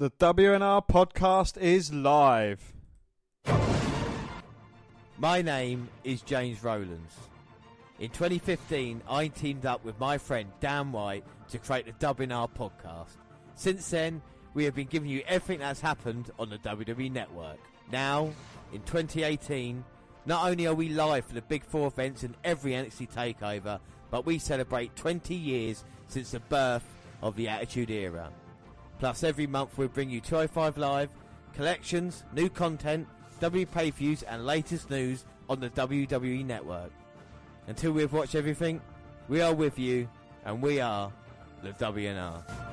[0.00, 2.72] The WNR podcast is live.
[5.18, 7.14] My name is James Rowlands.
[7.98, 13.18] In 2015, I teamed up with my friend Dan White to create the WNR podcast.
[13.56, 14.22] Since then,
[14.54, 17.58] we have been giving you everything that's happened on the WWE network.
[17.92, 18.30] Now,
[18.72, 19.84] in 2018,
[20.24, 23.78] not only are we live for the Big Four events and every NXT takeover,
[24.10, 26.86] but we celebrate 20 years since the birth
[27.20, 28.32] of the Attitude Era.
[29.00, 31.08] Plus, every month we bring you 205 Live,
[31.54, 33.08] collections, new content,
[33.40, 36.92] W pay views, and latest news on the WWE Network.
[37.66, 38.78] Until we've watched everything,
[39.26, 40.06] we are with you,
[40.44, 41.10] and we are
[41.62, 42.69] the WNR.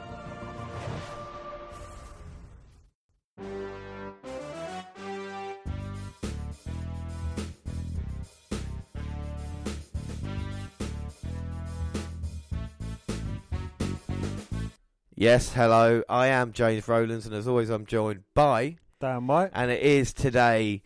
[15.20, 16.04] Yes, hello.
[16.08, 19.50] I am James Rowlands, and as always, I'm joined by, Dan White.
[19.52, 20.84] and it is today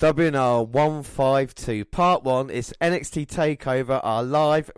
[0.00, 2.50] WNR 152 Part 1.
[2.50, 4.72] It's NXT TakeOver, our live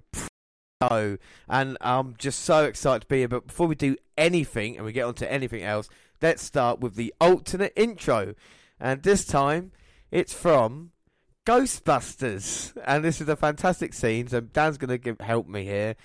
[0.83, 1.17] show.
[1.49, 3.29] And I'm just so excited to be here.
[3.29, 5.89] But before we do anything, and we get on to anything else,
[6.21, 8.35] let's start with the alternate intro.
[8.79, 9.73] And this time,
[10.11, 10.91] it's from
[11.47, 12.77] Ghostbusters.
[12.85, 14.29] And this is a fantastic scene.
[14.29, 15.97] So Dan's going to help me here.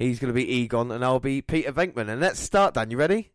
[0.00, 2.08] He's going to be Egon, and I'll be Peter Venkman.
[2.08, 2.90] And let's start, Dan.
[2.90, 3.32] You ready?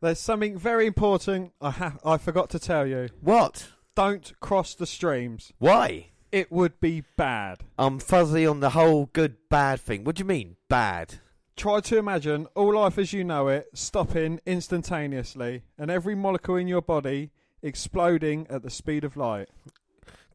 [0.00, 3.08] There's something very important I ha- I forgot to tell you.
[3.20, 3.66] What?
[3.96, 5.52] Don't cross the streams.
[5.58, 6.10] Why?
[6.30, 7.64] It would be bad.
[7.76, 10.04] I'm fuzzy on the whole good bad thing.
[10.04, 11.16] What do you mean, bad?
[11.56, 16.68] Try to imagine all life as you know it stopping instantaneously and every molecule in
[16.68, 19.48] your body exploding at the speed of light.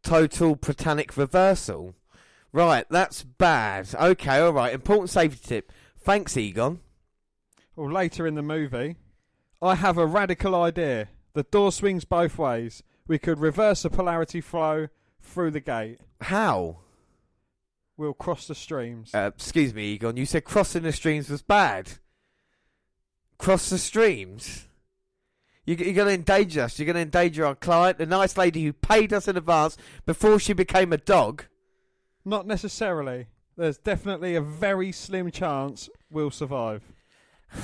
[0.03, 1.95] Total protonic reversal.
[2.58, 3.94] Right, that's bad.
[3.94, 4.73] Okay, alright.
[4.73, 5.72] Important safety tip.
[6.00, 6.80] Thanks, Egon.
[7.75, 8.95] Or later in the movie,
[9.61, 11.09] I have a radical idea.
[11.33, 12.81] The door swings both ways.
[13.05, 14.88] We could reverse the polarity flow
[15.22, 15.99] through the gate.
[16.19, 16.77] How?
[17.95, 19.14] We'll cross the streams.
[19.14, 20.17] Uh, excuse me, Egon.
[20.17, 21.92] You said crossing the streams was bad.
[23.37, 24.65] Cross the streams?
[25.64, 26.80] You, you're going to endanger us.
[26.80, 29.77] You're going to endanger our client, the nice lady who paid us in advance
[30.08, 31.43] before she became a dog.
[32.27, 33.27] Not necessarily.
[33.55, 36.83] There's definitely a very slim chance we'll survive.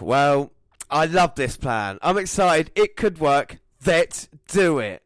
[0.00, 0.50] Well,
[0.90, 1.98] I love this plan.
[2.02, 2.72] I'm excited.
[2.74, 3.60] It could work.
[3.86, 5.04] Let's do it.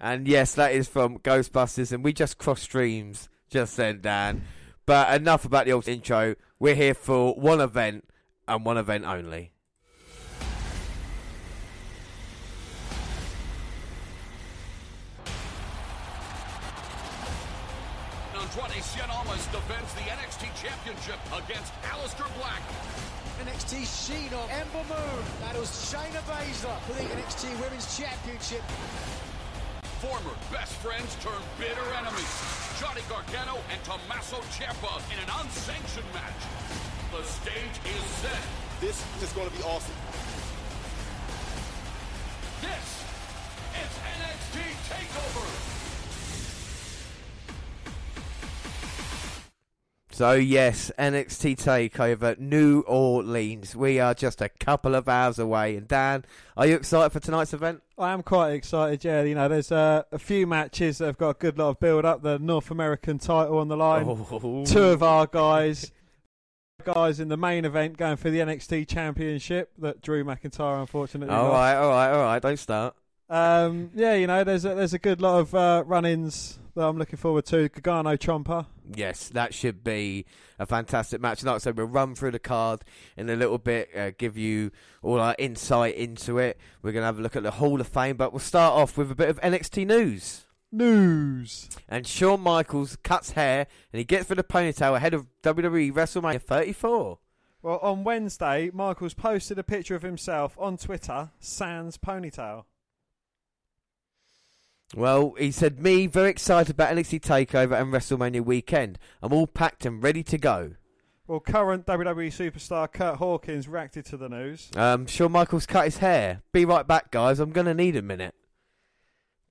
[0.00, 4.42] And yes, that is from Ghostbusters, and we just crossed streams just then, Dan.
[4.86, 6.36] But enough about the old intro.
[6.58, 8.08] We're here for one event
[8.48, 9.52] and one event only.
[19.00, 22.60] Andrade Cien Almas defends the NXT Championship against Aleister Black.
[23.40, 28.62] NXT Sheena, Ember Moon battles Shayna Baszler for the NXT Women's Championship.
[30.00, 32.32] Former best friends turned bitter enemies.
[32.80, 36.40] Johnny Gargano and Tommaso Ciampa in an unsanctioned match.
[37.12, 38.42] The stage is set.
[38.80, 39.96] This is going to be awesome.
[42.60, 43.04] This
[43.80, 44.29] is NXT
[50.20, 53.74] So yes, NXT Takeover New Orleans.
[53.74, 55.76] We are just a couple of hours away.
[55.76, 56.26] And Dan,
[56.58, 57.80] are you excited for tonight's event?
[57.96, 59.22] I am quite excited, yeah.
[59.22, 62.04] You know, there's uh, a few matches that have got a good lot of build
[62.04, 62.20] up.
[62.20, 64.04] The North American title on the line.
[64.06, 64.66] Oh.
[64.66, 65.90] Two of our guys,
[66.84, 71.44] guys in the main event going for the NXT Championship that Drew McIntyre unfortunately All
[71.44, 71.54] lost.
[71.54, 72.42] right, all right, all right.
[72.42, 72.94] Don't start.
[73.30, 76.98] Um, yeah, you know, there's a, there's a good lot of uh, run-ins that I'm
[76.98, 77.68] looking forward to.
[77.68, 78.66] Gargano Ciampa.
[78.92, 80.26] Yes, that should be
[80.58, 81.40] a fantastic match.
[81.40, 82.82] And like I said, we'll run through the card
[83.16, 86.58] in a little bit, uh, give you all our insight into it.
[86.82, 88.98] We're going to have a look at the Hall of Fame, but we'll start off
[88.98, 90.46] with a bit of NXT news.
[90.72, 91.68] News.
[91.88, 96.42] And Shawn Michaels cuts hair and he gets rid of ponytail ahead of WWE WrestleMania
[96.42, 97.18] 34.
[97.62, 102.64] Well, on Wednesday, Michaels posted a picture of himself on Twitter, sans ponytail.
[104.96, 108.98] Well, he said, Me, very excited about NXT TakeOver and WrestleMania weekend.
[109.22, 110.72] I'm all packed and ready to go.
[111.28, 114.68] Well, current WWE superstar Kurt Hawkins reacted to the news.
[114.74, 116.42] Um, Shawn Michaels cut his hair.
[116.52, 117.38] Be right back, guys.
[117.38, 118.34] I'm going to need a minute.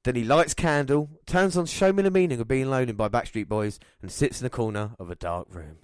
[0.04, 3.48] Then he lights candle, turns on Show Me the Meaning of Being Lonely by Backstreet
[3.48, 5.78] Boys, and sits in the corner of a dark room.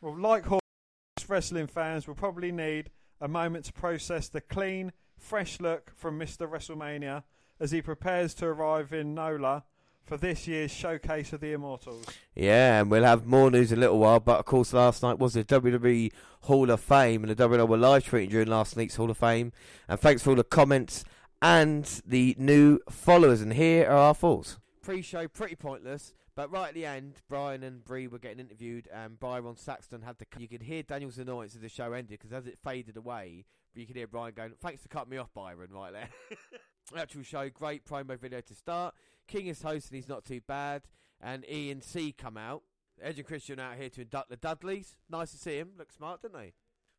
[0.00, 5.60] Well, like Hawkins, wrestling fans will probably need a moment to process the clean, fresh
[5.60, 6.48] look from Mr.
[6.50, 7.24] WrestleMania
[7.62, 9.62] as he prepares to arrive in NOLA
[10.02, 12.04] for this year's showcase of the Immortals.
[12.34, 14.18] Yeah, and we'll have more news in a little while.
[14.18, 17.76] But of course, last night was the WWE Hall of Fame, and the WWE were
[17.76, 19.52] live tweeting during last week's Hall of Fame.
[19.88, 21.04] And thanks for all the comments
[21.40, 23.40] and the new followers.
[23.40, 24.58] And here are our thoughts.
[24.82, 26.14] Pre-show, pretty pointless.
[26.34, 30.18] But right at the end, Bryan and Brie were getting interviewed, and Byron Saxton had
[30.18, 30.26] to.
[30.36, 33.44] You could hear Daniel's annoyance as the show ended because as it faded away,
[33.76, 36.08] you could hear Bryan going, "Thanks for cutting me off, Byron." Right there.
[36.96, 38.94] Actual show, great promo video to start.
[39.26, 40.82] King is hosting, he's not too bad,
[41.20, 42.62] and E and C come out.
[43.00, 44.96] Edge and Christian out here to induct the Dudleys.
[45.08, 45.70] Nice to see him.
[45.78, 46.52] Look smart, didn't they?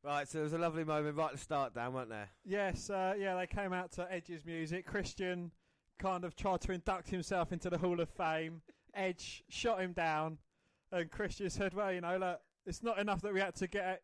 [0.03, 2.29] Right, so there was a lovely moment right at the start, Dan, weren't there?
[2.43, 4.85] Yes, uh, yeah, they came out to Edge's music.
[4.85, 5.51] Christian
[5.99, 8.61] kind of tried to induct himself into the Hall of Fame.
[8.93, 10.39] Edge shot him down,
[10.91, 14.01] and Christian said, "Well, you know, look, it's not enough that we had to get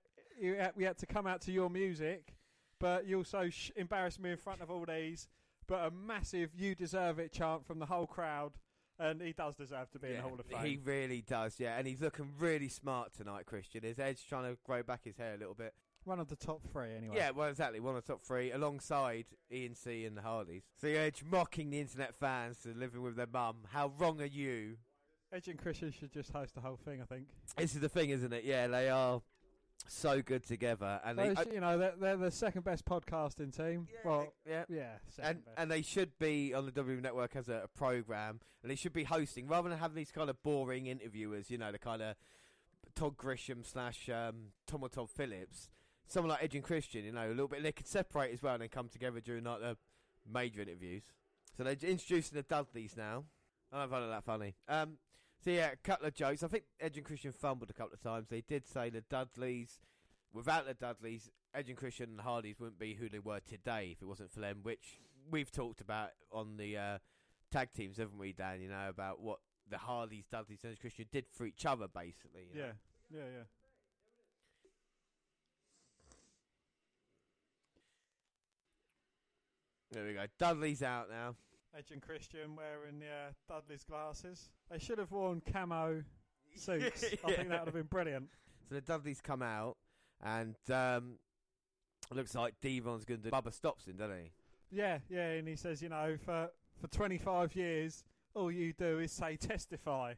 [0.76, 2.34] we had to come out to your music,
[2.80, 5.28] but you also sh- embarrassed me in front of all these."
[5.70, 8.54] But a massive "You deserve it" chant from the whole crowd,
[8.98, 10.66] and he does deserve to be in the Hall of Fame.
[10.66, 13.86] He really does, yeah, and he's looking really smart tonight, Christian.
[13.86, 15.76] Is Edge trying to grow back his hair a little bit?
[16.06, 17.18] One of the top three, anyway.
[17.18, 17.80] Yeah, well, exactly.
[17.80, 20.64] One of the top three, alongside ENC and the Hardys.
[20.82, 23.58] So Edge mocking the internet fans for living with their mum.
[23.72, 24.78] How wrong are you?
[25.32, 27.28] Edge and Christian should just host the whole thing, I think.
[27.58, 28.44] This is the thing, isn't it?
[28.44, 29.22] Yeah, they are
[29.92, 33.88] so good together, and they, Those- you know, they're, they're the second best podcasting team.
[34.06, 34.66] well, yeah.
[34.70, 35.58] yeah, And, best.
[35.58, 38.94] and they should be on the W Network as a, a program, and they should
[38.94, 41.50] be hosting rather than having these kind of boring interviewers.
[41.50, 42.16] You know, the kind of
[42.96, 45.70] Todd Grisham slash um, Tom or Todd Phillips,
[46.08, 47.04] someone like Edge and Christian.
[47.06, 47.64] You know, a little bit.
[47.64, 49.78] They could separate as well and then come together during like the
[50.32, 51.04] major interviews.
[51.58, 53.26] So they're introducing the Dudleys now.
[53.72, 54.56] I don't find it that funny.
[54.68, 54.98] Um,
[55.44, 56.44] so yeah, a couple of jokes.
[56.44, 58.28] I think Edge and Christian fumbled a couple of times.
[58.30, 59.80] They did say the Dudleys.
[60.34, 64.02] Without the Dudleys, Edge and Christian and Hardys wouldn't be who they were today if
[64.02, 65.00] it wasn't for them, which
[65.32, 66.98] we've talked about on the uh,
[67.52, 68.62] tag teams, haven't we, Dan?
[68.62, 69.40] You know about what
[69.70, 72.48] the Hardys, Dudleys, and Edge and Christian did for each other, basically.
[72.54, 72.66] you know?
[73.12, 73.44] yeah, yeah, yeah.
[79.92, 80.26] There we go.
[80.38, 81.36] Dudley's out now.
[81.78, 84.50] Edge and Christian wearing uh, Dudley's glasses.
[84.72, 86.04] They should have worn camo
[86.56, 87.06] suits.
[87.24, 88.30] I think that would have been brilliant.
[88.68, 89.78] So the Dudleys come out,
[90.24, 91.20] and um,
[92.12, 93.32] it looks like D-Von's going to do.
[93.32, 94.32] Bubba stops him, doesn't he?
[94.72, 96.50] Yeah, yeah, and he says, you know, for
[96.80, 100.14] for 25 years, all you do is say testify.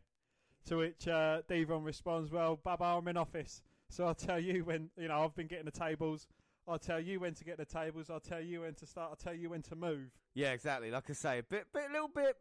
[0.68, 4.92] To which uh, D-Von responds, well, Bubba, I'm in office, so I'll tell you when,
[4.96, 6.28] you know, I've been getting the tables.
[6.68, 8.10] I'll tell you when to get the tables.
[8.10, 9.10] I'll tell you when to start.
[9.10, 10.10] I'll tell you when to move.
[10.34, 10.92] Yeah, exactly.
[10.92, 12.38] Like I say, a bit, bit, a little bit,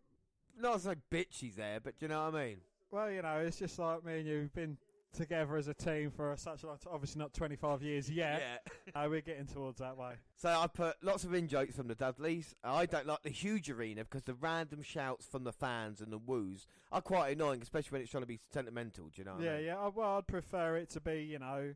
[0.59, 2.57] not so bitchy there, but do you know what I mean?
[2.91, 4.77] Well, you know, it's just like me and you've been
[5.13, 6.93] together as a team for such a long time.
[6.93, 8.41] Obviously, not 25 years yet.
[8.41, 8.73] Yeah.
[8.93, 10.15] Uh, we're getting towards that way.
[10.35, 12.57] So I put lots of in jokes from the Dudleys.
[12.65, 16.19] I don't like the huge arena because the random shouts from the fans and the
[16.19, 19.05] woos are quite annoying, especially when it's trying to be sentimental.
[19.05, 19.35] Do you know?
[19.35, 19.65] What yeah, I mean?
[19.67, 19.79] yeah.
[19.79, 21.75] I- Well, I'd prefer it to be, you know,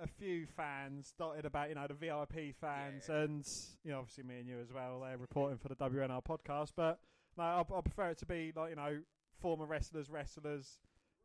[0.00, 3.16] a few fans dotted about, you know, the VIP fans, Yeah.
[3.22, 3.48] and
[3.84, 5.00] you know, obviously me and you as well.
[5.00, 6.98] They're reporting for the WNR podcast, but
[7.36, 9.00] no, I, I prefer it to be like, you know,
[9.40, 10.78] former wrestlers, wrestlers,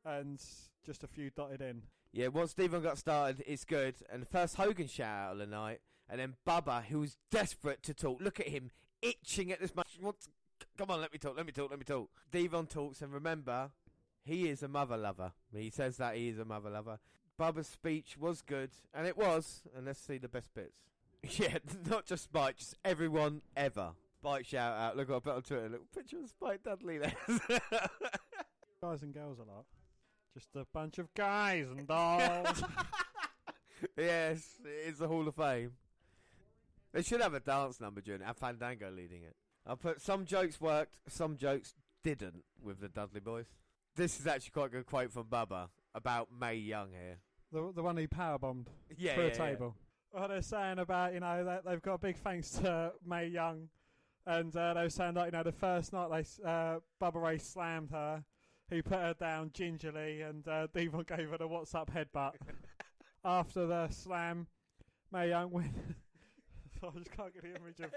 [0.06, 0.42] and
[0.86, 1.84] just a few dotted in.
[2.12, 3.96] Yeah, once Stephen got started, it's good.
[4.12, 7.81] And the first Hogan shout out of the night, and then Bubba, who was desperate
[7.84, 8.22] to talk.
[8.22, 8.72] Look at him,
[9.02, 9.98] itching at this much.
[10.00, 10.06] He
[10.78, 12.10] Come on, let me talk, let me talk, let me talk.
[12.31, 13.72] D-Von talks, and remember,
[14.24, 15.34] he is a mother lover.
[15.56, 17.00] He says that he is a mother lover.
[17.40, 19.64] Bubba's speech was good, and it was.
[19.76, 20.78] And let's see the best bits.
[21.40, 21.60] Yeah,
[21.90, 23.92] not just Spike, just everyone ever.
[24.20, 24.98] Spike shout out.
[24.98, 27.13] Look, what I put on Twitter a little picture of Spike Dudley there.
[28.82, 29.63] Guys and girls a lot.
[30.34, 32.62] Just a bunch of guys and dolls.
[33.96, 35.72] yes, it is the Hall of Fame.
[36.92, 38.25] They should have a dance number during it.
[38.25, 39.36] Have Fandango leading it.
[39.66, 43.46] I put some jokes worked, some jokes didn't with the Dudley Boys.
[43.96, 47.18] This is actually quite a good quote from Bubba about May Young here.
[47.52, 49.76] the the one he powerbombed Yeah, through yeah, a table.
[50.12, 53.70] What they're saying about, you know, that they've got a big thanks to May Young,
[54.28, 57.22] and uh, they were saying that, you know, the first night they s- uh, Bubba
[57.22, 58.24] Ray slammed her,
[58.70, 62.34] he put her down gingerly, and uh, D-Von gave her the what's up headbutt.
[63.26, 64.48] After the slam,
[65.12, 65.74] May Young went.
[66.84, 67.92] I just can't get the image of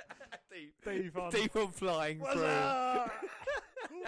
[0.84, 1.30] D-Von.
[1.32, 4.00] D-Von flying What's through.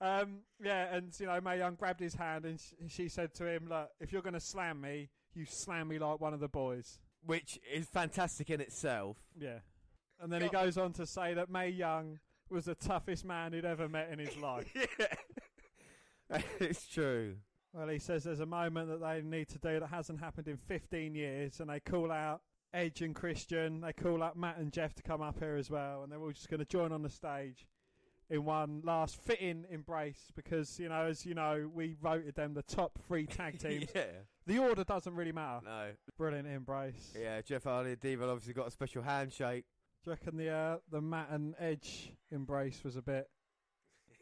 [0.00, 3.46] Um, yeah, and you know, May Young grabbed his hand and sh- she said to
[3.46, 6.48] him, "Look, if you're going to slam me, you slam me like one of the
[6.48, 9.16] boys." Which is fantastic in itself.
[9.36, 9.58] Yeah.
[10.20, 13.64] And then he goes on to say that May Young was the toughest man he'd
[13.64, 14.70] ever met in his life.
[14.98, 16.40] yeah.
[16.60, 17.36] it's true.
[17.72, 20.56] well, he says there's a moment that they need to do that hasn't happened in
[20.56, 23.80] 15 years, and they call out Edge and Christian.
[23.80, 26.30] They call up Matt and Jeff to come up here as well, and they're all
[26.32, 27.66] just going to join on the stage.
[28.28, 32.62] In one last fitting embrace because you know, as you know, we voted them the
[32.62, 33.88] top three tag teams.
[33.94, 34.02] yeah.
[34.46, 35.60] The order doesn't really matter.
[35.64, 35.86] No.
[36.18, 37.12] Brilliant embrace.
[37.20, 39.64] Yeah, Jeff Hardy and D-Von obviously got a special handshake.
[40.04, 43.28] Do you reckon the uh, the Matt and Edge embrace was a bit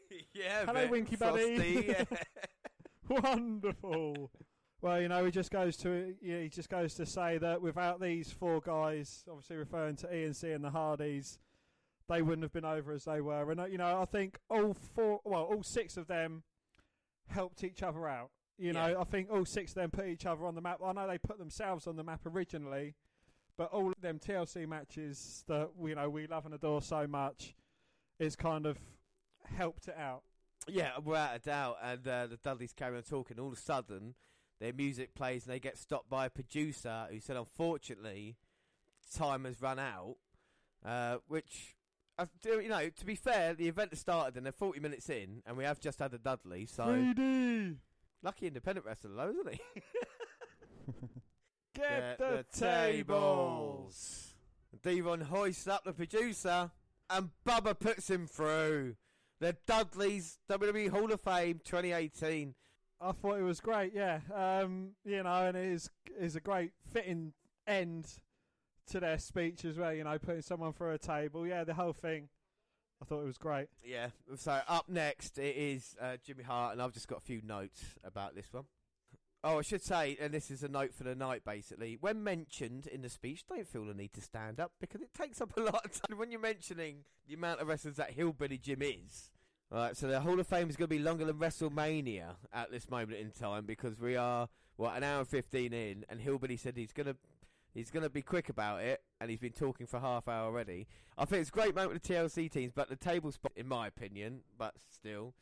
[0.33, 0.65] yeah.
[0.65, 1.85] Hello, Winky buddy.
[1.87, 2.03] yeah.
[3.09, 4.31] wonderful?
[4.81, 8.31] well, you know, he just goes to he just goes to say that without these
[8.31, 11.39] four guys, obviously referring to ENC and C and the Hardys,
[12.07, 13.51] they wouldn't have been over as they were.
[13.51, 16.43] And uh, you know, I think all four, well, all six of them
[17.27, 18.29] helped each other out.
[18.57, 18.99] You know, Yeah.
[18.99, 20.79] I think all six of them put each other on the map.
[20.83, 22.95] I know they put themselves on the map originally,
[23.57, 27.55] but all of them TLC matches that you know we love and adore so much,
[28.19, 28.77] is kind of
[29.43, 30.23] helped it out.
[30.67, 31.77] Yeah, without a doubt.
[31.83, 33.39] And uh, the Dudleys carry on talking.
[33.39, 34.15] All of a sudden,
[34.59, 38.37] their music plays and they get stopped by a producer who said, unfortunately,
[39.15, 40.15] time has run out.
[40.83, 41.74] Uh, which,
[42.17, 45.09] I do- you know, to be fair, the event has started and they're 40 minutes
[45.09, 46.65] in, and we have just had a Dudley.
[46.65, 47.77] So 3D.
[48.23, 49.59] lucky independent wrestler, though, isn't he?
[51.75, 54.33] Get, the, tables.
[54.81, 56.71] D-Von hoists up the producer,
[57.09, 58.95] and Bubba puts him through.
[59.41, 62.55] The Dudleys WWE Hall of Fame 2018.
[63.01, 63.91] I thought it was great.
[63.93, 67.33] Yeah, um, you know, and it is is a great fitting
[67.67, 68.07] end
[68.91, 69.93] to their speech as well.
[69.93, 71.47] You know, putting someone through a table.
[71.47, 72.29] Yeah, the whole thing.
[73.01, 73.67] I thought it was great.
[73.83, 74.07] Yeah.
[74.37, 77.83] So up next it is uh, Jimmy Hart, and I've just got a few notes
[78.03, 78.65] about this one.
[79.47, 81.99] Oh, I should say, and this is a note for the night, basically.
[82.01, 85.39] When mentioned in the speech, don't feel the need to stand up because it takes
[85.39, 86.17] up a lot of time.
[86.17, 89.29] When you're mentioning the amount of wrestlers that Hillbilly Jim is,
[89.71, 89.95] all right.
[89.95, 93.19] So the Hall of Fame is going to be longer than WrestleMania at this moment
[93.19, 96.91] in time because we are what an hour and fifteen in, and Hillbilly said he's
[96.91, 97.15] going to
[97.75, 100.87] He's going to be quick about it, and he's been talking for half hour already.
[101.17, 103.67] I think it's a great moment with the TLC teams, but the table spot, in
[103.67, 105.35] my opinion, but still.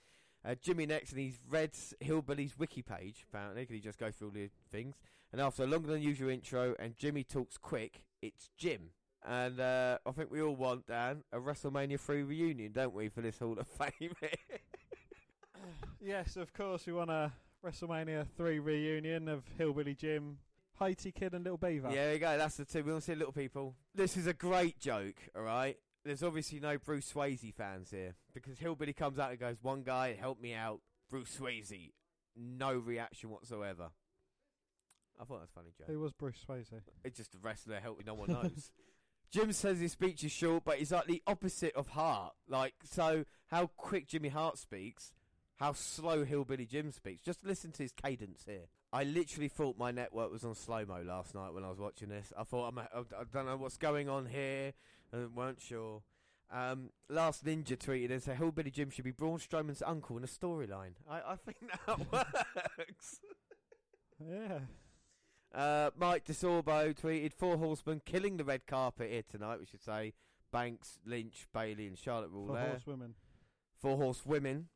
[0.46, 1.72] Uh, Jimmy next, and he's read
[2.02, 4.96] Hillbilly's wiki page, apparently, because he just goes through all the things.
[5.32, 8.90] And after a longer than usual intro, and Jimmy talks quick, it's Jim.
[9.26, 13.22] And uh, I think we all want, Dan, a WrestleMania 3 reunion, don't we, for
[13.22, 13.68] this Hall of
[14.00, 14.12] Fame?
[16.06, 17.32] Yes, of course, we want a
[17.66, 20.38] WrestleMania three reunion of Hillbilly Jim,
[20.84, 21.90] Haiti Kid, and Little Beaver.
[21.90, 22.38] Yeah, there you go.
[22.38, 22.84] That's the two.
[22.84, 23.76] We want to see little people.
[23.96, 25.78] This is a great joke, all right?
[26.06, 30.18] There's obviously no Bruce Swayze fans here because Hillbilly comes out and goes, One guy,
[30.20, 30.82] help me out.
[31.10, 31.92] Bruce Swayze.
[32.36, 33.90] No reaction whatsoever.
[35.20, 35.88] I thought that was a funny joke.
[35.88, 36.82] Who was Bruce Swayze?
[37.04, 38.72] It's just a wrestler helping no one knows.
[39.32, 42.34] Jim says his speech is short, but he's like the opposite of Hart.
[42.48, 45.14] Like, so how quick Jimmy Hart speaks,
[45.56, 47.24] how slow Hillbilly Jim speaks.
[47.24, 48.68] Just listen to his cadence here.
[48.94, 52.10] I literally thought my network was on slow mo last night when I was watching
[52.10, 52.32] this.
[52.38, 54.74] I thought I'm, I I don't know what's going on here.
[55.12, 56.04] I weren't sure.
[56.52, 60.28] Um, last Ninja tweeted and said Hillbilly Jim should be Braun Strowman's uncle in a
[60.28, 60.92] storyline.
[61.10, 61.58] I, I think
[61.88, 63.20] that works.
[64.24, 64.60] Yeah.
[65.54, 69.60] Uh, Mike DeSorbo tweeted Four Horsemen killing the red carpet here tonight.
[69.60, 70.14] We should say
[70.52, 72.70] Banks, Lynch, Bayley, and Charlotte were all For there.
[72.70, 73.16] horsewomen.
[73.82, 74.68] Four horsewomen.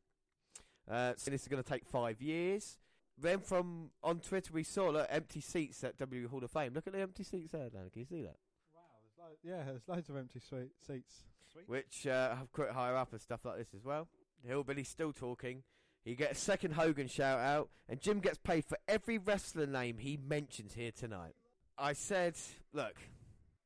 [0.90, 2.80] Uh, so this is going to take five years.
[3.20, 6.74] Then from on Twitter we saw look, empty seats at W Hall of Fame.
[6.74, 7.90] Look at the empty seats there, Dan.
[7.92, 8.36] Can you see that?
[8.74, 11.24] Wow, there's lo- yeah, there's loads of empty sweet seats.
[11.52, 11.68] Sweet.
[11.68, 14.08] Which uh, have quite higher up and stuff like this as well.
[14.46, 15.64] Hillbilly's still talking.
[16.04, 19.98] He gets a second Hogan shout out, and Jim gets paid for every wrestler name
[19.98, 21.34] he mentions here tonight.
[21.78, 22.36] I said,
[22.72, 22.96] look,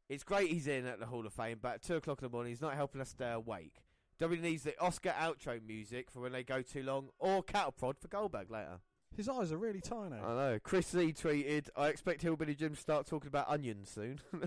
[0.09, 2.31] it's great he's in at the Hall of Fame, but at 2 o'clock in the
[2.31, 3.83] morning, he's not helping us stay awake.
[4.19, 7.97] W needs the Oscar outro music for when they go too long, or cattle prod
[7.99, 8.79] for Goldberg later.
[9.15, 10.15] His eyes are really tiny.
[10.15, 10.59] I know.
[10.63, 14.21] Chris Z tweeted, I expect Hillbilly Jim to start talking about onions soon.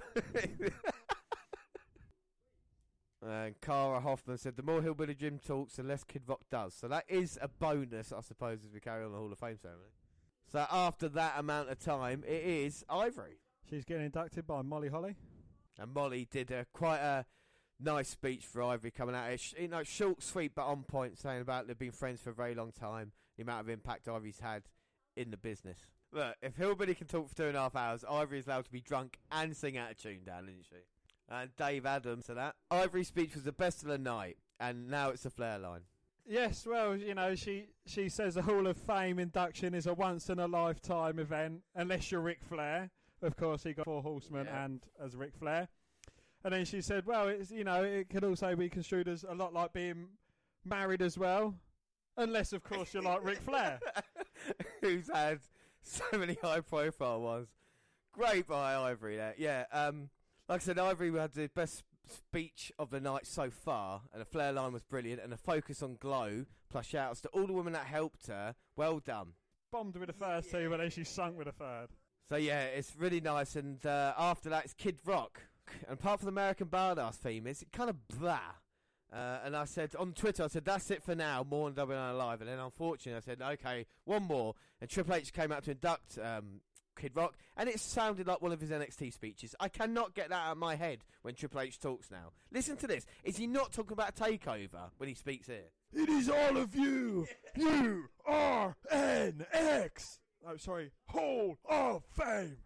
[3.22, 6.74] and Cara Hoffman said, the more Hillbilly Jim talks, the less Kid Rock does.
[6.74, 9.58] So that is a bonus, I suppose, as we carry on the Hall of Fame
[9.60, 9.90] ceremony.
[10.50, 13.40] So after that amount of time, it is Ivory.
[13.68, 15.16] She's getting inducted by Molly Holly.
[15.78, 17.26] And Molly did a, quite a
[17.80, 19.30] nice speech for Ivory coming out.
[19.30, 22.34] It's, you know, short, sweet, but on point, saying about they've been friends for a
[22.34, 24.62] very long time, the amount of impact Ivory's had
[25.16, 25.78] in the business.
[26.12, 28.70] Look, if Hillbilly can talk for two and a half hours, Ivory is allowed to
[28.72, 30.76] be drunk and sing out of tune, Dan, isn't she?
[31.28, 32.54] And Dave Adams to that.
[32.70, 35.80] Ivory's speech was the best of the night, and now it's the Flair line.
[36.26, 40.30] Yes, well, you know, she she says the Hall of Fame induction is a once
[40.30, 42.90] in a lifetime event, unless you're Ric Flair.
[43.20, 44.64] Of course, he got four horsemen Yeah.
[44.64, 45.68] and as Ric Flair.
[46.44, 49.34] And then she said, well, it's you know, it could also be construed as a
[49.34, 50.08] lot like being
[50.64, 51.54] married as well,
[52.16, 53.80] unless of course you're like Ric Flair.
[54.80, 55.40] Who's had
[55.82, 57.48] so many high profile ones.
[58.12, 59.34] Great by Ivory there.
[59.36, 60.10] Yeah, um,
[60.48, 64.26] like I said, Ivory had the best speech of the night so far, and the
[64.26, 67.72] flair line was brilliant, and the focus on glow, plus shouts to all the women
[67.72, 68.54] that helped her.
[68.76, 69.32] Well done.
[69.72, 71.88] Bombed with the first two, but then she sunk with the third.
[72.28, 73.56] So yeah, it's really nice.
[73.56, 75.42] And uh, after that, it's Kid Rock.
[75.88, 78.38] And apart from the American Badass theme, it's kind of blah.
[79.12, 81.46] Uh, and I said on Twitter, I said that's it for now.
[81.48, 82.40] More on Nine Live.
[82.40, 84.54] And then unfortunately, I said okay, one more.
[84.80, 86.60] And Triple H came out to induct um,
[86.96, 89.54] Kid Rock, and it sounded like one of his NXT speeches.
[89.60, 92.32] I cannot get that out of my head when Triple H talks now.
[92.52, 93.06] Listen to this.
[93.22, 95.70] Is he not talking about Takeover when he speaks here?
[95.92, 97.26] It is all of you.
[97.56, 100.18] You are NX.
[100.46, 100.90] Oh, sorry.
[101.08, 102.58] Hall of Fame.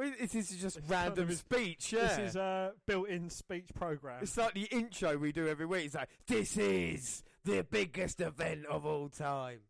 [0.00, 1.92] Well, This is just It's kind random of speech.
[1.92, 2.06] Yeah.
[2.06, 4.20] This is a built-in speech program.
[4.22, 5.84] It's like the intro we do every week.
[5.84, 9.60] It's like, this is the biggest event of all time.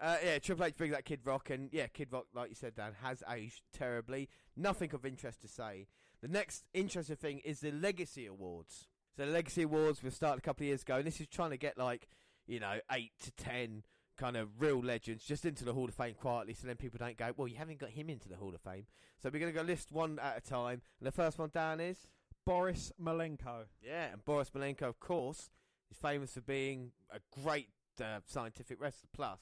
[0.00, 2.74] Uh, yeah, Triple H brings that Kid Rock, and yeah, Kid Rock, like you said,
[2.74, 4.30] Dan, has aged terribly.
[4.56, 5.86] Nothing of interest to say.
[6.22, 8.88] The next interesting thing is the Legacy Awards.
[9.16, 11.50] So the Legacy Awards were started a couple of years ago, and this is trying
[11.50, 12.08] to get like,
[12.46, 13.82] you know, eight to ten
[14.22, 17.16] kind of real legends just into the Hall of Fame quietly, so then people don't
[17.16, 18.86] go, well, you haven't got him into the Hall of Fame.
[19.20, 21.80] So we're going to go list one at a time, and the first one down
[21.80, 22.06] is.
[22.46, 23.64] Boris Malenko.
[23.84, 25.50] Yeah, and Boris Malenko, of course,
[25.90, 27.68] is famous for being a great
[28.00, 29.08] uh, scientific wrestler.
[29.12, 29.40] Plus,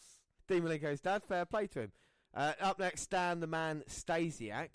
[0.48, 1.92] Dean Malenko's dad, fair play to him.
[2.34, 4.70] Uh, up next, Stan the Man Stasiak,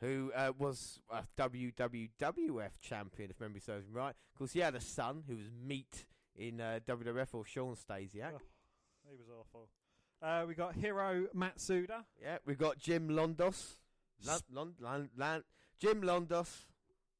[0.00, 4.14] who uh, was a WWF champion, if memory serves me right.
[4.32, 6.04] Of course, he had a son who was meat
[6.36, 8.32] in uh, WWF, or Shawn Stasiak.
[8.34, 8.40] Oh.
[9.08, 9.68] He was awful.
[10.22, 12.04] Uh, we got Hiro Matsuda.
[12.20, 13.76] Yeah, we've got Jim Londos.
[14.26, 15.44] Lon- Lon- Lon- Lon-
[15.78, 16.64] Jim Londos.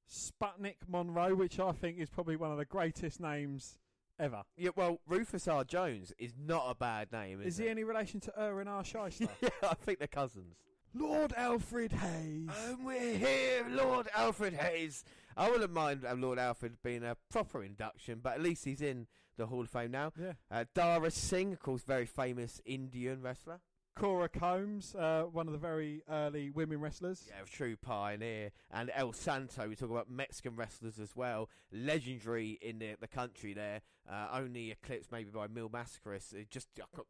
[0.09, 3.79] Sputnik Monroe, which I think is probably one of the greatest names
[4.21, 4.43] ever.
[4.57, 5.65] Yeah, well, Rufus R.
[5.65, 8.83] Jones is not a bad name, is, Is he any relation to Irwin R.
[8.85, 9.29] Schyster?
[9.41, 10.57] yeah, I think they're cousins.
[10.95, 12.49] Lord Alfred Hayes.
[12.69, 15.05] And we're here, Lord Alfred Hayes.
[15.37, 19.07] I wouldn't mind uh, Lord Alfred being a proper induction, but at least he's in
[19.37, 20.13] the Hall of Fame now.
[20.21, 20.33] yeah.
[20.51, 23.61] Uh, Dara Singh, of course, very famous Indian wrestler.
[23.97, 27.25] Cora Combs, uh, one of the very early women wrestlers.
[27.29, 28.51] Yeah, a true pioneer.
[28.71, 31.49] And El Santo, we talk about Mexican wrestlers as well.
[31.73, 33.81] Legendary in the, the country there.
[34.07, 36.35] Uh, only eclipsed maybe by Mil Mascaras.
[36.35, 36.69] It just,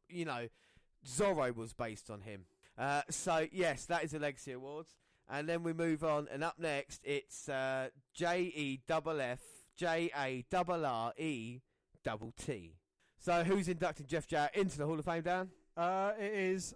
[0.09, 0.47] you know,
[1.05, 2.45] Zorro was based on him.
[2.79, 4.95] Uh, so, yes, that is the Legacy Awards.
[5.29, 6.29] And then we move on.
[6.33, 9.41] And up next, it's uh, J E double F
[9.77, 11.62] J A double R E
[12.07, 12.77] double T.
[13.19, 15.51] So, who's inducting Jeff Jarrett into the Hall of Fame, Dan?
[15.77, 16.73] Uh, it is,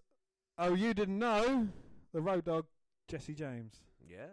[0.58, 1.68] oh, you didn't know,
[2.12, 2.66] the Road Dogg
[3.06, 3.74] Jesse James.
[4.04, 4.26] Yeah.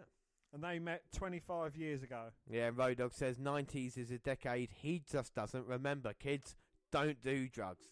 [0.52, 2.30] And they met 25 years ago.
[2.50, 6.12] Yeah, and Road Dogg says 90s is a decade he just doesn't remember.
[6.14, 6.56] Kids,
[6.90, 7.86] don't do drugs.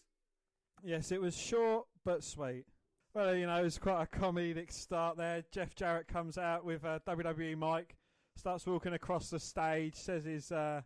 [0.83, 2.65] Yes, it was short but sweet.
[3.13, 5.43] Well, you know, it was quite a comedic start there.
[5.51, 7.95] Jeff Jarrett comes out with a WWE mic,
[8.35, 10.81] starts walking across the stage, says his uh,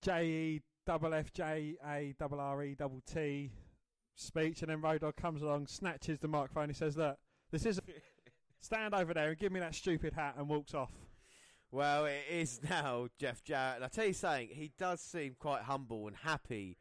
[0.00, 3.50] J E double F J A double R E double T
[4.14, 6.68] speech, and then Road Dogg comes along, snatches the microphone.
[6.68, 7.16] He says, "Look,
[7.50, 7.82] this is A-
[8.60, 10.92] stand over there and give me that stupid hat," and walks off.
[11.70, 13.76] Well, it is now Jeff Jarrett.
[13.76, 16.78] And I tell you something, he does seem quite humble and happy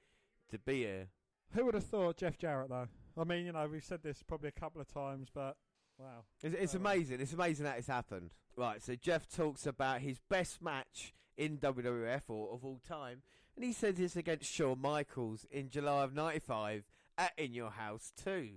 [0.52, 1.08] to be here.
[1.54, 2.88] Who would have thought Jeff Jarrett though?
[3.18, 5.56] I mean, you know, we've said this probably a couple of times, but
[5.98, 6.26] wow.
[6.44, 6.80] It's, it's Oh.
[6.80, 7.22] amazing.
[7.22, 8.32] It's amazing that it's happened.
[8.56, 13.24] Right, so Jeff talks about his best match in WWF or of all time,
[13.56, 16.84] and he says it's against Shawn Michaels in July of '95
[17.18, 18.50] at In Your House too.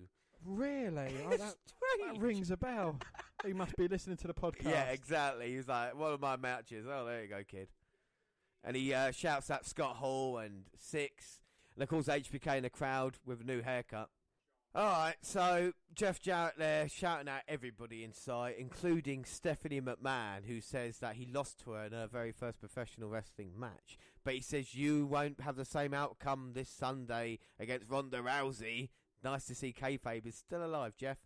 [0.44, 1.14] Really?
[1.26, 1.54] Oh, that,
[2.12, 2.98] that rings a bell.
[3.44, 4.64] he must be listening to the podcast.
[4.70, 5.50] Yeah, exactly.
[5.50, 6.87] He was like, one of my matches.
[6.88, 7.68] Oh, there you go, kid.
[8.62, 11.40] And he uh, shouts at Scott Hall and Syxx.
[11.74, 14.09] And of course, HBK in the crowd with a new haircut.
[14.76, 20.60] All right, so Jeff Jarrett there shouting out everybody in sight, including Stephanie McMahon, who
[20.60, 23.96] says that he lost to her in her very first professional wrestling match.
[24.22, 28.90] But he says you won't have the same outcome this Sunday against Ronda Rousey.
[29.24, 31.16] Nice to see kayfabe is still alive, Jeff.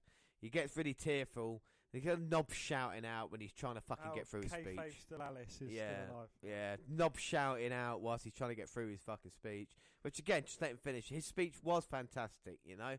[0.41, 1.61] He gets really tearful.
[1.93, 4.53] He's got a knob shouting out when he's trying to fucking Oh, get through his
[4.53, 5.01] speech.
[5.01, 6.29] still Alice is Yeah, still alive.
[6.41, 6.77] yeah.
[6.89, 9.71] Knob shouting out whilst he's trying to get through his fucking speech.
[10.03, 11.09] Which again, just let him finish.
[11.09, 12.95] His speech was fantastic, you know.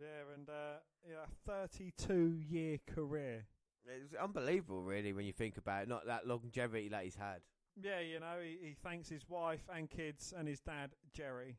[0.00, 3.46] Yeah, and uh, yeah, 32 year career.
[3.86, 5.88] It's unbelievable, really, when you think about it.
[5.88, 7.40] Not that longevity that he's had.
[7.80, 11.56] Yeah, you know, he, he thanks his wife and kids and his dad, Jerry.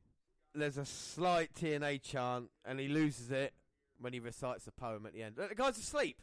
[0.54, 3.54] There's a slight TNA chant, and he loses it
[4.00, 5.36] when he recites the poem at the end.
[5.36, 6.22] The guy's asleep.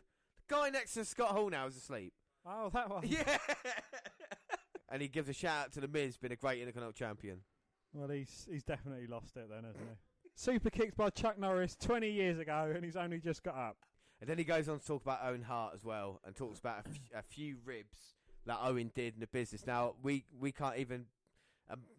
[0.48, 2.12] The guy next to Scott Hall now is asleep.
[2.46, 3.02] Oh, that one.
[3.06, 3.38] Yeah.
[4.88, 7.40] and he gives a shout out to the Miz, been a great Intercontinental champion.
[7.92, 9.96] Well, he's he's definitely lost it then, hasn't he?
[10.38, 13.78] Super kicked by Chuck Norris 20 years ago, and he's only just got up.
[14.20, 16.84] And then he goes on to talk about Owen Hart as well, and talks about
[16.86, 17.98] a, f- a few ribs
[18.44, 19.66] that Owen did in the business.
[19.66, 21.06] Now we we can't even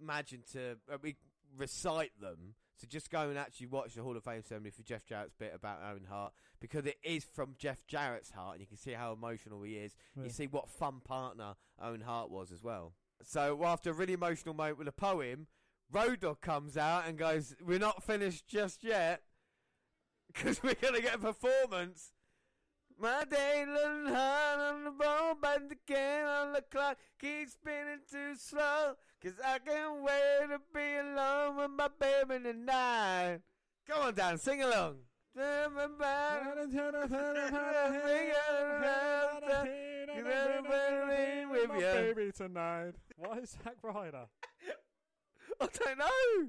[0.01, 1.15] imagine to uh, we
[1.57, 2.53] recite them.
[2.77, 5.51] So just go and actually watch the Hall of Fame ceremony for Jeff Jarrett's bit
[5.55, 9.13] about Owen Hart because it is from Jeff Jarrett's heart, and you can see how
[9.13, 9.95] emotional he is.
[10.15, 10.25] Yeah.
[10.25, 12.93] You see what fun partner Owen Hart was as well.
[13.23, 15.47] So after a really emotional moment with a poem,
[15.91, 19.23] Road Dogg comes out and goes, "We're not finished just yet
[20.27, 22.11] because we're gonna get a performance."
[22.99, 28.01] My day little heart on the ball, but the can on the clock keeps spinning
[28.09, 28.95] too slow.
[29.21, 33.41] Cause I can't wait to be alone with my baby tonight.
[33.87, 34.97] Come on, Dan, sing along.
[42.15, 42.93] baby tonight.
[43.15, 44.25] Why is Zack Ryder?
[45.61, 46.47] I don't know.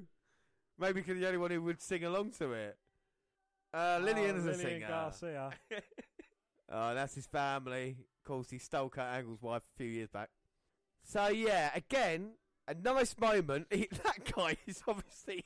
[0.77, 2.77] Maybe because the only one who would sing along to it.
[3.73, 4.87] Uh, Lilian's oh, a Lilian singer.
[4.87, 5.51] Garcia.
[6.71, 7.97] Oh, that's his family.
[7.99, 10.29] Of course, he stole Kurt Angle's wife a few years back.
[11.03, 12.33] So yeah, again,
[12.67, 13.67] a nice moment.
[13.71, 15.43] He, that guy is obviously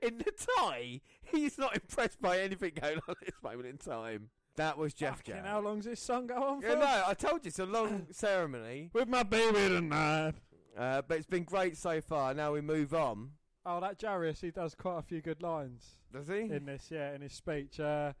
[0.00, 1.00] in the tie.
[1.22, 4.30] He's not impressed by anything going on at this moment in time.
[4.56, 5.50] That was Jeff Fucking Jarrett.
[5.50, 6.68] how long's this song go on for?
[6.68, 10.34] Yeah, no, I told you it's a long ceremony, With my baby tonight.
[10.76, 12.34] Uh, but it's been great so far.
[12.34, 13.30] Now we move on.
[13.66, 16.40] Oh, that Jarius, he does quite a few good lines Does he?
[16.40, 17.80] in this, yeah, in his speech.
[17.80, 18.12] Uh,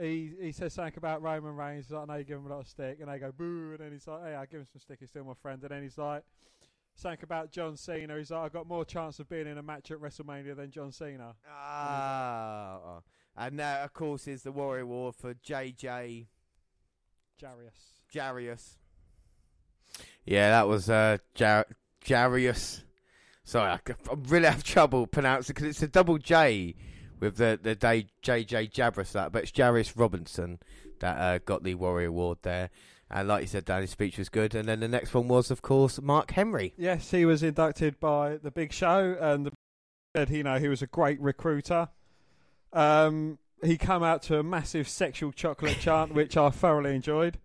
[0.00, 1.86] he he says something about Roman Reigns.
[1.86, 3.70] He's like, I know you give him a lot of stick, and they go boo,
[3.72, 4.98] and then he's like, Hey, I give him some stick.
[5.00, 5.60] He's still my friend.
[5.62, 6.22] And then he's like,
[6.94, 8.16] something about John Cena.
[8.16, 10.92] He's like, I got more chance of being in a match at WrestleMania than John
[10.92, 11.34] Cena.
[11.52, 13.00] Ah,
[13.36, 16.26] and now of course is the Warrior War for JJ
[17.42, 18.00] Jarrius.
[18.14, 18.76] Jarrius.
[20.24, 21.66] Yeah, that was uh, Jar-
[22.04, 22.82] Jarrius.
[23.44, 23.80] Sorry, I
[24.26, 26.74] really have trouble pronouncing because it's a double J
[27.20, 30.58] with the the day JJ Jabris that, but it's Jarrius Robinson
[31.00, 32.70] that uh, got the Warrior Award there.
[33.10, 34.54] And like you said, Danny's speech was good.
[34.54, 36.74] And then the next one was, of course, Mark Henry.
[36.76, 39.52] Yes, he was inducted by the Big Show, and the
[40.16, 41.88] said you know he was a great recruiter.
[42.72, 47.38] Um, he came out to a massive sexual chocolate chant, which I thoroughly enjoyed.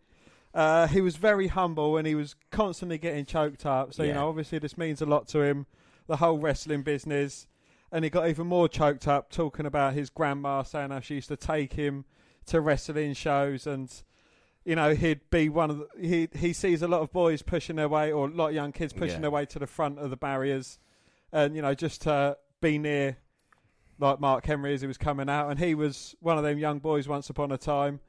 [0.54, 3.94] Uh, he was very humble, and he was constantly getting choked up.
[3.94, 5.66] So you know, obviously, this means a lot to him,
[6.08, 7.48] the whole wrestling business.
[7.92, 11.28] And he got even more choked up talking about his grandma saying how she used
[11.30, 12.06] to take him
[12.48, 13.89] to wrestling shows and
[14.66, 17.76] you know he'd be one of the, he he sees a lot of boys pushing
[17.78, 19.22] their way or a lot of young kids pushing Yeah.
[19.22, 20.78] their way to the front of the barriers
[21.32, 23.18] and you know just to be near
[24.00, 26.80] like Mark Henry as he was coming out and he was one of them young
[26.80, 28.00] boys once upon a time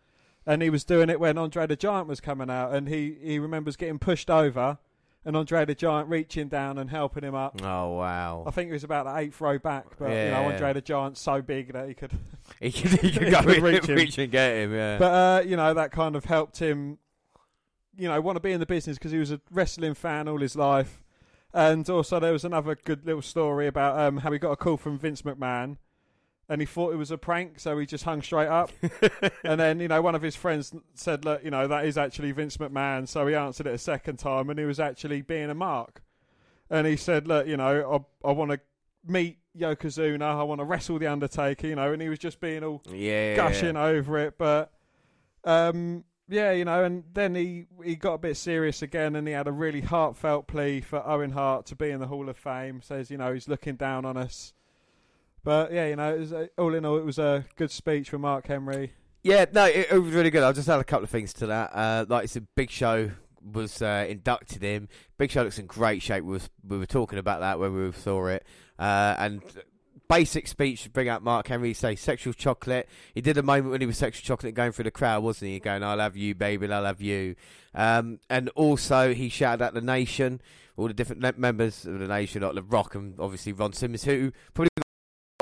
[0.46, 3.38] and he was doing it when Andre the Giant was coming out and he he
[3.38, 4.78] remembers getting pushed over
[5.26, 8.44] and Andre the Giant reaching down and helping him up Oh wow!
[8.46, 10.30] I think it was about the eighth row back but you Yeah.
[10.42, 12.12] know Andre the Giant's so big that he could
[12.60, 14.22] he could, he could go could in, reach reach, him.
[14.24, 14.74] and get him.
[14.74, 14.98] Yeah.
[14.98, 16.98] But uh, you know that kind of helped him,
[17.96, 20.38] you know, want to be in the business because he was a wrestling fan all
[20.40, 21.02] his life,
[21.54, 24.76] and also there was another good little story about um, how he got a call
[24.76, 25.78] from Vince McMahon,
[26.48, 28.70] and he thought it was a prank, so he just hung straight up,
[29.44, 32.32] and then you know one of his friends said, "Look, you know that is actually
[32.32, 35.54] Vince McMahon," so he answered it a second time, and he was actually being a
[35.54, 36.02] mark,
[36.70, 38.60] and he said, "Look, you know, I I want to."
[39.06, 40.22] Meet Yokozuna.
[40.22, 43.36] I want to wrestle the Undertaker, you know, and he was just being all yeah,
[43.36, 44.72] gushing over it, but
[45.44, 49.34] um, yeah, you know, and then he he got a bit serious again, and he
[49.34, 52.80] had a really heartfelt plea for Owen Hart to be in the Hall of Fame.
[52.82, 54.52] Says, you know, he's looking down on us.
[55.44, 58.08] But yeah, you know, it was a, all in all, it was a good speech
[58.08, 58.94] from Mark Henry.
[59.22, 60.42] Yeah, no, it, it was really good.
[60.42, 61.70] I'll just add a couple of things to that.
[61.74, 63.10] Uh, like it's a Big Show
[63.52, 64.88] was uh, inducted him.
[65.18, 66.24] Big Show looks in great shape.
[66.24, 68.44] We was we were talking about that when we saw it.
[68.78, 69.42] Uh, and
[70.08, 71.74] basic speech to bring out Mark Henry.
[71.74, 72.88] Say sexual chocolate.
[73.14, 75.60] He did a moment when he was sexual chocolate going through the crowd, wasn't he?
[75.60, 77.36] Going, "I love you, baby, I love you."
[77.74, 80.40] Um, and also he shouted at the nation,
[80.76, 84.32] all the different members of the nation, like The Rock and obviously Ron Simmons, who
[84.52, 84.70] probably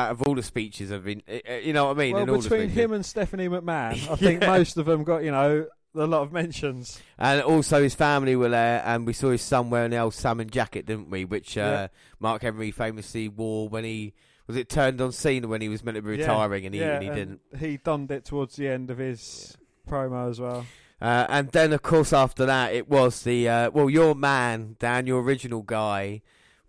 [0.06, 2.12] out of all the speeches have been, uh, uh, you know what I mean?
[2.14, 4.46] well, between him and Stephanie McMahon, I think Yeah.
[4.56, 7.00] most of them got you know a lot of mentions.
[7.18, 10.48] And also his family were there, and we saw his son wearing the old salmon
[10.50, 11.24] jacket, didn't we?
[11.24, 11.86] Which uh, Yeah.
[12.20, 14.14] Mark Henry famously wore when he
[14.46, 16.80] was it turned on Cena when he was meant to be Yeah, retiring, and he
[16.80, 17.40] yeah, and he didn't.
[17.58, 19.56] He donned it towards the end of his
[19.88, 20.66] promo as well.
[21.00, 25.06] Uh, and then, of course, after that, it was the uh, well, your man, Dan,
[25.06, 26.22] your original guy,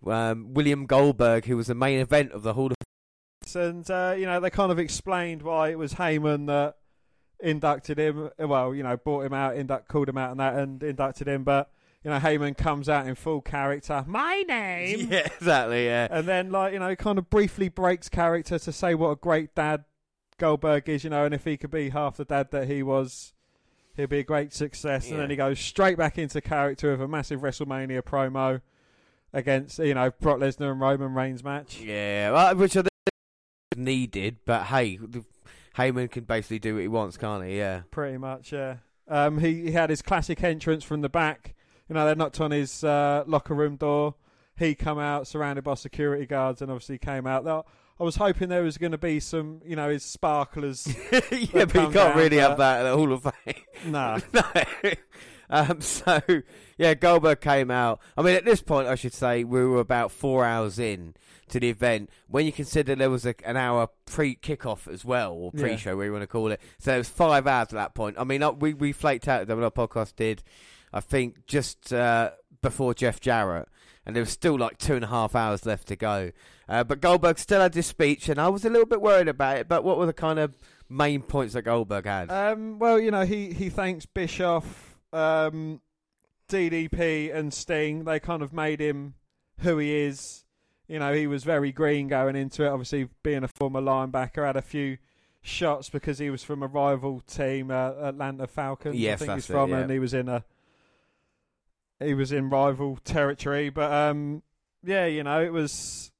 [0.06, 2.76] um, William Goldberg, who was the main event of the Hall of
[3.54, 6.76] and uh, you know they kind of explained why it was Heyman that
[7.40, 8.30] inducted him.
[8.38, 11.44] Well, you know, brought him out, induct, called him out, and that, and inducted him.
[11.44, 11.70] But
[12.02, 14.04] you know, Heyman comes out in full character.
[14.06, 15.08] My name.
[15.10, 15.86] Yeah, exactly.
[15.86, 19.16] Yeah, And then, like you know, kind of briefly breaks character to say what a
[19.16, 19.84] great dad
[20.38, 21.04] Goldberg is.
[21.04, 23.32] You know, and if he could be half the dad that he was,
[23.96, 25.10] he'll be a great success.
[25.10, 28.60] And then he goes straight back into character with a massive WrestleMania promo
[29.32, 31.80] against you know Brock Lesnar and Roman Reigns match.
[31.80, 32.82] Yeah, well, which I
[33.76, 35.24] needed, but hey, the,
[35.76, 37.58] Heyman can basically do what he wants, can't he?
[37.58, 37.82] Yeah.
[37.90, 38.76] Pretty much, yeah.
[39.08, 41.54] Um, he, he had his classic entrance from the back.
[41.88, 44.14] You know, they knocked on his uh, locker room door.
[44.56, 47.44] He come out surrounded by security guards, and obviously came out.
[47.44, 47.64] Now,
[47.98, 50.86] I was hoping there was going to be some, you know, his sparklers.
[51.12, 53.54] yeah, but you can't down, really have that at the Hall of Fame.
[53.86, 54.18] No.
[54.32, 54.42] no.
[55.50, 56.20] Um, so
[56.78, 58.00] yeah, Goldberg came out.
[58.16, 61.14] I mean, at this point, I should say we were about four hours in
[61.48, 62.10] to the event.
[62.28, 65.96] When you consider there was a, an hour pre kickoff as well, or pre show,
[65.96, 66.60] where you want to call it.
[66.78, 68.16] So it was five hours at that point.
[68.18, 69.46] I mean, we we flaked out.
[69.46, 70.42] The podcast did,
[70.92, 73.68] I think, just uh, before Jeff Jarrett,
[74.06, 76.32] and there was still like two and a half hours left to go.
[76.68, 79.58] Uh, but Goldberg still had this speech, and I was a little bit worried about
[79.58, 79.68] it.
[79.68, 82.30] But what were the kind of main points that Goldberg had?
[82.30, 84.83] Um, well, you know, he, he thanks Bischoff,
[85.14, 85.80] um,
[86.48, 88.04] DDP, and Sting.
[88.04, 89.14] They kind of made him
[89.60, 90.44] who he is.
[90.88, 92.68] You know, he was very green going into it.
[92.68, 94.98] Obviously, being a former linebacker, had a few
[95.40, 98.96] shots because he was from a rival team, uh, Atlanta Falcons.
[98.96, 99.78] Yes, I think he's it, from, yeah.
[99.78, 100.44] and he was in a
[102.00, 103.70] he was in rival territory.
[103.70, 104.42] But um,
[104.84, 106.12] yeah, you know, it was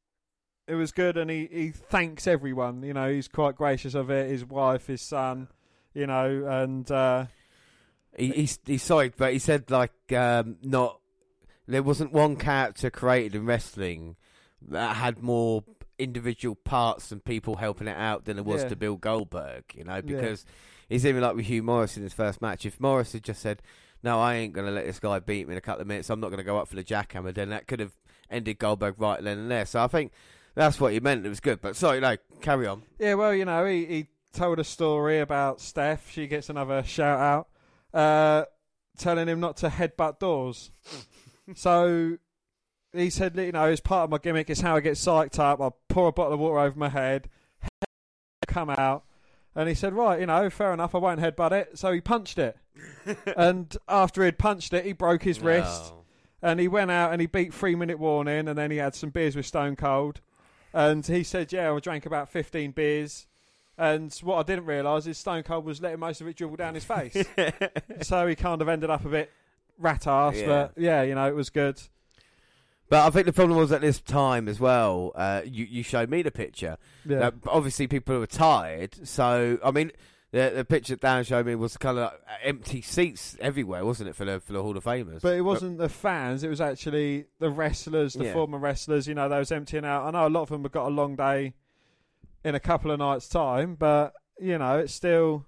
[0.67, 2.83] it was good, and he, he thanks everyone.
[2.83, 4.31] You know, he's quite gracious of it.
[4.31, 5.49] His wife, his son,
[5.93, 7.27] you know, and uh,
[8.17, 11.01] He, he's he's sorry, but he said like um, not
[11.67, 14.17] there wasn't one character created in wrestling
[14.69, 15.65] that had more
[15.99, 18.69] individual parts and people helping it out than there was Yeah.
[18.71, 19.65] to Bill Goldberg.
[19.75, 20.45] You know, because
[20.89, 22.67] he's even like with Hugh Morrus in his first match.
[22.67, 23.63] If Morris had just said,
[24.03, 26.11] "No, I ain't going to let this guy beat me in a couple of minutes.
[26.11, 27.93] I'm not going to go up for the jackhammer," then that could have
[28.31, 29.67] ended Goldberg right then and there.
[29.67, 30.13] So I think
[30.55, 31.25] that's what he meant.
[31.27, 32.83] It was good, but sorry, no, carry on.
[32.99, 36.11] yeah, well, you know, he, he told a story about Steph.
[36.11, 37.49] She gets another shout out,
[37.95, 38.45] uh,
[38.99, 40.71] telling him not to headbutt doors.
[41.55, 42.19] so
[42.93, 44.51] he said, you know, it's part of my gimmick.
[44.51, 45.61] It's how I get psyched up.
[45.61, 47.29] I pour a bottle of water over my head,
[48.47, 49.05] come out.
[49.57, 50.95] And he said, right, you know, fair enough.
[50.95, 51.79] I won't headbutt it.
[51.79, 52.59] So he punched it.
[53.37, 55.93] and after he'd punched it, he broke his wrist.
[56.43, 59.11] And he went out and he beat three minute warning and then he had some
[59.11, 60.21] beers with Stone Cold
[60.75, 63.27] and he said yeah I drank about 15 beers
[63.79, 66.75] and what I didn't realise is Stone Cold was letting most of it dribble down
[66.75, 67.17] his face
[68.03, 69.31] so he kind of ended up a bit
[69.79, 70.47] rat ass Yeah.
[70.47, 71.81] but yeah you know it was good
[72.89, 75.11] But I think the problem was at this time as well.
[75.15, 76.77] Uh, you you showed me the picture.
[77.05, 78.95] yeah Uh, obviously, people were tired.
[79.09, 79.91] So I mean,
[80.33, 84.15] the the picture Dan showed me was kind of like empty seats everywhere, wasn't it
[84.15, 85.23] for the for the Hall of Famers?
[85.23, 88.33] but it wasn't the fans it was actually the wrestlers the Yeah.
[88.35, 90.73] former wrestlers you know they was emptying out I know a lot of them have
[90.73, 91.55] got a long day
[92.45, 95.45] in a couple of nights time but you know it's still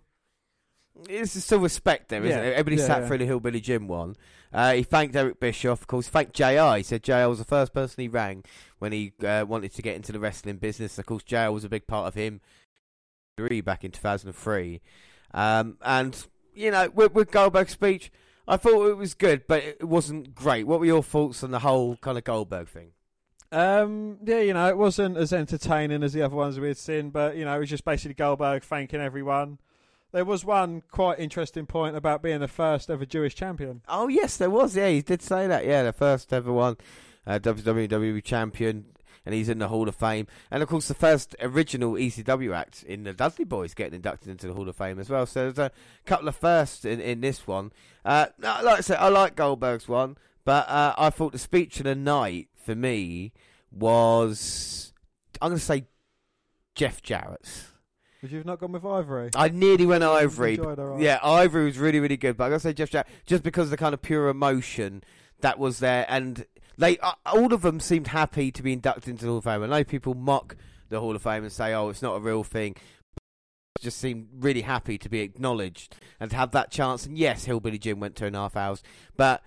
[1.08, 2.48] It's still respect there, isn't Yeah.
[2.48, 2.52] it?
[2.54, 3.06] Everybody Yeah, sat yeah.
[3.08, 4.16] through the Hillbilly Jim one.
[4.50, 6.08] Uh, he thanked Eric Bischoff, of course.
[6.08, 6.76] Thanked JR.
[6.78, 8.44] He said JR was the first person he rang
[8.78, 10.98] when he uh, wanted to get into the wrestling business.
[10.98, 12.40] Of course, JR was a big part of him
[13.36, 14.80] really back in 2003.
[15.34, 18.10] Um, and, you know, with, with Goldberg's speech,
[18.48, 20.66] I thought it was good, but it wasn't great.
[20.66, 22.92] What were your thoughts on the whole kind of Goldberg thing?
[23.52, 27.36] Um, yeah, you know, it wasn't as entertaining as the other ones we'd seen, but
[27.36, 29.58] you know, it was just basically Goldberg thanking everyone.
[30.12, 33.82] There was one quite interesting point about being the first ever Jewish champion.
[33.88, 34.76] Oh yes, there was.
[34.76, 35.66] Yeah, he did say that.
[35.66, 36.76] Yeah, the first ever one,
[37.26, 38.86] uh, WWE champion,
[39.24, 40.26] and he's in the Hall of Fame.
[40.50, 44.46] And of course, the first original ECW act in the Dudley Boys getting inducted into
[44.46, 45.26] the Hall of Fame as well.
[45.26, 45.72] So there's a
[46.06, 47.72] couple of firsts in, in this one.
[48.04, 51.84] Uh, like I said, I like Goldberg's one, but uh, I thought the speech of
[51.84, 53.32] the night for me
[53.70, 54.92] was,
[55.40, 55.86] I'm going to say,
[56.74, 57.68] Jeff Jarrett's.
[58.22, 59.30] Would you have not gone with Ivory?
[59.36, 60.54] I nearly went Ivory.
[60.54, 61.00] enjoyed her, right?
[61.00, 62.36] Yeah, Ivory was really, really good.
[62.36, 65.04] But I gotta say, Jeff Jarrett, just because of the kind of pure emotion
[65.40, 66.44] that was there, and
[66.76, 69.62] they uh, all of them seemed happy to be inducted into the Hall of Fame.
[69.62, 70.56] I know people mock
[70.88, 72.74] the Hall of Fame and say, "Oh, it's not a real thing."
[73.80, 77.06] Just seemed really happy to be acknowledged and to have that chance.
[77.06, 78.82] And yes, Hillbilly Jim went two and a half hours,
[79.16, 79.42] but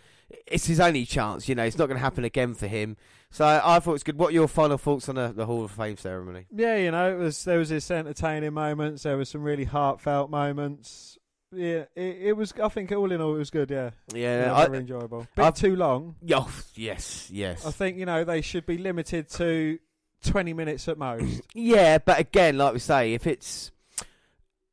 [0.47, 1.47] it's his only chance.
[1.49, 2.97] You know, it's not going to happen again for him.
[3.31, 4.17] So I thought it was good.
[4.17, 6.45] What are your final thoughts on the, the Hall of Fame ceremony?
[6.51, 9.03] Yeah, you know, it was there was this entertaining moments.
[9.03, 11.17] There was some really heartfelt moments.
[11.51, 12.53] Yeah, it, it was.
[12.61, 13.69] I think all in all, it was good.
[13.71, 15.27] Yeah, Yeah, yeah I, very enjoyable.
[15.35, 16.15] Bit I've- too long.
[16.31, 17.65] oh, yes, yes.
[17.65, 19.79] I think you know they should be limited to
[20.23, 21.41] twenty minutes at most.
[21.53, 23.71] Yeah, but again, like we say, if it's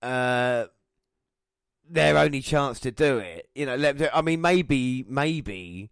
[0.02, 0.66] uh,
[1.88, 5.90] their only chance to do it, you know, let, I mean, maybe, maybe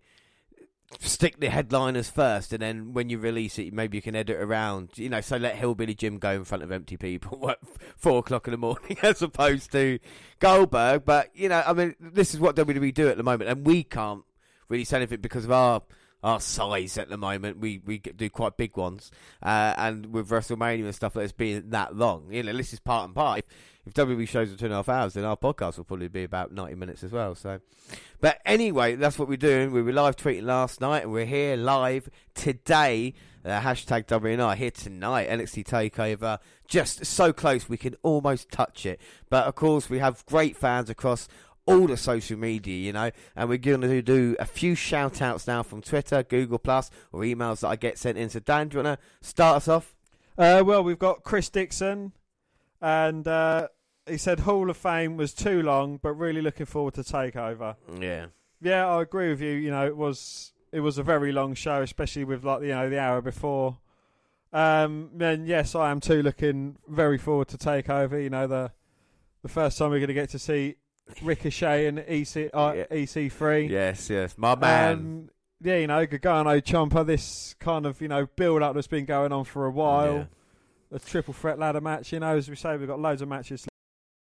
[1.00, 4.90] stick the headliners first, and then when you release it, maybe you can edit around.
[4.96, 7.58] You know, so let Hillbilly Jim go in front of empty people at
[7.96, 9.98] four o'clock in the morning, as opposed to
[10.40, 11.04] Goldberg.
[11.04, 13.82] But you know, I mean, this is what WWE do at the moment, and we
[13.82, 14.24] can't
[14.68, 15.82] really say anything because of our
[16.24, 17.58] our size at the moment.
[17.58, 21.94] We we do quite big ones, uh, and with WrestleMania and stuff, it's been that
[21.94, 22.32] long.
[22.32, 23.40] You know, this is part and part.
[23.40, 23.44] If,
[23.86, 26.24] if WWE shows are two and a half hours, then our podcast will probably be
[26.24, 27.34] about ninety minutes as well.
[27.34, 27.60] So,
[28.20, 29.70] but anyway, that's what we're doing.
[29.70, 33.14] We were live tweeting last night, and we're here live today.
[33.44, 35.28] Uh, hashtag WNI here tonight.
[35.28, 38.98] NXT Takeover, just so close we can almost touch it.
[39.28, 41.28] But of course, we have great fans across
[41.66, 45.46] all the social media, you know, and we're going to do a few shout outs
[45.46, 48.28] now from Twitter, Google Plus, or emails that I get sent in.
[48.28, 49.94] So, Dan, do you want to start us off?
[50.36, 52.12] Uh, well, we've got Chris Dixon,
[52.80, 53.68] and uh,
[54.06, 57.76] he said Hall of Fame was too long, but really looking forward to Takeover.
[57.98, 58.26] Yeah.
[58.60, 59.52] Yeah, I agree with you.
[59.52, 62.88] You know, it was it was a very long show, especially with like you know
[62.88, 63.78] the hour before.
[64.52, 68.22] Um, and yes, I am too looking very forward to Takeover.
[68.22, 68.72] You know the
[69.42, 70.76] the first time we're going to get to see
[71.22, 72.84] Ricochet and EC uh, Yeah.
[72.90, 73.68] EC3.
[73.68, 74.34] Yes, yes.
[74.36, 74.92] My man.
[74.92, 75.30] Um,
[75.62, 79.32] yeah, you know, Gargano Ciampa, this kind of, you know, build up that's been going
[79.32, 80.14] on for a while.
[80.14, 80.96] Yeah.
[80.96, 83.66] A triple threat ladder match, you know, as we say, we've got loads of matches.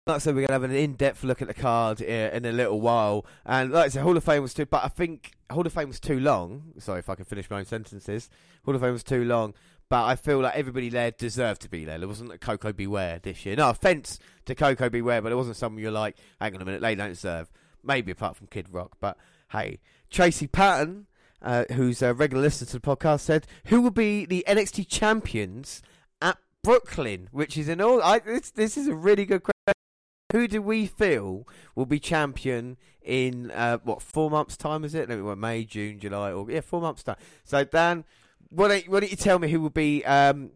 [0.06, 2.44] Like I said, we're going to have an in-depth look at the card uh, in
[2.44, 3.24] a little while.
[3.44, 4.66] And like I said, Hall of Fame was too...
[4.66, 6.72] But I think Hall of Fame was too long.
[6.78, 8.28] Sorry if I can finish my own sentences.
[8.64, 9.54] Hall of Fame was too long.
[9.92, 11.98] But I feel like everybody there deserved to be there.
[11.98, 12.86] There wasn't a Koko B.
[12.86, 13.56] Ware this year.
[13.56, 15.02] No offence to Koko B.
[15.02, 17.50] Ware, but it wasn't someone you're like, hang on a minute, they don't deserve.
[17.84, 18.96] Maybe apart from Kid Rock.
[19.00, 19.18] But
[19.50, 21.08] hey, Tracy Patton,
[21.42, 25.82] uh, who's a regular listener to the podcast, said, who will be the NXT champions
[26.22, 27.28] at Brooklyn?
[27.30, 28.00] Which is an all...
[28.00, 29.74] I, this, this is a really good question.
[30.32, 34.84] Who do we feel will be champion in uh, what four months' time?
[34.84, 35.10] Is it?
[35.10, 37.16] No, what, May, June, July, or yeah, four months' time.
[37.44, 38.04] So Dan,
[38.54, 40.50] why don't, why don't you tell me who will be um,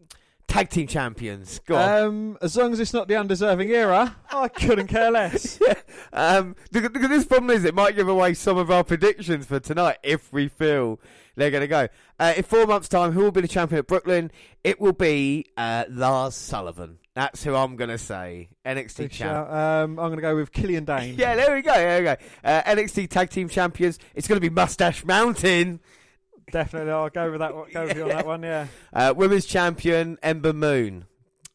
[0.47, 1.59] tag team champions?
[1.65, 2.03] Go on.
[2.03, 5.59] Um, as long as it's not the undeserving era, I couldn't care less.
[5.67, 5.73] yeah.
[6.13, 9.59] Um, the, the, this problem is it might give away some of our predictions for
[9.59, 10.99] tonight if we feel
[11.35, 11.87] they're going to go.
[12.19, 14.31] Uh, in four months' time, who will be the champion at Brooklyn?
[14.63, 16.97] It will be uh, Lars Sullivan.
[17.13, 18.49] That's who I'm going to say.
[18.65, 19.57] NXT Big champion.
[19.57, 21.15] Um, I'm going to go with Killian Dain.
[21.17, 21.73] Yeah, there we go.
[21.73, 22.15] There we go.
[22.43, 23.97] Uh, NXT Tag Team Champions.
[24.13, 25.79] It's going to be Moustache Mountain.
[26.51, 27.53] Definitely, I'll go with that.
[27.55, 28.43] one- Go with you on that one.
[28.43, 28.67] Yeah.
[28.93, 31.05] Uh, Women's Champion Ember Moon.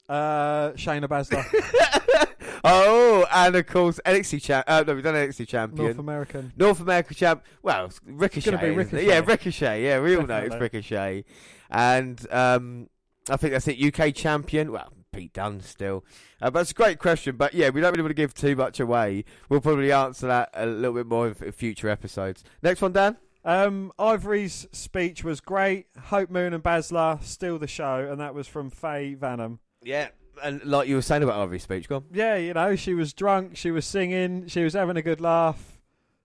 [0.09, 1.43] Uh, Shayna Baszler,
[2.65, 4.65] oh, and of course NXT champ.
[4.69, 5.85] Uh, no, we've done NXT champion.
[5.87, 6.53] North American.
[6.57, 7.43] North American champ.
[7.63, 8.51] Well, it's Ricochet.
[8.51, 8.71] gonna be?
[8.71, 9.07] Ricochet.
[9.07, 9.83] Yeah, Ricochet.
[9.85, 10.55] Yeah, we all know it's.
[10.57, 11.25] Ricochet.
[11.71, 12.89] And um,
[13.31, 13.79] I think that's it.
[13.83, 14.71] UK champion.
[14.71, 16.05] Well, Pete Dunne still.
[16.43, 17.37] Uh, but it's a great question.
[17.37, 19.25] But yeah, we don't really want to give too much away.
[19.49, 22.45] We'll probably answer that a little bit more in future episodes.
[22.63, 23.17] Next one, Dan.
[23.45, 25.87] Um, Ivory's speech was great.
[25.99, 29.59] Hope Moon and Baszler steal the show, and that was from Faye Vanham.
[29.83, 30.09] Yeah.
[30.43, 32.05] And like you were saying about Ivory's speech, go on.
[32.13, 35.69] Yeah, you know, she was drunk, she was singing, she was having a good laugh.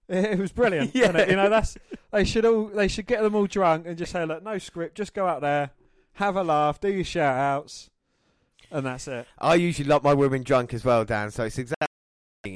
[0.10, 0.92] It was brilliant.
[0.96, 1.28] Yeah.
[1.28, 1.78] You know, that's
[2.14, 4.96] they should all they should get them all drunk and just say, look, no script,
[4.96, 5.72] just go out there,
[6.14, 7.90] have a laugh, do your shout outs,
[8.72, 9.28] and that's it.
[9.38, 11.30] I usually like my women drunk as well, Dan.
[11.32, 11.87] So it's exactly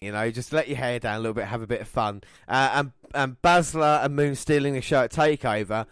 [0.01, 2.21] you know, just let your hair down a little bit, have a bit of fun.
[2.47, 5.86] Uh, and and Baszler and Moon stealing the show at Takeover.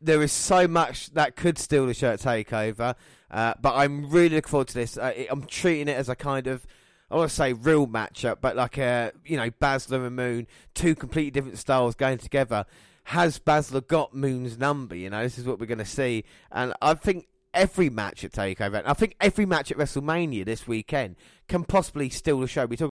[0.00, 2.94] There is so much that could steal the show at Takeover,
[3.30, 4.96] uh, but I'm really looking forward to this.
[4.96, 6.66] Uh, I'm treating it as a kind of.
[7.10, 10.94] I want to say real matchup, but like a you know Baszler and Moon, two
[10.94, 12.66] completely different styles going together.
[13.04, 14.94] Has Baszler got Moon's number?
[14.94, 18.32] You know, this is what we're going to see, and I think every match at
[18.32, 21.16] Takeover, I think every match at WrestleMania this weekend
[21.48, 22.66] can possibly steal the show.
[22.66, 22.90] We talk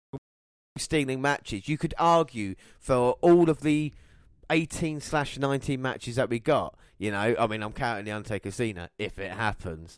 [0.82, 1.67] stealing matches.
[1.67, 3.94] You could argue for all of the
[4.50, 6.76] 18 slash 19 matches that we got.
[6.98, 9.98] You know, I mean, I'm counting the Undertaker Cena if it happens.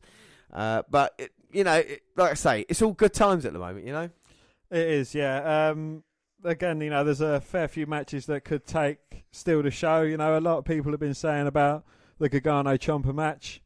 [0.52, 3.60] Uh, but, it, you know, it, like I say, it's all good times at the
[3.60, 4.10] moment, you know?
[4.72, 5.70] It is, yeah.
[5.70, 6.04] Um,
[6.44, 10.02] again, you know, there's a fair few matches that could take still the show.
[10.02, 11.84] You know, a lot of people have been saying about
[12.20, 13.62] the Gargano Ciampa match.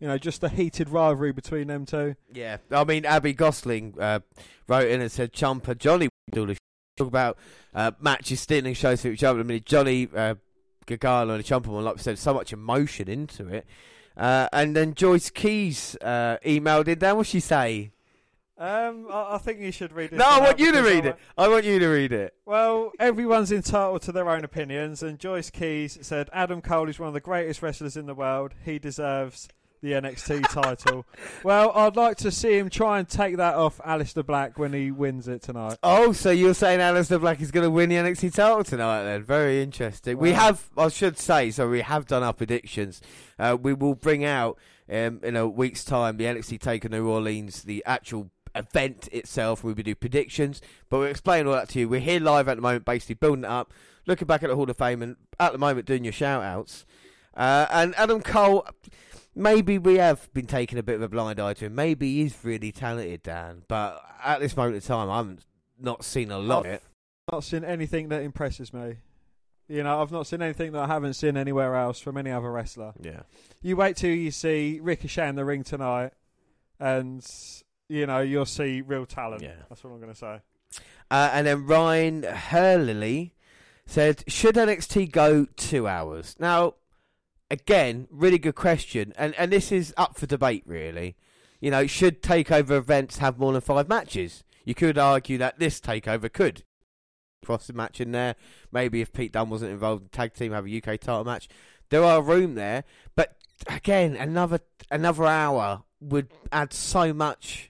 [0.00, 2.16] You know, just a heated rivalry between them two.
[2.32, 2.56] Yeah.
[2.70, 4.20] I mean, Abby Gosling uh,
[4.66, 6.58] wrote in and said, Ciampa, Johnny will do the
[6.96, 7.38] Talk about
[7.74, 9.40] uh, matches stealing shows for each other.
[9.40, 10.34] I mean, Johnny uh,
[10.86, 13.66] Gargano and Ciampa, like we said, so much emotion into it.
[14.16, 16.98] Uh, and then Joyce Keys uh, emailed in.
[16.98, 17.92] Then what she say?
[18.58, 20.16] Um, I, I think you should read it.
[20.16, 21.16] No, I want you to read I it.
[21.38, 22.34] I want you to read it.
[22.44, 27.08] Well, everyone's entitled to their own opinions, and Joyce Keys said Adam Cole is one
[27.08, 28.52] of the greatest wrestlers in the world.
[28.62, 29.48] He deserves
[29.82, 31.06] the NXT title.
[31.42, 34.90] Well, I'd like to see him try and take that off Aleister Black when he
[34.90, 35.78] wins it tonight.
[35.82, 39.04] Oh, so you're saying Aleister Black is going to win the NXT title tonight?
[39.04, 40.18] Then very interesting.
[40.18, 43.00] We have, I should say, so we have done our predictions.
[43.38, 44.58] Uh, we will bring out
[44.90, 49.64] um, in a week's time the NXT Taker New Orleans, the actual event itself.
[49.64, 51.88] We will be do predictions, but we'll explain all that to you.
[51.88, 53.72] We're here live at the moment, basically building it up,
[54.06, 56.84] looking back at the Hall of Fame, and at the moment doing your shout outs.
[57.34, 58.66] Uh, and Adam Cole.
[59.34, 61.74] Maybe we have been taking a bit of a blind eye to him.
[61.74, 63.62] Maybe he's really talented, Dan.
[63.68, 65.44] But at this moment in time, I haven't
[65.78, 66.82] not seen a lot of I've it.
[67.32, 68.96] not seen anything that impresses me.
[69.68, 72.50] You know, I've not seen anything that I haven't seen anywhere else from any other
[72.50, 72.92] wrestler.
[73.00, 73.20] Yeah.
[73.62, 76.12] You wait till you see Ricochet in the ring tonight,
[76.80, 77.24] and
[77.88, 79.42] you know you'll see real talent.
[79.42, 79.52] Yeah.
[79.68, 80.40] That's what I'm going to say.
[81.08, 83.34] Uh, and then Ryan Hurley
[83.86, 86.74] said, "Should NXT go two hours?" Now,
[87.50, 90.62] again, really good question, and and this is up for debate.
[90.66, 91.16] Really,
[91.60, 94.44] you know, should takeover events have more than five matches?
[94.64, 96.64] You could argue that this takeover could
[97.44, 98.36] cross the match in there.
[98.70, 101.48] Maybe if Pete Dunne wasn't involved in tag team, have a UK title match.
[101.88, 102.84] There are room there,
[103.16, 103.36] but
[103.66, 107.69] again, another another hour would add so much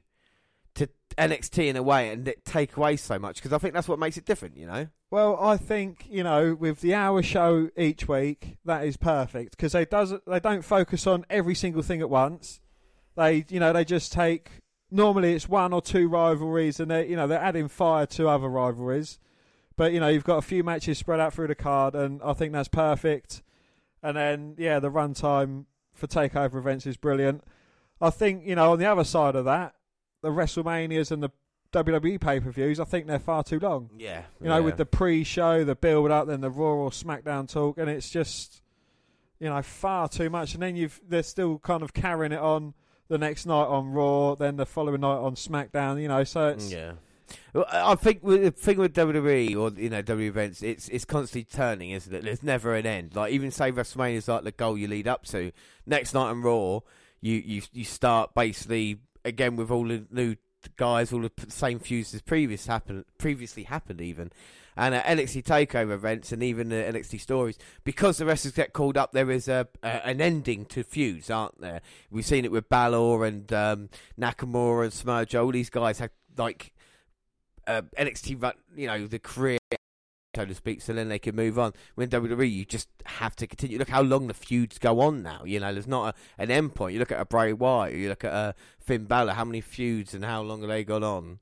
[1.16, 4.16] NXT in a way, and take away so much because I think that's what makes
[4.16, 4.56] it different.
[4.56, 4.88] You know.
[5.10, 9.72] Well, I think you know with the hour show each week, that is perfect because
[9.72, 12.60] they does they don't focus on every single thing at once.
[13.16, 14.50] They you know they just take
[14.90, 18.48] normally it's one or two rivalries and they you know they're adding fire to other
[18.48, 19.18] rivalries,
[19.76, 22.32] but you know you've got a few matches spread out through the card and I
[22.32, 23.42] think that's perfect.
[24.02, 27.44] And then yeah, the runtime for takeover events is brilliant.
[28.00, 29.74] I think you know on the other side of that,
[30.22, 31.30] the WrestleManias and the
[31.72, 34.22] WWE pay per views, I think they're far too long Yeah.
[34.40, 38.10] you know, with the pre-show, the build-up, then the Raw or SmackDown talk, and it's
[38.10, 38.62] just,
[39.38, 40.54] you know, far too much.
[40.54, 42.74] And then you've they're still kind of carrying it on
[43.08, 46.02] the next night on Raw, then the following night on SmackDown.
[46.02, 46.92] You know, so it's yeah.
[47.52, 51.04] Well, I think with the thing with WWE or you know WWE events, it's it's
[51.04, 52.24] constantly turning, isn't it?
[52.24, 53.14] There's never an end.
[53.14, 55.52] Like even say WrestleMania is like the goal you lead up to.
[55.86, 56.80] Next night on Raw,
[57.20, 60.36] you you you start basically again with all the new
[60.76, 64.30] guys, all the same feuds as previous happened previously happened even.
[64.76, 68.96] And at NXT takeover events and even the NXT stories, because the wrestlers get called
[68.96, 71.80] up, there is a, a an ending to feuds, aren't there?
[72.10, 75.26] We've seen it with Balor and um, Nakamura and Samoa.
[75.34, 76.72] All these guys had like
[77.66, 79.58] uh, NXT you know, the career,
[80.34, 81.72] so to speak, so then they can move on.
[81.94, 83.78] When WWE, you just have to continue.
[83.78, 85.42] Look how long the feuds go on now.
[85.44, 86.94] You know, there's not a, an end point.
[86.94, 90.14] You look at a Bray Wyatt, you look at a Finn Balor, how many feuds
[90.14, 91.40] and how long have they gone on?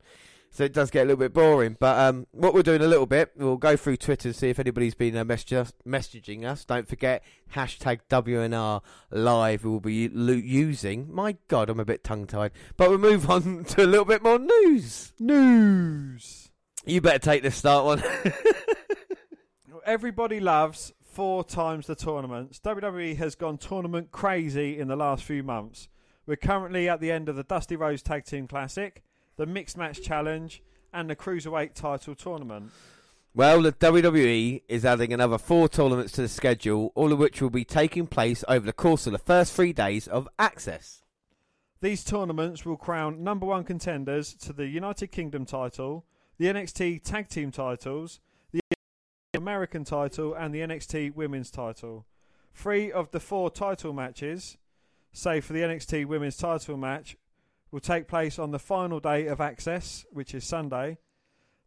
[0.50, 1.76] So it does get a little bit boring.
[1.78, 4.58] But um, what we're doing a little bit, we'll go through Twitter and see if
[4.58, 6.64] anybody's been uh, us, messaging us.
[6.64, 7.22] Don't forget,
[7.54, 8.80] hashtag WNR
[9.10, 11.14] live we'll be lu- using.
[11.14, 12.52] My God, I'm a bit tongue tied.
[12.78, 15.12] But we'll move on to a little bit more news.
[15.18, 16.50] news.
[16.86, 18.02] You better take this start one.
[19.88, 22.60] Everybody loves four times the tournaments.
[22.62, 25.88] WWE has gone tournament crazy in the last few months.
[26.26, 29.02] We're currently at the end of the Dusty Rhodes Tag Team Classic,
[29.38, 30.62] the Mixed Match Challenge,
[30.92, 32.70] and the Cruiserweight Title Tournament.
[33.34, 37.48] well, the WWE is adding another four tournaments to the schedule, all of which will
[37.48, 41.00] be taking place over the course of the first three days of Axxess.
[41.80, 46.04] These tournaments will crown number one contenders to the United Kingdom title,
[46.36, 48.20] the NXT Tag Team titles,
[49.38, 52.04] American title, and the NXT Women's title.
[52.54, 54.58] Three of the four title matches,
[55.12, 57.16] save for the NXT Women's title match,
[57.70, 60.98] will take place on the final day of Axxess, which is Sunday.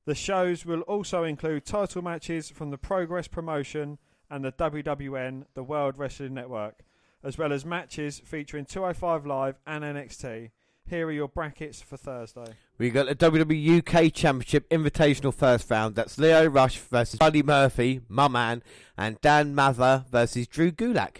[0.05, 3.97] The shows will also include title matches from the Progress promotion
[4.30, 6.84] and the WWN, the World Wrestling Network
[7.24, 10.51] as well as matches featuring 205 Live and NXT.
[10.92, 12.54] Here are your brackets for Thursday.
[12.78, 15.96] We got the WWE UK Championship Invitational first round.
[15.96, 18.62] That's Lio Rush versus Buddy Murphy, my man,
[18.98, 21.20] and Dan Mather versus Drew Gulak.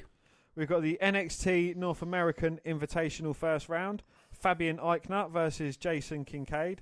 [0.58, 4.04] We've got the NXT North American Invitational first round.
[4.34, 6.82] Fabian Aichner versus Jason Kincaid.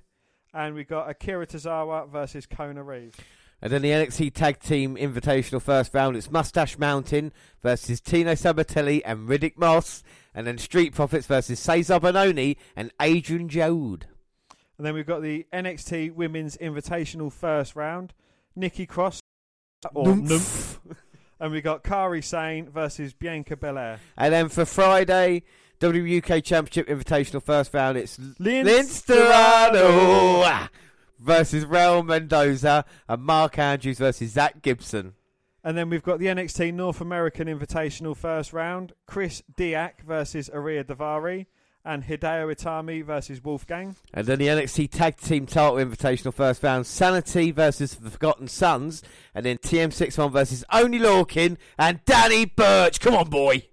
[0.52, 3.16] And we've got Akira Tozawa versus Kona Reeves.
[3.62, 7.32] And then the NXT Tag Team Invitational first round, it's Moustache Mountain
[7.62, 10.02] versus Tino Sabbatelli and Riddick Moss.
[10.34, 14.04] And then Street Profits versus Cezar Bononi and Adrian Jode.
[14.78, 18.14] And then we've got the NXT Women's Invitational first round.
[18.56, 19.20] Nikki Cross.
[19.94, 20.16] Or.
[21.42, 23.98] And we've got Kairi Sane versus Bianca Belair.
[24.14, 25.42] And then for Friday,
[25.80, 28.68] WUK Championship Invitational first round, it's Linsterano
[31.20, 35.14] versus Raul Mendoza and Mark Andrews versus Zach Gibson.
[35.62, 38.94] And then we've got the NXT North American Invitational first round.
[39.06, 41.46] Chris Dijak versus Ariya Daivari.
[41.82, 43.96] And Hideo Itami versus Wolfgang.
[44.12, 49.02] And then the NXT Tag Team Title Invitational first round, Sanity versus the Forgotten Sons,
[49.34, 53.00] and then TM61 versus Oney Lorcan and Danny Burch.
[53.00, 53.66] Come on, boy.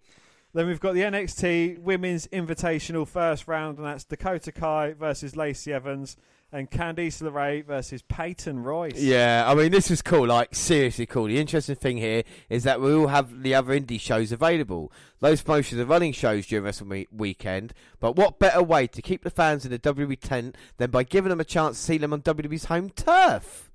[0.53, 5.73] Then we've got the NXT Women's Invitational first round, and that's Dakota Kai versus Lacey
[5.73, 6.15] Evans
[6.51, 8.97] and Candice LeRae versus Peyton Royce.
[8.97, 11.25] Yeah, I mean, this was cool, like, seriously cool.
[11.25, 14.91] The interesting thing here is that we all have the other indie shows available.
[15.19, 19.29] Those promotions are running shows during Wrestle Weekend, but what better way to keep the
[19.29, 22.21] fans in the WWE tent than by giving them a chance to see them on
[22.21, 23.69] WWE's home turf?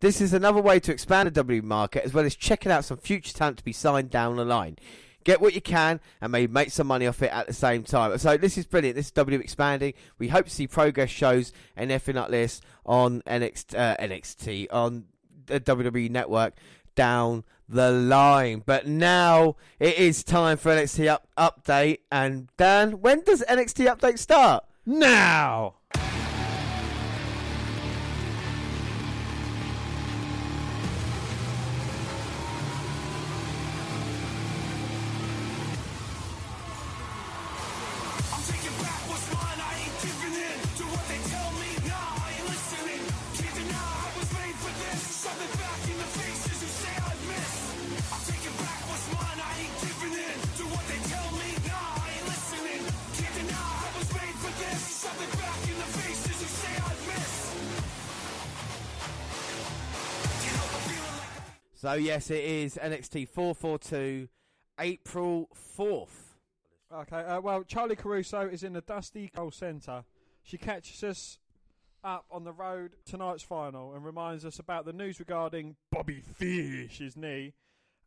[0.00, 2.98] This is another way to expand the WWE market as well as checking out some
[2.98, 4.76] future talent to be signed down the line
[5.26, 8.16] get what you can and maybe make some money off it at the same time.
[8.16, 8.94] So this is brilliant.
[8.94, 9.92] This is W expanding.
[10.18, 15.06] We hope to see progress shows and everything like this on NXT, uh, NXT on
[15.46, 16.54] the WWE network
[16.94, 18.62] down the line.
[18.64, 21.98] But now it is time for NXT up- update.
[22.12, 24.64] And Dan, when does NXT update start?
[24.86, 25.74] Now.
[61.86, 64.26] So yes, it is NXT 442,
[64.80, 66.34] April 4th.
[66.92, 70.02] Okay, uh, well, Charlie Caruso is in the Dusty Gold Centre.
[70.42, 71.38] She catches us
[72.02, 77.16] up on the road tonight's final and reminds us about the news regarding Bobby Fish's
[77.16, 77.54] knee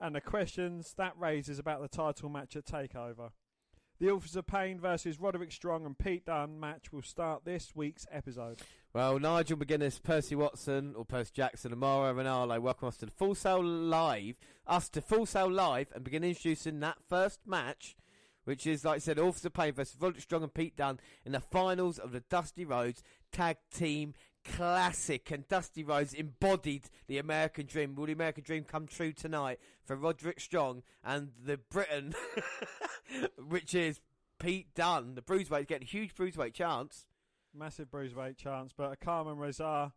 [0.02, 3.30] and the questions that raises about the title match at TakeOver.
[4.02, 8.08] The Authors of Pain versus Roderick Strong and Pete Dunne match will start this week's
[8.10, 8.60] episode.
[8.94, 13.12] Well, Nigel McGuinness, Percy Watson, or Percy Jackson, and Mauro Ranallo welcome us to the
[13.12, 17.98] Full Sail Live, us to Full Sail Live, and begin introducing that first match,
[18.46, 21.34] which is, like I said, Authors of Pain versus Roderick Strong and Pete Dunne in
[21.34, 25.30] the finals of the Dusty Rhodes Tag Team Classic.
[25.32, 27.96] And Dusty Rhodes embodied the American Dream.
[27.96, 32.14] Will the American Dream come true tonight for Roderick Strong and the Britain,
[33.38, 34.02] which is
[34.40, 37.06] Pete Dunne, the Bruiserweight, getting a huge Bruiserweight chance.
[37.54, 39.92] Massive bruiserweight chance, but Carmen Rezar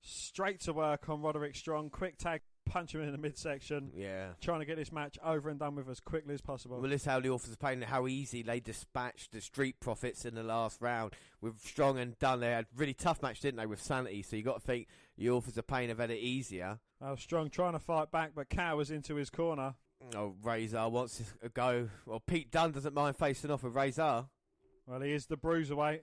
[0.00, 1.90] straight to work on Roderick Strong.
[1.90, 3.90] Quick tag, punch him in the midsection.
[3.94, 4.28] Yeah.
[4.40, 6.80] Trying to get this match over and done with as quickly as possible.
[6.80, 10.34] Well, this is how the authors playing how easy they dispatched the Street Profits in
[10.34, 11.14] the last round.
[11.40, 14.22] With Strong and Dunne, they had a really tough match, didn't they, with Sanity?
[14.22, 16.78] So you got to think the authors of pain have had it easier.
[17.00, 19.74] Uh, Strong trying to fight back, but cowers into his corner.
[20.14, 21.88] Oh, Razor wants to go.
[22.04, 24.26] Well, Pete Dunne doesn't mind facing off with Razor.
[24.86, 26.00] Well, he is the bruiserweight.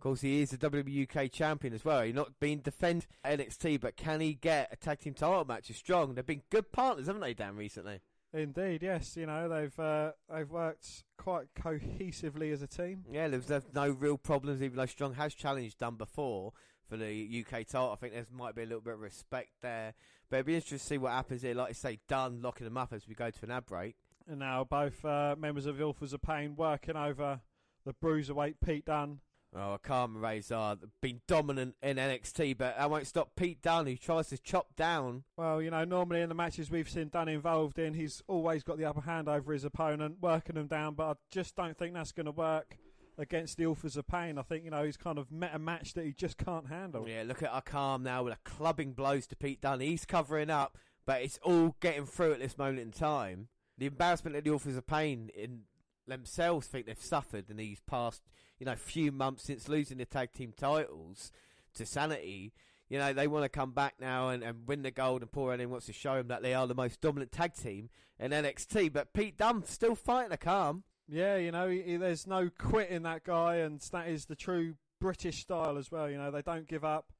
[0.00, 2.00] Of course, he is the WWUK champion as well.
[2.00, 5.76] He's not been defend NXT, but can he get a tag team title match with
[5.76, 6.14] Strong?
[6.14, 8.00] They've been good partners, haven't they, Dan, recently?
[8.32, 9.14] Indeed, yes.
[9.18, 13.04] You know they've uh, they've worked quite cohesively as a team.
[13.12, 16.54] Yeah, there's, no real problems, even though Strong has challenged Dunne before
[16.88, 17.92] for the UK title.
[17.92, 19.92] I think there might be a little bit of respect there.
[20.30, 21.52] But it'd be interesting to see what happens here.
[21.52, 23.96] Like I say, Dunne locking them up as we go to an ad break.
[24.26, 27.40] And now both uh, members of Ilfers of Pain working over
[27.84, 29.20] the bruiserweight Pete Dunne.
[29.54, 34.28] Oh, Carmen Razor been dominant in NXT, but I won't stop Pete Dunne, who tries
[34.28, 35.24] to chop down.
[35.36, 38.78] Well, you know, normally in the matches we've seen Dunne involved in, he's always got
[38.78, 40.94] the upper hand over his opponent, working them down.
[40.94, 42.76] But I just don't think that's going to work
[43.18, 44.38] against the Authors of Pain.
[44.38, 47.08] I think you know he's kind of met a match that he just can't handle.
[47.08, 49.80] Yeah, look at Akam now with a clubbing blows to Pete Dunne.
[49.80, 53.48] He's covering up, but it's all getting through at this moment in time.
[53.78, 55.62] The embarrassment that the Authors of Pain in
[56.06, 58.22] themselves think they've suffered in these past,
[58.60, 61.32] you know, few months since losing the tag team titles
[61.74, 62.52] to Sanity.
[62.88, 65.46] You know, they want to come back now and, and win the gold, and Paul
[65.48, 67.88] Ellering wants to show them that they are the most dominant tag team
[68.18, 68.92] in NXT.
[68.92, 70.82] But Pete Dunne still fighting Akam.
[71.08, 74.36] Yeah, you know, he, he- there's no quit in that guy, and that is the
[74.36, 76.10] true British style as well.
[76.10, 77.12] You know, they don't give up,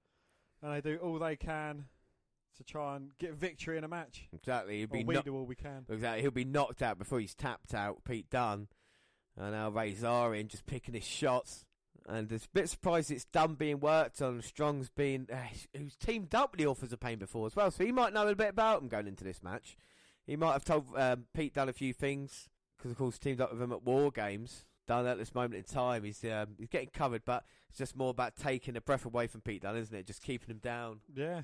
[0.62, 1.84] and they do all they can
[2.56, 4.28] to try and get victory in a match.
[4.32, 4.82] Exactly.
[4.82, 5.86] Or be we knock- do all we can.
[5.88, 6.20] Exactly.
[6.22, 8.66] He'll be knocked out before he's tapped out, Pete Dunne.
[9.40, 11.64] And now Razor in just picking his shots.
[12.06, 14.42] And it's a bit surprised it's done being worked on.
[14.42, 15.36] Strong's been, uh,
[15.76, 17.70] who's teamed up with the Authors of Pain before as well.
[17.70, 19.76] So he might know a bit about him going into this match.
[20.26, 22.48] He might have told um, Pete Dunne a few things.
[22.76, 24.64] Because, of course, teamed up with him at War Games.
[24.86, 28.10] Dunne at this moment in time, he's um, he's getting covered, but it's just more
[28.10, 30.06] about taking the breath away from Pete Dunne, isn't it?
[30.06, 31.00] Just keeping him down.
[31.14, 31.42] Yeah,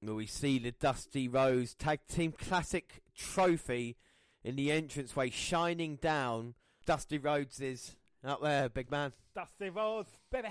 [0.00, 3.96] where we see the Dusty Rhodes Tag Team Classic trophy
[4.42, 6.54] in the entranceway shining down.
[6.84, 9.12] Dusty Rhodes is up there, big man.
[9.34, 10.48] Dusty Rhodes, baby.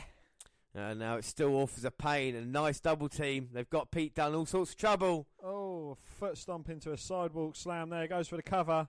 [0.75, 3.49] And now it still Authors of Pain a nice double team.
[3.53, 5.27] They've got Pete Dunne all sorts of trouble.
[5.43, 8.07] Oh, foot stomp into a sidewalk slam there.
[8.07, 8.87] Goes for the cover.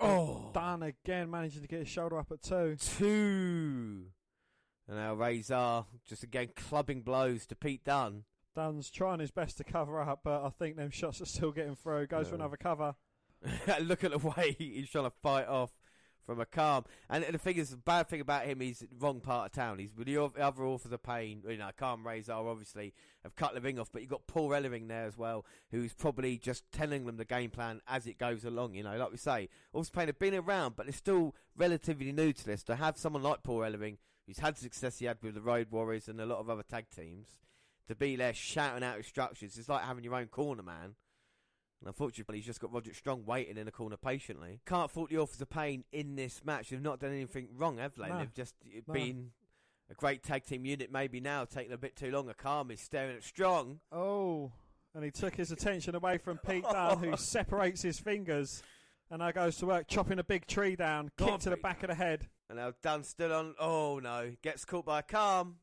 [0.00, 2.76] Oh, Dunne again managing to get his shoulder up at two.
[2.76, 4.06] two.
[4.88, 8.24] And now Razor just again clubbing blows to Pete Dunne.
[8.56, 11.76] Dunne's trying his best to cover up, but I think them shots are still getting
[11.76, 12.08] through.
[12.08, 12.96] Goes for another cover.
[13.80, 15.70] Look at the way he's trying to fight off
[16.24, 16.84] from Akam.
[17.08, 19.78] And the thing is, the bad thing about him, he's wrong part of town.
[19.78, 21.42] He's with the oth- other authors of pain.
[21.48, 24.88] You know, Calm Razor obviously have cut the ring off, but you've got Paul Ellering
[24.88, 28.74] there as well, who's probably just telling them the game plan as it goes along.
[28.74, 32.32] You know, like we say, of pain have been around, but they're still relatively new
[32.32, 32.62] to this.
[32.64, 36.08] To have someone like Paul Ellering, who's had success he had with the Road Warriors
[36.08, 37.28] and a lot of other tag teams,
[37.88, 40.94] to be there shouting out instructions, it's like having your own corner man.
[41.82, 44.60] And unfortunately, he's just got Roger Strong waiting in the corner patiently.
[44.66, 46.68] Can't fault the Authors of Pain in this match.
[46.70, 48.08] They've not done anything wrong, have they?
[48.08, 48.18] No.
[48.20, 48.94] They've just uh, No.
[48.94, 49.30] been
[49.90, 50.92] a great tag team unit.
[50.92, 52.28] Maybe now taking a bit too long.
[52.28, 53.80] Akam is staring at Strong.
[53.90, 54.52] Oh,
[54.94, 58.62] and he took his attention away from Pete Dunne, who separates his fingers.
[59.10, 61.88] And now goes to work, chopping a big tree down, kick to the back of
[61.88, 62.28] the head.
[62.48, 63.54] And now Dunne still on.
[63.58, 65.54] Oh no, gets caught by Akam.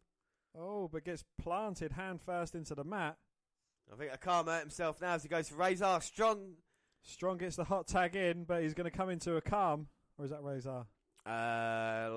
[0.59, 3.15] Oh, but gets planted hand first into the mat.
[3.91, 5.99] I think Akam hurt himself now as he goes for Razor.
[6.01, 6.53] Strong.
[7.01, 9.85] Strong gets the hot tag in, but he's going to come into Akam.
[10.17, 10.85] Or is that Razor?
[11.25, 12.09] Uh,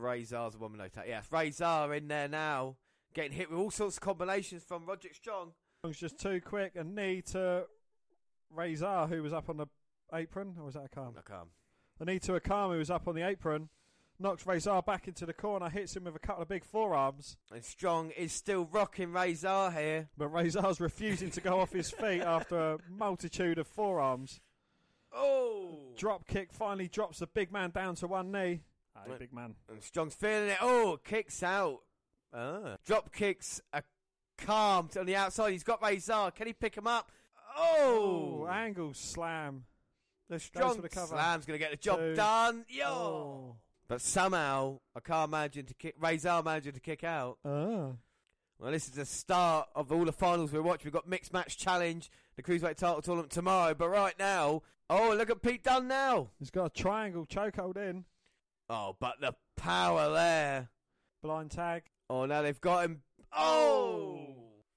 [0.00, 1.04] Razor's a woman no tag.
[1.08, 2.76] Yes, Razor in there now,
[3.14, 5.52] getting hit with all sorts of combinations from Roderick Strong.
[5.80, 6.76] Strong's just too quick.
[6.76, 7.64] A knee to
[8.50, 9.66] Razor, who was up on the
[10.14, 10.54] apron.
[10.58, 11.18] Or was that Akam?
[11.18, 11.48] A calm.
[12.00, 13.68] A knee to Akam, who was up on the apron.
[14.22, 17.36] Knocks Razor back into the corner, hits him with a couple of big forearms.
[17.52, 20.08] And Strong is still rocking Razor here.
[20.16, 24.40] But Razor's refusing to go off his feet after a multitude of forearms.
[25.12, 25.78] Oh!
[25.96, 28.62] Drop kick finally drops the big man down to one knee.
[29.04, 29.18] Hey, Right.
[29.18, 29.54] big man.
[29.68, 30.58] And Strong's feeling it.
[30.60, 31.80] Oh, kicks out.
[32.32, 32.76] Ah.
[32.86, 33.82] Drop kicks are
[34.38, 35.50] calm on the outside.
[35.52, 36.30] He's got Razor.
[36.34, 37.10] Can he pick him up?
[37.56, 38.44] Oh!
[38.44, 39.64] Oh, angle slam.
[40.28, 41.08] the Strong the cover.
[41.08, 42.14] slam's going to get the job Two.
[42.14, 42.64] done.
[42.68, 42.86] Yo!
[42.86, 43.56] Oh.
[43.92, 45.96] But somehow, I can't imagine to kick.
[46.00, 47.36] Razor managing to kick out.
[47.44, 47.94] Oh.
[48.58, 50.86] Well, this is the start of all the finals we're watching.
[50.86, 53.74] We've got mixed match challenge, the cruiserweight title tournament tomorrow.
[53.74, 56.30] But right now, oh look at Pete Dunne now.
[56.38, 58.06] He's got a triangle chokehold in.
[58.70, 60.70] Oh, but the power there.
[61.22, 61.82] Blind tag.
[62.08, 63.02] Oh, now they've got him.
[63.30, 64.34] Oh, oh!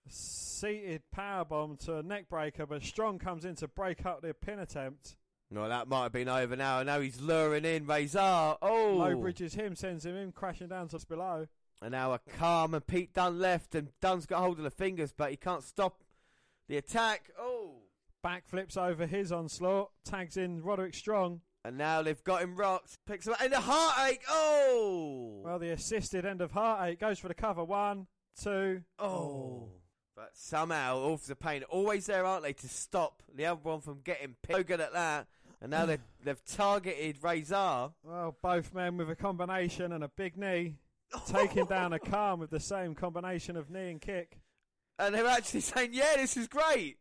[0.10, 4.60] Seated powerbomb to a neck breaker, but Strong comes in to break up the pin
[4.60, 5.16] attempt.
[5.52, 6.82] No, that might have been over now.
[6.84, 8.20] Now he's luring in Razor.
[8.62, 11.48] Oh, Low bridges him, sends him in, crashing down to below.
[11.82, 15.30] and now Akam and Pete Dunne left, and Dunne's got hold of the fingers, but
[15.32, 16.04] he can't stop
[16.68, 17.30] the attack.
[17.40, 17.84] Oh,
[18.26, 21.42] Backflips over his onslaught, tags in Roderick Strong.
[21.64, 22.98] and now they've got him rocked.
[23.06, 24.24] Picks him up, and the heartache.
[24.28, 27.64] Oh, Well, the assisted end of heartache goes for the cover.
[27.64, 28.08] One,
[28.42, 28.82] two.
[28.98, 29.70] Oh.
[30.16, 34.00] But somehow, Authors of Pain always there, aren't they, to stop the other one from
[34.02, 34.58] getting pinned.
[34.58, 35.28] So good at that.
[35.62, 37.90] And now they've, they've targeted Razor.
[38.04, 40.76] Well, both men with a combination and a big knee,
[41.28, 44.40] taking down Akam with the same combination of knee and kick.
[44.98, 46.98] And they're actually saying, yeah, this is great.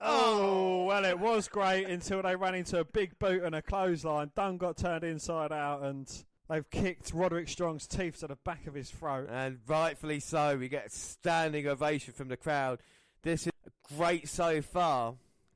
[0.00, 3.62] Oh, oh, well, it was great until they ran into a big boot and a
[3.62, 4.32] clothesline.
[4.34, 6.10] Dunne got turned inside out, and
[6.48, 9.28] they've kicked Roderick Strong's teeth to the back of his throat.
[9.30, 10.56] And rightfully so.
[10.56, 12.80] We get a standing ovation from the crowd.
[13.22, 13.52] This is
[13.96, 15.14] great so far.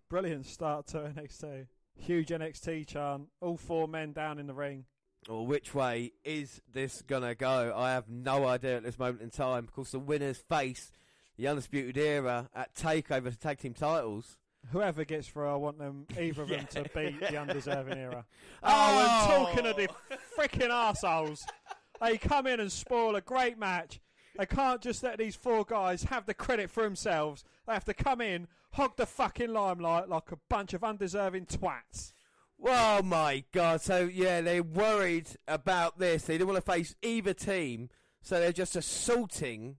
[0.08, 1.66] Brilliant start to NXT.
[1.96, 3.28] Huge NXT chant.
[3.40, 4.84] All four men down in the ring.
[5.28, 7.74] Or which way is this going to go?
[7.76, 9.64] I have no idea at this moment in time.
[9.64, 10.90] Of course, the winners face
[11.36, 14.38] the Undisputed Era at TakeOver the tag team titles.
[14.72, 18.24] Whoever gets through, I want them, either of them, to beat the undeserving era.
[18.62, 18.68] Oh!
[18.70, 19.88] Oh, and talking of the
[20.36, 21.46] freaking assholes.
[22.00, 24.00] they come in and spoil a great match.
[24.36, 27.44] They can't just let these four guys have the credit for themselves.
[27.66, 32.12] They have to come in, hog the fucking limelight like a bunch of undeserving twats.
[32.64, 33.80] Oh my god!
[33.80, 36.24] So yeah, they're worried about this.
[36.24, 37.88] They don't want to face either team,
[38.20, 39.76] so they're just assaulting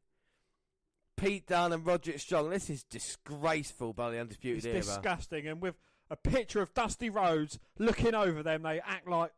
[1.19, 2.49] Pete Dunne and Roderick Strong.
[2.49, 4.75] This is disgraceful by the It's Undisputed Era.
[4.75, 5.47] disgusting.
[5.47, 5.75] And with
[6.09, 9.31] a picture of Dusty Rhodes looking over them, they act like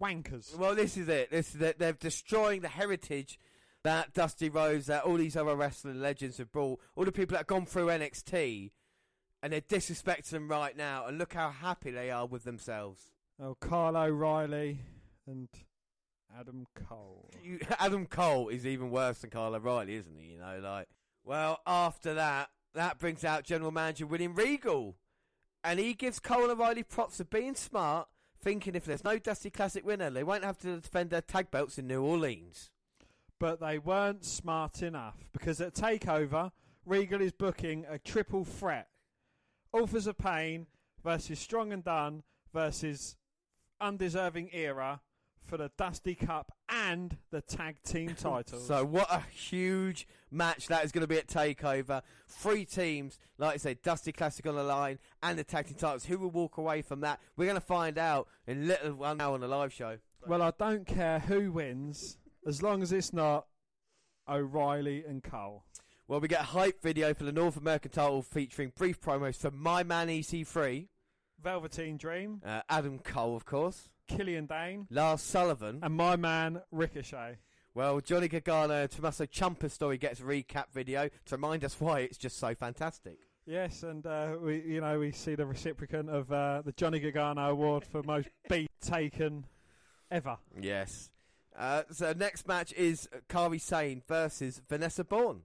[0.00, 0.54] wankers.
[0.56, 1.30] Well, this is it.
[1.30, 1.78] This is it.
[1.78, 3.38] They're destroying the heritage
[3.84, 6.80] that Dusty Rhodes, that all these other wrestling legends have brought.
[6.94, 8.70] All the people that have gone through NXT,
[9.42, 11.06] and they're disrespecting them right now.
[11.06, 13.10] And look how happy they are with themselves.
[13.42, 14.78] Oh, Kyle O'Reilly
[15.26, 15.48] and
[16.38, 17.30] Adam Cole.
[17.42, 20.32] You, Adam Cole is even worse than Kyle O'Reilly, isn't he?
[20.32, 20.88] You know, like.
[21.24, 24.96] Well, after that, that brings out General Manager William Regal.
[25.64, 28.08] And he gives Cole and O'Reilly props for being smart,
[28.40, 31.78] thinking if there's no Dusty Classic winner, they won't have to defend their tag belts
[31.78, 32.70] in New Orleans.
[33.38, 36.50] But they weren't smart enough because at Takeover,
[36.84, 38.88] Regal is booking a triple threat:
[39.72, 40.66] Authors of Pain
[41.04, 43.16] versus Strong and Dunne versus
[43.80, 45.00] Undeserving Era
[45.44, 48.66] for the Dusty Cup and the tag team titles.
[48.66, 52.02] So what a huge match that is going to be at Takeover.
[52.28, 56.04] Three teams, like I said, Dusty Classic on the line and the tag team titles.
[56.06, 57.20] Who will walk away from that?
[57.36, 59.98] We're going to find out in little one hour on the live show.
[60.26, 63.46] well, I don't care who wins as long as it's not
[64.28, 65.64] O'Reilly and Cole.
[66.08, 69.50] Well, we get a hype video for the North American title featuring brief promos for
[69.50, 70.88] My Man EC3,
[71.42, 75.80] Velveteen Dream, uh, Adam Cole, of course, Killian Dain, Lars Sullivan.
[75.82, 77.38] and my man Ricochet.
[77.74, 82.00] Well, Johnny Gargano and Tommaso Ciampa story gets a recap video to remind us why
[82.00, 83.18] it's just so fantastic.
[83.46, 87.50] Yes, and uh, we, you know, we see the recipient of uh, the Johnny Gargano
[87.50, 89.46] Award for most beat taken
[90.10, 90.36] ever.
[90.60, 91.10] Yes.
[91.58, 95.42] Uh, so next match is Kairi Sane versus Vanessa Borne.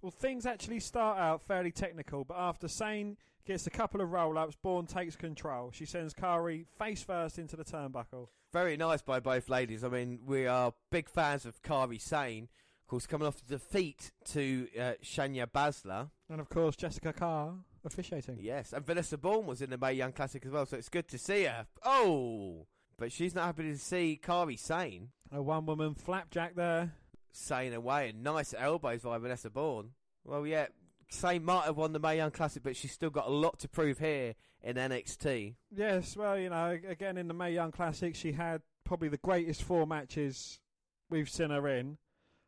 [0.00, 3.16] Well, things actually start out fairly technical, but after Sane
[3.46, 5.70] gets a couple of roll-ups, Borne takes control.
[5.72, 8.28] She sends Kairi face first into the turnbuckle.
[8.52, 9.84] Very nice by both ladies.
[9.84, 12.48] I mean, we are big fans of Kairi Sane.
[12.84, 16.10] Of course, coming off the defeat to uh, Shania Baszler.
[16.30, 18.38] And of course, Jessica Carr officiating.
[18.40, 21.08] Yes, and Vanessa Borne was in the Mae Young Classic as well, so it's good
[21.08, 21.66] to see her.
[21.84, 22.66] Oh!
[22.98, 25.10] But she's not happy to see Kairi Sane.
[25.32, 26.92] A one-woman flapjack there.
[27.32, 29.90] Sane away and nice elbows by Vanessa Borne.
[30.24, 30.66] Well, yeah,
[31.08, 33.68] Sane might have won the Mae Young Classic, but she's still got a lot to
[33.68, 35.54] prove here in NXT.
[35.74, 39.62] Yes, well, you know, again in the Mae Young Classic, she had probably the greatest
[39.62, 40.60] four matches
[41.08, 41.98] we've seen her in.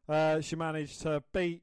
[0.08, 1.62] Uh, she managed to beat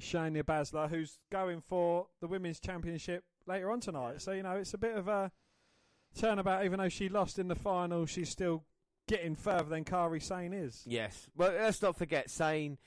[0.00, 4.22] Shania Baszler, who's going for the Women's Championship later on tonight.
[4.22, 5.30] So, you know, it's a bit of a
[6.18, 6.64] turnabout.
[6.64, 8.64] Even though she lost in the final, she's still
[9.08, 10.82] getting further than Kairi Sane is.
[10.86, 11.28] Yes.
[11.36, 12.78] Well, let's not forget, Sane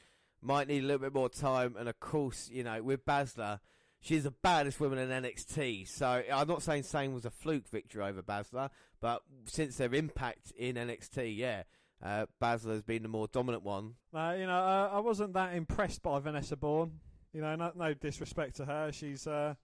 [0.43, 3.59] might need a little bit more time, and of course, you know, with Baszler,
[4.01, 5.87] she's the baddest woman in NXT.
[5.87, 8.69] So I'm not saying Sane was a fluke victory over Baszler,
[9.01, 11.63] but since their impact in NXT, yeah,
[12.03, 13.95] uh, Baszler has been the more dominant one.
[14.13, 16.99] Uh, you know, uh, I wasn't that impressed by Vanessa Borne.
[17.31, 18.91] You know, no, no disrespect to her.
[18.91, 19.55] She's, uh,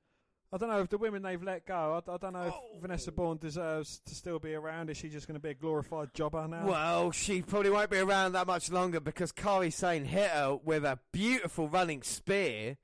[0.52, 2.02] I don't know if the women they've let go.
[2.08, 2.80] I, I don't know if oh.
[2.82, 4.90] Vanessa Borne deserves to still be around.
[4.90, 6.66] Is she just going to be a glorified jobber now?
[6.66, 10.84] Well, she probably won't be around that much longer because Kairi Sane hit her with
[10.86, 12.78] a beautiful running spear,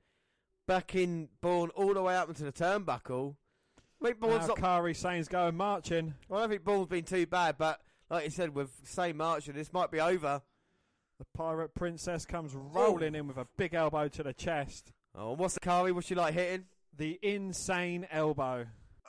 [0.68, 3.34] backing Borne all the way up into the turnbuckle.
[4.00, 6.14] I think Borne's now not Kairi Sane's going marching.
[6.28, 9.16] Well, I don't think Borne's been too bad, but like you said, with St.
[9.16, 10.42] marching, this might be over.
[11.18, 14.92] The pirate princess comes rolling in with a big elbow to the chest.
[15.16, 15.92] Oh, what's the Kairi?
[15.92, 16.66] What's she like hitting?
[16.96, 18.66] The insane elbow.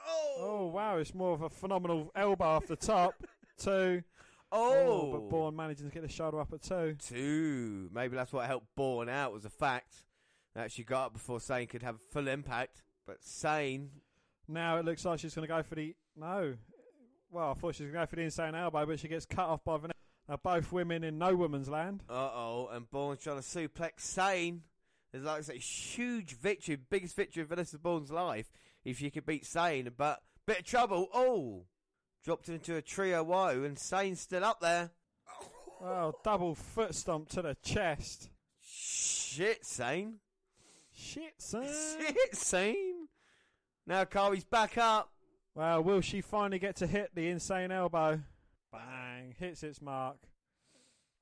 [0.07, 3.13] Oh oh wow, it's more of a phenomenal elbow off the top.
[3.57, 4.03] Two.
[4.51, 6.95] Oh, but Borne managing to get the shoulder up at two.
[7.05, 7.89] two.
[7.93, 9.93] Maybe that's what helped Borne out was the fact
[10.55, 12.81] that she got up before Sane could have full impact.
[13.05, 13.89] But Sane,
[14.47, 16.53] Now it looks like she's going to go for the no.
[17.29, 19.25] Well, I thought she was going to go for the insane elbow, but she gets
[19.25, 19.93] cut off by Vanessa.
[20.29, 22.03] Now both women in no woman's land.
[22.09, 24.61] uh oh, and Borne's trying to suplex Sane.
[25.17, 28.51] It's like it's a huge victory, biggest victory of Vanessa Borne's life
[28.85, 29.89] if she could beat Sane.
[29.97, 31.07] But bit of trouble.
[31.13, 31.65] Oh,
[32.23, 34.91] dropped into a trio woe, and Sane's still up there.
[35.81, 38.29] Oh, double foot stomp to the chest.
[38.61, 40.15] Shit, Sane.
[40.93, 41.63] Shit, Sane.
[41.63, 43.07] Shit, Sane.
[43.85, 45.11] Now Kairi's back up.
[45.55, 48.21] Well, will she finally get to hit the insane elbow?
[48.71, 49.33] Bang!
[49.39, 50.17] Hits its mark.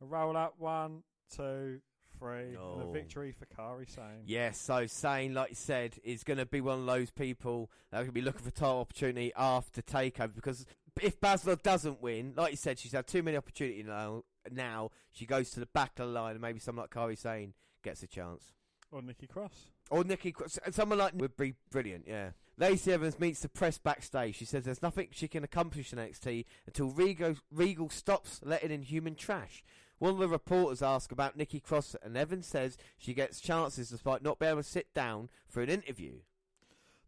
[0.02, 1.80] A roll up, one, two,
[2.20, 2.88] three, and Oh.
[2.90, 4.24] a victory for Kairi Sane.
[4.26, 7.98] Yes, so Sane, like you said, is going to be one of those people that
[7.98, 10.34] are going to be looking for a title opportunity after takeover.
[10.36, 10.66] Because
[11.02, 14.24] if Baszler doesn't win, like you said, she's had too many opportunities now.
[14.52, 17.54] Now she goes to the back of the line, and maybe someone like Kairi Sane
[17.84, 18.54] gets a chance.
[18.92, 19.72] Or Nikki Cross.
[19.90, 22.06] Or Nikki, Cro- someone like would be brilliant.
[22.08, 22.30] Yeah.
[22.58, 24.36] Lacey Evans meets the press backstage.
[24.36, 28.84] She says there's nothing she can accomplish in NXT until Regal, Regal stops letting in
[28.84, 29.64] human trash.
[30.06, 34.22] One of the reporters asks about Nikki Cross, and Evans says she gets chances despite
[34.22, 36.20] not being able to sit down for an interview.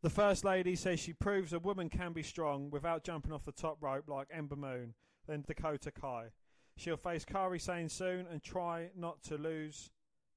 [0.01, 3.51] The First Lady says she proves a woman can be strong without jumping off the
[3.51, 4.95] top rope like Ember Moon,
[5.27, 6.29] then Dakota Kai.
[6.75, 9.91] She'll face Kairi Sane soon and try not to lose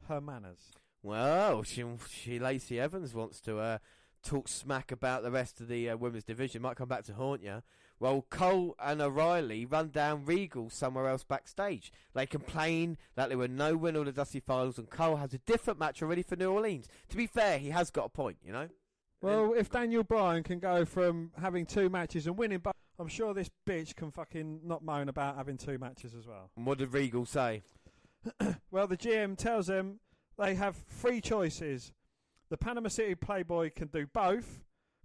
[0.09, 0.75] her manners.
[1.03, 3.79] Well, she, she Lacey Evans wants to uh,
[4.23, 6.61] talk smack about the rest of the uh, women's division.
[6.61, 7.63] Might come back to haunt you.
[8.01, 11.93] Well, Cole and O'Reilly run down Regal somewhere else backstage.
[12.15, 15.39] They complain that there were no win of the Dusty Finals, and Cole has a
[15.39, 16.89] different match already for New Orleans.
[17.11, 18.69] To be fair, he has got a point, you know.
[19.21, 23.35] Well, if Daniel Bryan can go from having two matches and winning, but I'm sure
[23.35, 26.51] this bitch can fucking not moan about having two matches as well.
[26.57, 27.63] And what did Regal say?
[28.71, 29.99] Well, the GM tells them
[30.39, 31.93] they have three choices.
[32.51, 34.63] The Panama City Playboy can do both.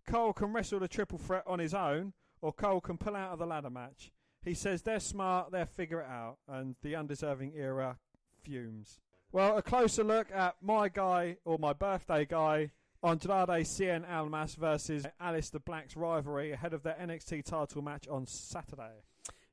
[0.08, 2.14] Cole can wrestle the triple threat on his own,
[2.46, 4.12] or Cole can pull out of the ladder match.
[4.44, 7.98] He says they're smart, they'll figure it out, and the undeserving era
[8.40, 9.00] fumes.
[9.32, 12.70] Well, a closer look at my guy, or my birthday guy,
[13.02, 19.02] Andrade Cien Almas versus Aleister Black's rivalry ahead of their NXT title match on Saturday.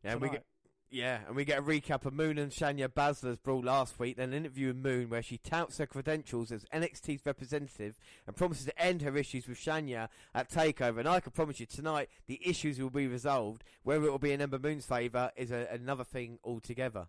[0.04, 0.42] Yeah, and we tonight.
[0.42, 0.44] get
[0.92, 4.28] yeah, and we get a recap of Moon and Shania Baszler's brawl last week, then
[4.28, 8.78] an interview with Moon where she touts her credentials as NXT's representative and promises to
[8.78, 10.98] end her issues with Shania at Takeover.
[10.98, 13.64] And I can promise you tonight the issues will be resolved.
[13.82, 17.06] Whether it will be in Ember Moon's favour is a, another thing altogether.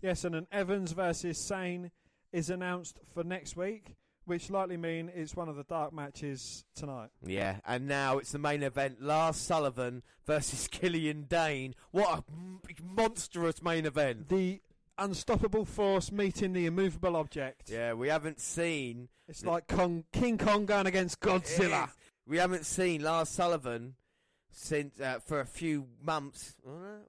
[0.00, 1.90] Yes, and an Evans versus Sane
[2.32, 3.96] is announced for next week,
[4.26, 7.10] which likely mean it's one of the dark matches tonight.
[7.24, 11.74] Yeah, and now it's the main event: Lars Sullivan versus Killian Dain.
[11.92, 12.24] What a
[12.82, 14.28] monstrous main event!
[14.28, 14.60] The
[14.98, 17.70] unstoppable force meeting the immovable object.
[17.70, 21.90] Yeah, we haven't seen It's like Kong, King Kong going against Godzilla.
[22.26, 23.94] We haven't seen Lars Sullivan
[24.50, 26.56] since uh, for a few months.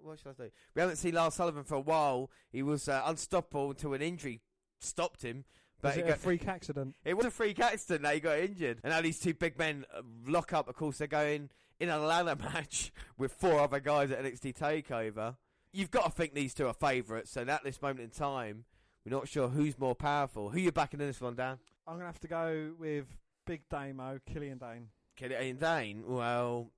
[0.01, 0.51] What should I say?
[0.75, 2.29] We haven't seen Lars Sullivan for a while.
[2.51, 4.41] He was uh, unstoppable until an injury
[4.79, 5.45] stopped him.
[5.81, 6.95] But Was he it a freak accident?
[7.05, 8.79] it was a freak accident that he got injured.
[8.83, 9.85] And now these two big men
[10.25, 10.67] lock up.
[10.67, 11.49] Of course, they're going
[11.79, 15.35] in a ladder match with four other guys at NXT Takeover.
[15.71, 17.37] You've got to think these two are favourites.
[17.37, 18.65] And at this moment in time,
[19.05, 20.49] we're not sure who's more powerful.
[20.49, 21.57] Who you backing in this one, Dan?
[21.85, 23.05] I'm going to have to go with
[23.45, 24.87] Big Damo, Killian Dain.
[25.15, 26.03] Killian Dain.
[26.05, 26.71] Well,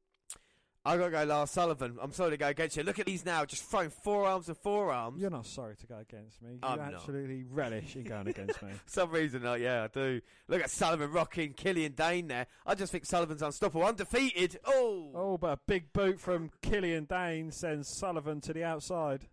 [0.85, 1.97] I got to go Lars Sullivan.
[2.01, 2.83] I'm sorry to go against you.
[2.83, 5.21] Look at these now, just throwing forearms and forearms.
[5.21, 6.51] You're not sorry to go against me.
[6.53, 6.93] You I'm not.
[6.93, 8.71] absolutely relish in going against me.
[8.85, 10.21] Some reason, uh, yeah, I do.
[10.47, 12.47] Look at Sullivan rocking Killian Dain there.
[12.65, 14.57] I just think Sullivan's unstoppable, undefeated.
[14.65, 19.27] Oh, Oh, but a big boot from Killian Dain sends Sullivan to the outside.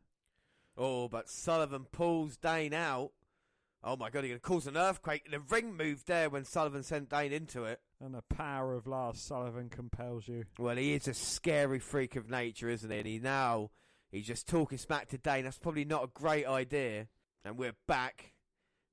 [0.76, 3.12] oh, but Sullivan pulls Dane out.
[3.84, 5.30] Oh my god, he going to cause an earthquake.
[5.30, 7.80] The ring moved there when Sullivan sent Dane into it.
[8.00, 10.44] And the power of Lars Sullivan compels you.
[10.58, 12.98] Well, he is a scary freak of nature, isn't he?
[12.98, 13.70] And he now
[14.10, 15.44] he's just talking smack to Dane.
[15.44, 17.06] That's probably not a great idea.
[17.44, 18.32] And we're back,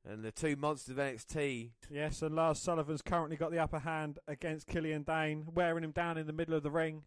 [0.07, 1.71] and the two monsters of NXT.
[1.89, 6.19] Yes, and Lars Sullivan's currently got the upper hand against Killian Dain, wearing him down
[6.19, 7.01] in the middle of the ring.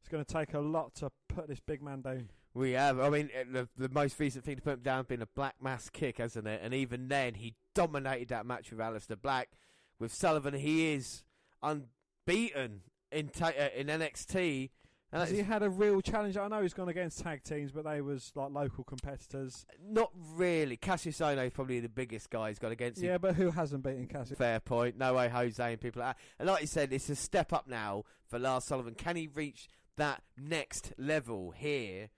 [0.00, 2.28] It's going to take a lot to put this big man down.
[2.54, 2.98] We have.
[2.98, 5.26] I mean, uh, the, the most recent thing to put him down has been a
[5.34, 6.60] black mass kick, hasn't it?
[6.62, 9.50] And even then, he dominated that match with Aleister Black.
[10.00, 11.24] With Sullivan, he is
[12.26, 12.82] unbeaten
[13.12, 14.70] in ta- uh, in NXT.
[15.10, 16.36] And Has he had a real challenge?
[16.36, 19.64] I know he's gone against tag teams, but they was like local competitors.
[19.82, 20.76] not really.
[20.76, 23.08] Kassius Ohno is probably the biggest guy he's got against him.
[23.08, 24.36] Yeah, but who hasn't beaten Kassius?
[24.36, 24.98] Fair point.
[24.98, 26.22] No way, Jose and people like that.
[26.38, 28.94] And like you said, it's a step up now for Lars Sullivan.
[28.94, 32.10] Can he reach that next level here?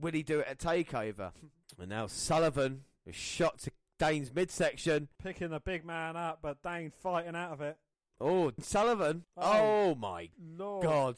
[0.00, 1.32] Will he do it at Takeover?
[1.80, 5.08] and now Sullivan is shot to Dane's midsection.
[5.22, 7.76] Picking the big man up, but Dane fighting out of it.
[8.20, 9.24] Oh, Sullivan!
[9.36, 9.42] Oh.
[9.90, 10.82] Oh, my Lord.
[10.82, 11.16] God!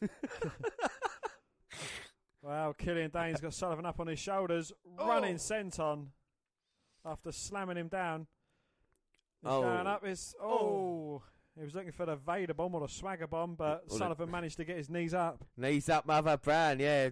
[2.42, 5.06] Wow, Killian Dain's got Sullivan up on his shoulders, Oh.
[5.06, 6.08] running senton
[7.04, 8.26] after slamming him down.
[9.42, 9.62] He's Oh.
[9.62, 10.04] going up.
[10.04, 10.48] His oh.
[10.48, 11.22] oh.
[11.56, 14.56] He was looking for the Vader bomb or the Swagger bomb, but Well, Sullivan managed
[14.56, 15.44] to get his knees up.
[15.56, 16.80] Knees up, mother Brown.
[16.80, 17.10] Yeah,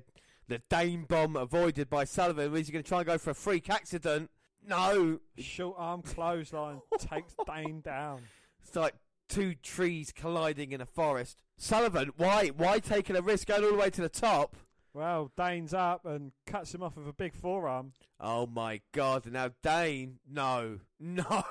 [0.48, 2.54] the Dane bomb avoided by Sullivan.
[2.56, 4.30] Is he going to try and go for a freak accident?
[4.66, 5.20] No.
[5.38, 8.22] Short arm clothesline takes Dane down.
[8.62, 8.94] It's like
[9.28, 11.36] two trees colliding in a forest.
[11.56, 12.48] Sullivan, why?
[12.48, 14.56] Why taking a risk going all the way to the top?
[14.94, 17.92] Well, Dane's up and cuts him off with a big forearm.
[18.18, 21.44] Oh my god, and now Dane, no, no.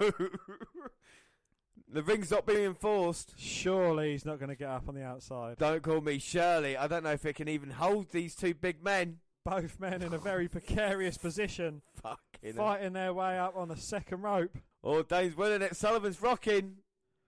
[1.91, 3.33] The ring's not being enforced.
[3.37, 5.57] Surely he's not going to get up on the outside.
[5.57, 6.75] Don't call me Shirley.
[6.75, 9.17] I don't know if it can even hold these two big men.
[9.45, 14.21] Both men in a very precarious position, Fucking fighting their way up on the second
[14.21, 14.57] rope.
[14.83, 15.75] Oh, Dane's winning it.
[15.75, 16.77] Sullivan's rocking.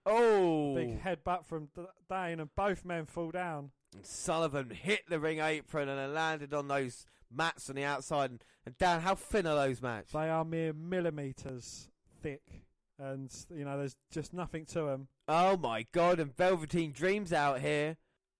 [0.04, 0.74] Oh.
[0.74, 3.70] Big headbutt from D- Dane, and both men fall down.
[3.94, 8.30] And Sullivan hit the ring apron and then landed on those mats on the outside.
[8.30, 10.12] And, and Dan, how thin are those mats?
[10.12, 11.88] They are mere millimeters
[12.22, 12.64] thick,
[13.00, 15.08] and you know there's just nothing to them.
[15.26, 17.96] Oh my god, and Velveteen Dream's out here.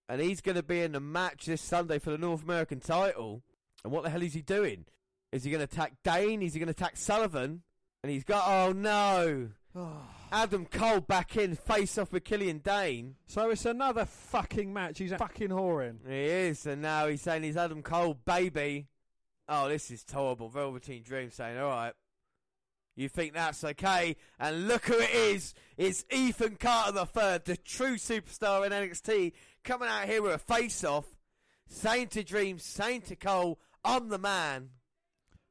[0.08, 3.44] And he's going to be in the match this Sunday for the North American title.
[3.84, 4.86] And what the hell is he doing?
[5.30, 6.42] Is he going to attack Dane?
[6.42, 7.62] Is he going to attack Sullivan?
[8.02, 9.50] And he's got, oh no.
[10.32, 13.14] Adam Cole back in, face off with Killian Dain.
[13.26, 14.98] so it's another fucking match.
[14.98, 15.98] He's fucking whoring.
[16.04, 18.88] He is, and now he's saying he's Adam Cole, baby.
[19.48, 20.48] Oh, this is terrible.
[20.48, 21.92] Velveteen Dream saying, alright,
[22.96, 24.16] You think that's okay?
[24.38, 25.54] And look who it is!
[25.76, 29.32] It's Ethan Carter the third, the true superstar in NXT,
[29.64, 31.06] coming out here with a face-off,
[31.66, 34.70] saying to Dream, saying to Cole, "I'm the man."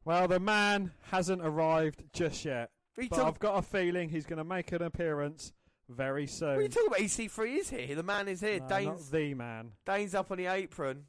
[0.06, 3.62] Well, the man hasn't arrived just yet, What are you but talking, I've got a
[3.62, 5.54] feeling he's going to make an appearance
[5.88, 6.50] very soon.
[6.50, 7.00] what are you talking about?
[7.00, 7.96] EC3 is here.
[7.96, 8.60] The man is here.
[8.60, 9.72] No, Dane's, not the man.
[9.86, 11.06] Dane's up on the apron.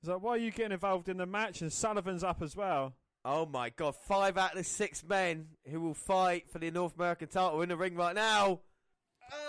[0.00, 1.62] He's like, why are you getting involved in the match?
[1.62, 2.94] And Sullivan's up as well.
[3.24, 6.96] Oh my god, five out of the six men who will fight for the North
[6.96, 8.60] American title in the ring right now.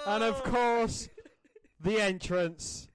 [0.06, 0.50] And of Oh.
[0.50, 1.10] course,
[1.80, 2.88] the entrance.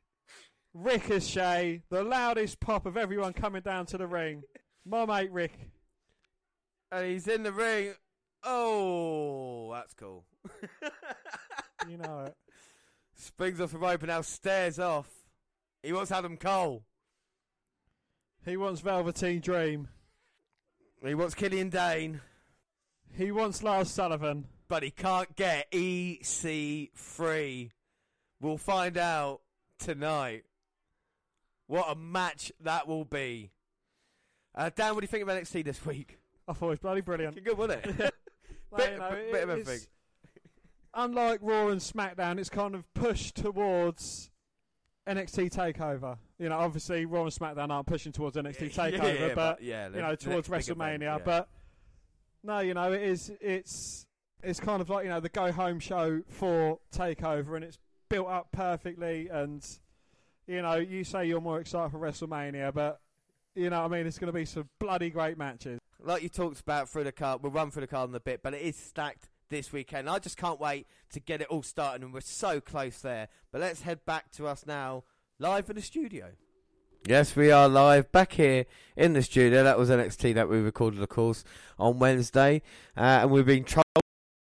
[0.74, 4.42] Ricochet, the loudest pop of everyone coming down to the ring.
[4.86, 5.52] My mate Rick.
[6.92, 7.94] And he's in the ring.
[8.44, 10.24] Oh, that's cool.
[11.88, 12.34] You know it.
[13.16, 15.10] Springs off the rope and now stares off.
[15.82, 16.84] He wants Adam Cole.
[18.44, 19.88] He wants Velveteen Dream.
[21.04, 22.20] He wants Killian Dain.
[23.16, 24.46] He wants Lars Sullivan.
[24.68, 27.70] But he can't get EC3.
[28.40, 29.40] We'll find out
[29.78, 30.44] tonight.
[31.66, 33.50] What a match that will be.
[34.54, 36.18] Uh, Dan, what do you think of NXT this week?
[36.46, 37.42] I thought it was bloody brilliant.
[37.42, 38.14] Good, wasn't it?
[38.70, 39.80] Like, bit- you know, bit of it- everything.
[40.92, 44.30] Unlike Raw and SmackDown, it's kind of pushed towards
[45.06, 46.18] NXT Takeover.
[46.38, 50.00] You know, obviously Raw and SmackDown aren't pushing towards NXT Takeover, yeah, but yeah, you
[50.00, 51.00] know, towards WrestleMania.
[51.00, 51.18] yeah.
[51.24, 51.48] But
[52.42, 53.32] no, you know, it is.
[53.40, 54.06] It's
[54.42, 57.78] it's kind of like you know the go home show for Takeover, and it's
[58.08, 59.28] built up perfectly.
[59.28, 59.66] And
[60.46, 63.00] you know, you say you're more excited for WrestleMania, but
[63.54, 65.80] you know, I mean, it's going to be some bloody great matches.
[66.00, 68.40] like you talked about through the card, we'll run through the card in a bit,
[68.42, 70.08] but it is stacked this weekend.
[70.08, 73.28] I just can't wait to get it all started, and we're so close there.
[73.50, 75.04] But let's head back to us now,
[75.40, 76.32] live in the studio.
[77.06, 78.66] Yes, we are live back here
[78.96, 79.62] in the studio.
[79.62, 81.44] That was NXT that we recorded, of course,
[81.78, 82.60] on Wednesday,
[82.96, 83.82] uh, and we've been to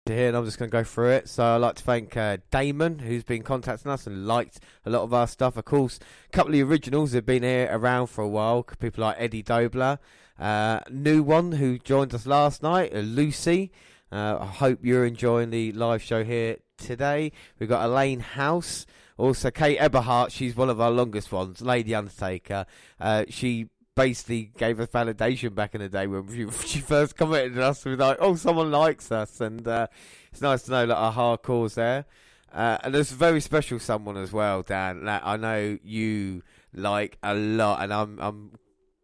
[0.07, 1.29] here, and I'm just going to go through it.
[1.29, 5.03] So I'd like to thank uh, Damon, who's been contacting us and liked a lot
[5.03, 5.57] of our stuff.
[5.57, 8.63] Of course, a couple of the originals have been here around for a while.
[8.63, 9.99] People like Eddie Dobler,
[10.39, 13.73] uh, new one who joined us last night, uh, Lucy.
[14.13, 17.33] Uh, I hope you're enjoying the live show here today.
[17.59, 18.87] We've got Elaine House,
[19.19, 20.31] also Kate Eberhart.
[20.31, 22.67] She's one of our longest ones, Lady Undertaker.
[23.01, 27.57] Uh, she basically gave us validation back in the day when she, she first commented
[27.59, 27.85] on us.
[27.85, 29.87] We were like, "Oh, someone likes us," and uh,
[30.31, 32.05] it's nice to know that our hardcore's there.
[32.53, 35.05] Uh, and there's a very special someone as well, Dan.
[35.05, 36.43] That I know you
[36.73, 38.51] like a lot, and I'm I'm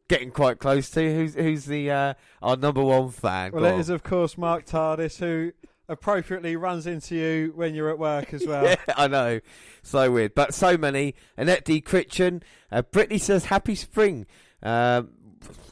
[0.08, 1.14] getting quite close to.
[1.14, 3.52] Who's who's the uh, our number one fan?
[3.52, 3.80] Well, Go it on.
[3.80, 5.52] is of course Mark Tardis who
[5.88, 8.64] appropriately runs into you when you're at work as well.
[8.66, 9.40] yeah, I know.
[9.82, 10.34] So weird.
[10.34, 11.14] But so many.
[11.36, 11.80] Annette D.
[11.80, 12.42] Critchen.
[12.70, 14.26] Uh, Brittany says, Happy Spring.
[14.62, 15.10] Um,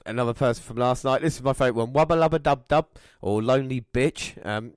[0.07, 1.23] another person from last night.
[1.23, 1.93] This is my favourite one.
[1.93, 2.89] Wubba Lubba Dub Dub.
[3.21, 4.45] Or Lonely Bitch.
[4.45, 4.73] Um,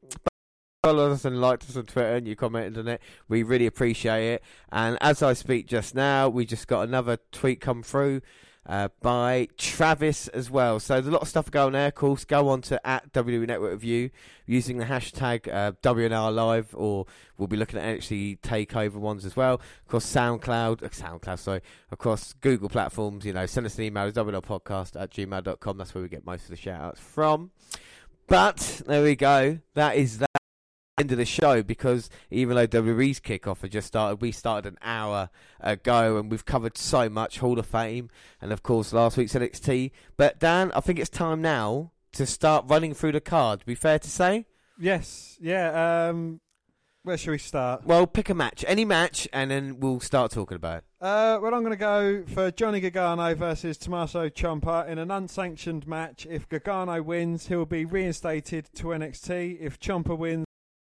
[0.84, 3.02] follow us and liked us on Twitter and you commented on it.
[3.30, 4.44] We really appreciate it.
[4.72, 8.22] And as I speak just now, we just got another tweet come through.
[8.66, 10.80] Uh, by Travis as well.
[10.80, 11.88] So there's a lot of stuff going there.
[11.88, 14.10] Of course, go on to at WWE Network Review
[14.46, 17.06] using the hashtag uh, WNR Live, or
[17.38, 19.56] we'll be looking at actually takeover ones as well.
[19.56, 21.62] Of course, SoundCloud, uh, SoundCloud, sorry,
[21.92, 23.26] across Google platforms.
[23.26, 25.78] You know, send us an email at WNRpodcast at gmail.com.
[25.78, 27.52] That's where we get most of the shout outs from.
[28.28, 29.60] But there we go.
[29.74, 30.33] That is that
[30.98, 34.78] end of the show because even though WWE's kickoff had just started, we started an
[34.82, 35.30] hour
[35.60, 38.10] ago and we've covered so much Hall of Fame
[38.42, 39.92] and of course last week's NXT.
[40.18, 43.66] But Dan, I think it's time now to start running through the card.
[43.66, 44.46] Be fair to say?
[44.78, 46.10] Yes, yeah.
[46.10, 46.40] Um,
[47.04, 47.86] where should we start?
[47.86, 50.84] Well, pick a match, any match, and then we'll start talking about it.
[51.02, 55.86] Uh, well, I'm going to go for Johnny Gargano versus Tommaso Ciampa in an unsanctioned
[55.86, 56.26] match.
[56.30, 59.60] If Gargano wins, he'll be reinstated to NXT.
[59.60, 60.46] If Ciampa wins,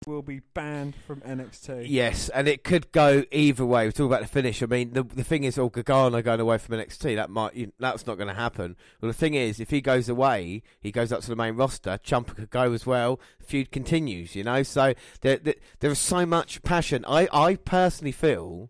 [0.07, 1.85] will be banned from NXT.
[1.87, 3.85] Yes, and it could go either way.
[3.85, 4.61] We talk about the finish.
[4.61, 7.15] I mean, the the thing is, oh, Gargano going away from NXT.
[7.15, 8.75] That might you, that's not going to happen.
[9.01, 11.99] Well, the thing is, if he goes away, he goes up to the main roster.
[12.03, 13.19] Ciampa could go as well.
[13.39, 14.63] Feud continues, you know.
[14.63, 17.05] So there there, there is so much passion.
[17.07, 18.69] I I personally feel.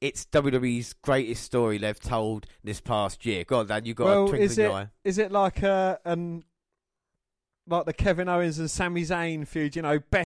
[0.00, 3.44] It's WWE's greatest story they've told this past year.
[3.44, 3.84] Go on, Dan.
[3.84, 4.88] You got a twinkle is in your it eye.
[5.04, 6.44] is it like a an
[7.66, 9.76] like the Kevin Owens and Sami Zayn feud?
[9.76, 10.26] You know, best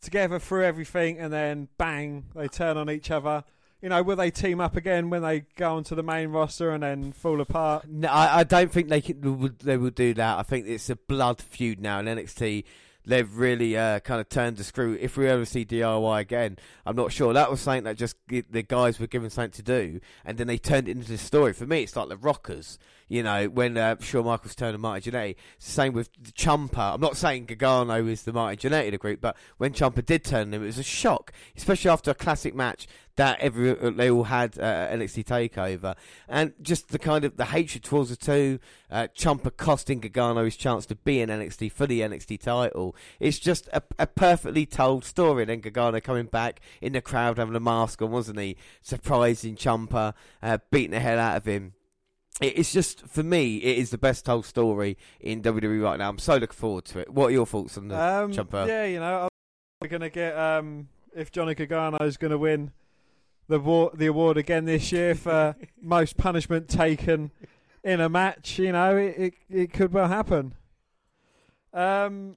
[0.00, 3.44] together through everything, and then bang, they turn on each other.
[3.80, 6.82] You know, will they team up again when they go onto the main roster and
[6.82, 7.86] then fall apart?
[7.88, 10.38] No, I, I don't think they can, they would they would do that.
[10.38, 12.64] I think it's a blood feud now in NXT.
[13.06, 14.98] They've really uh, kind of turned the screw.
[15.00, 17.32] If we ever see DIY again, I'm not sure.
[17.32, 20.58] That was something that just the guys were given something to do, and then they
[20.58, 21.52] turned it into this story.
[21.52, 22.78] For me, it's like the Rockers.
[23.08, 25.36] You know, when uh, Shawn Michaels turned to Marty Jannetty.
[25.58, 26.94] Same with Ciampa.
[26.94, 30.24] I'm not saying Gargano is the Marty Jannetty of the group, but when Ciampa did
[30.24, 32.86] turn him, it was a shock, especially after a classic match
[33.18, 35.96] that every they all had uh, NXT Takeover,
[36.28, 38.60] and just the kind of the hatred towards the two.
[38.90, 39.08] Uh,
[39.56, 42.96] costing Gargano his chance to be in NXT for the NXT title.
[43.20, 45.42] It's just a, a perfectly told story.
[45.42, 48.56] And then Gargano coming back in the crowd having a mask on, wasn't he?
[48.80, 51.74] Surprising Ciampa, uh, beating the hell out of him
[52.40, 56.08] it's just for me, it is the best told story in WWE right now.
[56.08, 57.10] I'm so looking forward to it.
[57.12, 58.66] What are your thoughts on the Um, Ciampa?
[58.68, 59.28] yeah, you know,
[59.80, 62.72] we're going to get um, if Johnny Gargano is going to win
[63.48, 67.30] the war- the award again this year for most punishment taken
[67.82, 68.58] in a match.
[68.58, 70.54] You know, it it, it could well happen.
[71.72, 72.36] Um,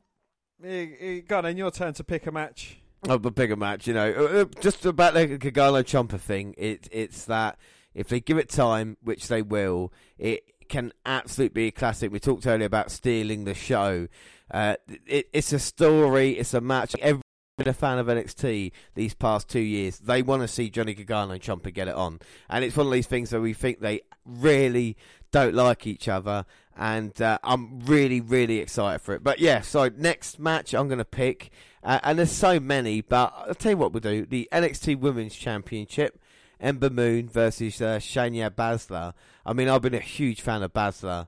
[0.63, 0.67] it,
[0.99, 2.77] it, go on, then your turn to pick a match.
[3.09, 4.11] Oh, the bigger match, you know.
[4.11, 7.57] Uh, uh, Just about the Gargano Ciampa thing, it, it's that
[7.93, 12.11] if they give it time, which they will, it can absolutely be a classic.
[12.11, 14.07] We talked earlier about stealing the show.
[14.49, 14.75] Uh,
[15.05, 16.95] it, it's a story, it's a match.
[16.99, 17.21] Every
[17.57, 19.99] been a fan of NXT these past two years.
[19.99, 22.19] They want to see Johnny Gargano and Ciampa get it on,
[22.49, 24.97] and it's one of these things where we think they really
[25.31, 29.23] don't like each other, and uh, I'm really, really excited for it.
[29.23, 31.51] But yeah, so next match I'm going to pick,
[31.83, 35.35] uh, and there's so many, but I'll tell you what we'll do: the NXT Women's
[35.35, 36.19] Championship.
[36.61, 39.13] Ember Moon versus uh, Shayna Baszler.
[39.45, 41.27] I mean, I've been a huge fan of Baszler.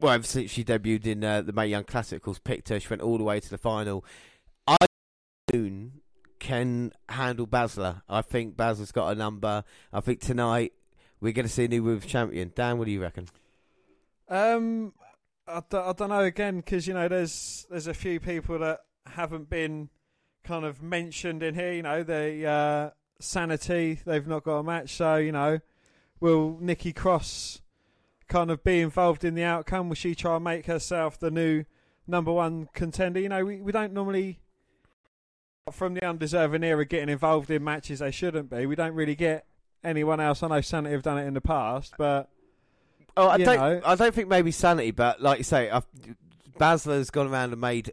[0.00, 2.78] Well, ever since she debuted in uh, the Mae Young Classic, of course, picked her.
[2.78, 4.04] She went all the way to the final.
[4.66, 4.76] I
[5.52, 6.00] Moon
[6.38, 8.02] can handle Baszler.
[8.08, 9.64] I think Baszler's got a number.
[9.92, 10.74] I think tonight
[11.20, 12.52] we're going to see a new women's champion.
[12.54, 13.28] Dan, what do you reckon?
[14.28, 14.92] Um,
[15.46, 18.80] I, d- I don't know again because you know there's there's a few people that
[19.06, 19.88] haven't been
[20.44, 21.72] kind of mentioned in here.
[21.72, 22.90] You know, the uh,
[23.20, 25.60] Sanity they've not got a match, so you know,
[26.20, 27.60] will Nikki Cross
[28.28, 29.88] kind of be involved in the outcome?
[29.88, 31.64] Will she try and make herself the new
[32.06, 33.20] number one contender?
[33.20, 34.40] You know, we we don't normally
[35.72, 38.66] from the undeserving era getting involved in matches they shouldn't be.
[38.66, 39.46] We don't really get
[39.82, 40.42] anyone else.
[40.42, 42.28] I know Sanity have done it in the past, but
[43.16, 43.56] Oh, I don't.
[43.56, 43.80] know.
[43.84, 45.86] I don't think maybe sanity, but like you say, I've,
[46.58, 47.92] Baszler's gone around and made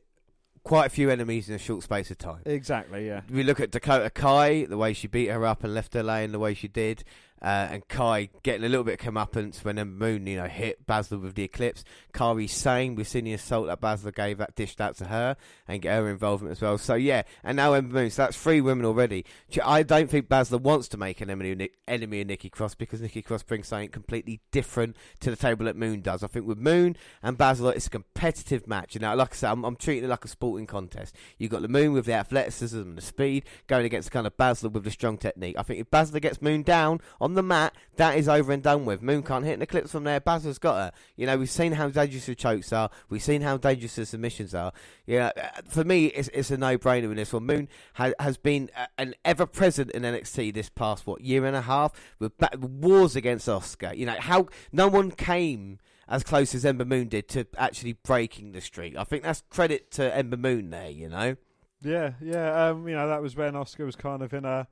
[0.64, 2.41] quite a few enemies in a short space of time.
[2.45, 3.22] exactly, yeah.
[3.30, 6.32] We look at Dakota Kai, the way she beat her up and left her laying
[6.32, 7.03] the way she did,
[7.42, 10.86] uh, and Kai getting a little bit of comeuppance when Ember Moon, you know, hit
[10.86, 11.84] Baszler with the Eclipse.
[12.14, 15.36] Kairi Sane, we've seen the assault that Baszler gave that dished out to her
[15.68, 16.78] and get her involvement as well.
[16.78, 19.26] So yeah, and now Ember Moon, so that's three women already.
[19.64, 23.22] I don't think Baszler wants to make an enemy enemy of Nikki Cross because Nikki
[23.22, 26.24] Cross brings something completely different to the table that Moon does.
[26.24, 28.96] I think with Moon and Baszler, it's a competitive match.
[28.96, 31.16] And now, like I said, I'm, I'm treating it like a sporting contest.
[31.38, 34.72] You've got the Moon with the athleticism and the speed going against kind of Baszler
[34.72, 35.56] with the strong technique.
[35.58, 38.86] I think if Baszler gets Moon down on the mat, that is over and done
[38.86, 39.02] with.
[39.02, 40.20] Moon can't hit an eclipse from there.
[40.20, 40.92] Baszler's got her.
[41.16, 42.90] You know, we've seen how dangerous the chokes are.
[43.10, 44.72] We've seen how dangerous the submissions are.
[45.06, 47.46] Yeah, uh, for me, it's, it's a no-brainer in this one.
[47.46, 51.62] Moon ha- has been uh, an ever-present in NXT this past what year and a
[51.62, 53.96] half with ba- wars against Asuka.
[53.96, 58.52] You know how no one came as close as Ember Moon did to actually breaking
[58.52, 58.98] the streak.
[58.98, 60.90] I think that's credit to Ember Moon there.
[60.90, 61.36] You know.
[61.84, 62.68] Yeah, yeah.
[62.68, 64.68] Um, you know, that was when Asuka was kind of in a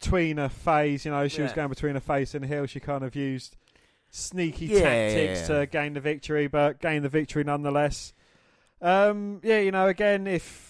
[0.00, 1.04] tweener phase.
[1.04, 2.66] You know, she was going between a face and a heel.
[2.66, 3.56] She kind of used
[4.10, 5.60] sneaky Yeah, tactics yeah, yeah.
[5.60, 8.12] to gain the victory, but gain the victory nonetheless.
[8.80, 10.67] Um, yeah, you know, again, if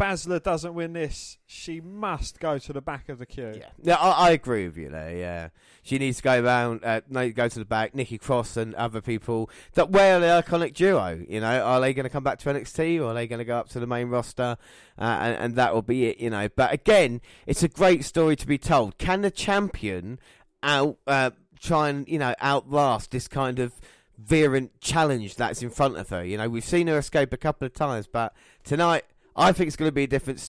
[0.00, 3.52] Baszler doesn't win this, she must go to the back of the queue.
[3.54, 5.14] Yeah, yeah, I, I agree with you there.
[5.14, 5.48] Yeah,
[5.82, 7.94] she needs to go down, uh, go to the back.
[7.94, 11.22] Nikki Cross and other people that were the iconic duo.
[11.28, 13.44] You know, are they going to come back to NXT or are they going to
[13.44, 14.56] go up to the main roster?
[14.98, 16.18] Uh, and, and that will be it.
[16.18, 18.96] You know, but again, it's a great story to be told.
[18.96, 20.18] Can the champion
[20.62, 23.74] out uh, try and you know outlast this kind of
[24.16, 26.24] virulent challenge that's in front of her?
[26.24, 28.32] You know, we've seen her escape a couple of times, but
[28.64, 29.04] tonight
[29.40, 30.48] I think it's going to be a different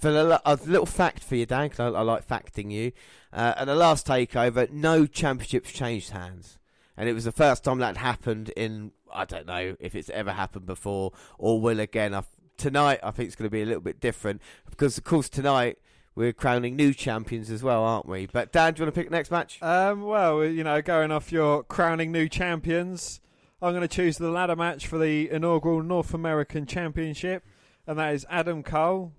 [0.00, 2.92] for the, a little fact for you, Dan, because I, I like facting you.
[3.32, 6.58] Uh, at the last takeover, no championships changed hands,
[6.96, 10.32] and it was the first time that happened in I don't know if it's ever
[10.32, 12.14] happened before or will again.
[12.14, 12.22] I,
[12.56, 15.78] tonight, I think it's going to be a little bit different because, of course, tonight
[16.14, 18.26] we're crowning new champions as well, aren't we?
[18.26, 19.62] But Dan, do you want to pick the next match?
[19.62, 23.20] Um, well, you know, going off your crowning new champions,
[23.60, 27.44] I'm going to choose the ladder match for the inaugural North American Championship,
[27.86, 29.12] and that is Adam Cole,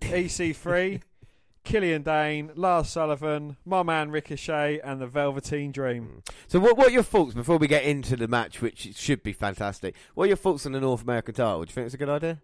[0.00, 1.02] EC3,
[1.64, 6.22] Killian Dain, Lars Sullivan, my man Ricochet, and the Velveteen Dream.
[6.22, 6.34] Mm.
[6.46, 9.32] So, what, what are your thoughts before we get into the match, which should be
[9.32, 9.94] fantastic?
[10.14, 11.64] What are your thoughts on the North American title?
[11.64, 12.40] Do you think it's a good idea?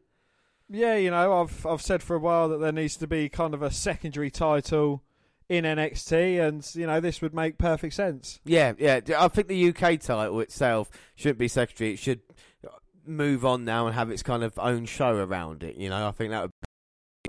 [0.68, 3.54] Yeah, you know, I've I've said for a while that there needs to be kind
[3.54, 5.02] of a secondary title
[5.48, 8.40] in NXT, and you know this would make perfect sense.
[8.44, 9.00] Yeah, yeah.
[9.18, 11.92] I think the UK title itself shouldn't be secondary.
[11.94, 12.20] It should
[13.06, 15.76] move on now and have its kind of own show around it.
[15.76, 16.50] You know, I think that would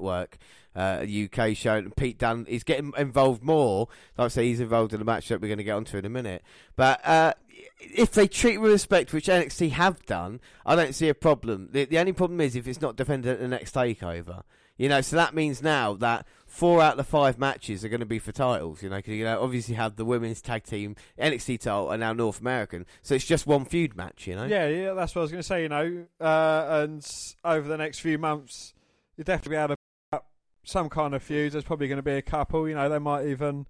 [0.03, 0.37] work.
[0.75, 1.75] Uh, UK show.
[1.75, 3.87] And Pete Dunne is getting involved more.
[4.17, 6.05] Like I say, he's involved in a match that we're going to get onto in
[6.05, 6.43] a minute.
[6.75, 7.33] But uh,
[7.79, 11.69] if they treat with respect, which NXT have done, I don't see a problem.
[11.71, 14.43] The, the only problem is if it's not defended at the next takeover.
[14.77, 17.99] You know, so that means now that four out of the five matches are going
[17.99, 18.81] to be for titles.
[18.81, 22.13] You know, because you know obviously have the women's tag team NXT title and now
[22.13, 24.25] North American, so it's just one feud match.
[24.27, 24.45] You know.
[24.45, 25.63] Yeah, yeah, that's what I was going to say.
[25.63, 27.05] You know, uh, and
[27.43, 28.73] over the next few months,
[29.17, 29.77] you'll definitely be able to
[30.13, 30.27] up
[30.63, 31.53] some kind of feuds.
[31.53, 32.67] There's probably going to be a couple.
[32.67, 33.65] You know, they might even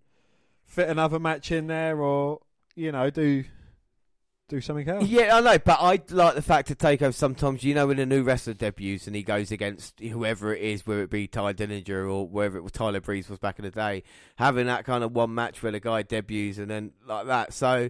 [0.66, 2.40] fit another match in there, or
[2.76, 3.45] you know, do
[4.47, 5.05] do something else.
[5.07, 7.13] Yeah, I know, but I like the fact of takeover.
[7.13, 10.85] Sometimes you know when a new wrestler debuts and he goes against whoever it is,
[10.85, 13.72] whether it be Ty Dillinger or whether it was Tyler Breeze was back in the
[13.72, 14.03] day,
[14.35, 17.53] having that kind of one match where the guy debuts and then like that.
[17.53, 17.89] So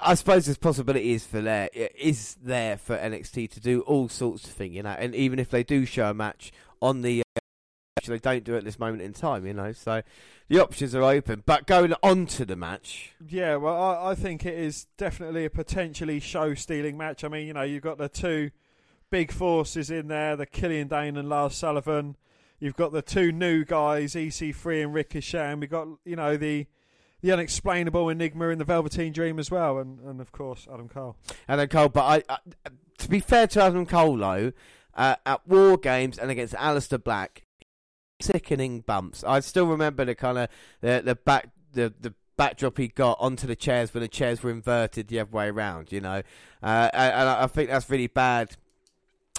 [0.00, 4.50] I suppose there's possibilities for there is there for NXT to do all sorts of
[4.50, 6.52] things, you know, and even if they do show a match
[6.82, 7.22] on the
[8.06, 9.72] they don't do at this moment in time, you know.
[9.72, 10.02] So
[10.48, 11.42] the options are open.
[11.44, 13.12] But going on to the match.
[13.28, 17.24] Yeah, well, I, I think it is definitely a potentially show stealing match.
[17.24, 18.50] I mean, you know, you've got the two
[19.10, 22.16] big forces in there the Killian Dain and Lars Sullivan.
[22.60, 25.52] You've got the two new guys, EC3 and Ricochet.
[25.52, 26.66] And we've got, you know, the
[27.20, 29.78] the unexplainable enigma in the Velveteen Dream as well.
[29.78, 31.16] And, and of course, Adam Cole.
[31.48, 31.88] Adam Cole.
[31.88, 32.38] But I, I,
[32.98, 34.52] to be fair to Adam Cole, though,
[34.94, 37.44] uh, at War Games and against Aleister Black,
[38.20, 39.24] sickening bumps.
[39.24, 40.48] I still remember the kind of
[40.80, 44.50] the the back the the backdrop he got onto the chairs when the chairs were
[44.50, 45.92] inverted the other way around.
[45.92, 46.22] You know,
[46.62, 48.56] uh, and I think that's really bad.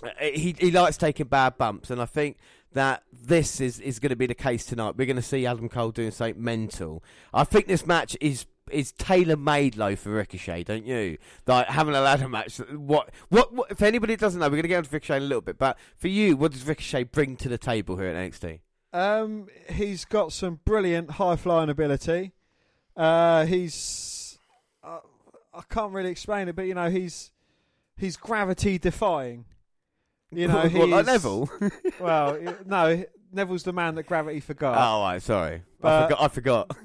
[0.04, 2.38] Uh, he he likes taking bad bumps, and I think
[2.74, 4.96] that this is is going to be the case tonight.
[4.98, 7.04] We're going to see Adam Cole doing something mental.
[7.34, 11.18] I think this match is is tailor made low for Ricochet, don't you?
[11.48, 12.58] Like having a ladder match.
[12.58, 15.26] What, what, what if anybody doesn't know, we're going to get onto Ricochet in a
[15.26, 15.58] little bit.
[15.58, 18.60] But for you, what does Ricochet bring to the table here at NXT?
[18.92, 22.34] Um, he's got some brilliant high flying ability.
[22.96, 24.40] Uh, he's
[24.84, 25.00] uh,
[25.54, 27.32] I can't really explain it, but you know he's
[27.98, 29.46] he's gravity defying.
[30.32, 31.50] You know, what, he's, like Neville?
[32.00, 34.76] well, no, Neville's the man that gravity forgot.
[34.76, 36.22] Oh, right, sorry, I forgot.
[36.22, 36.78] I forgot.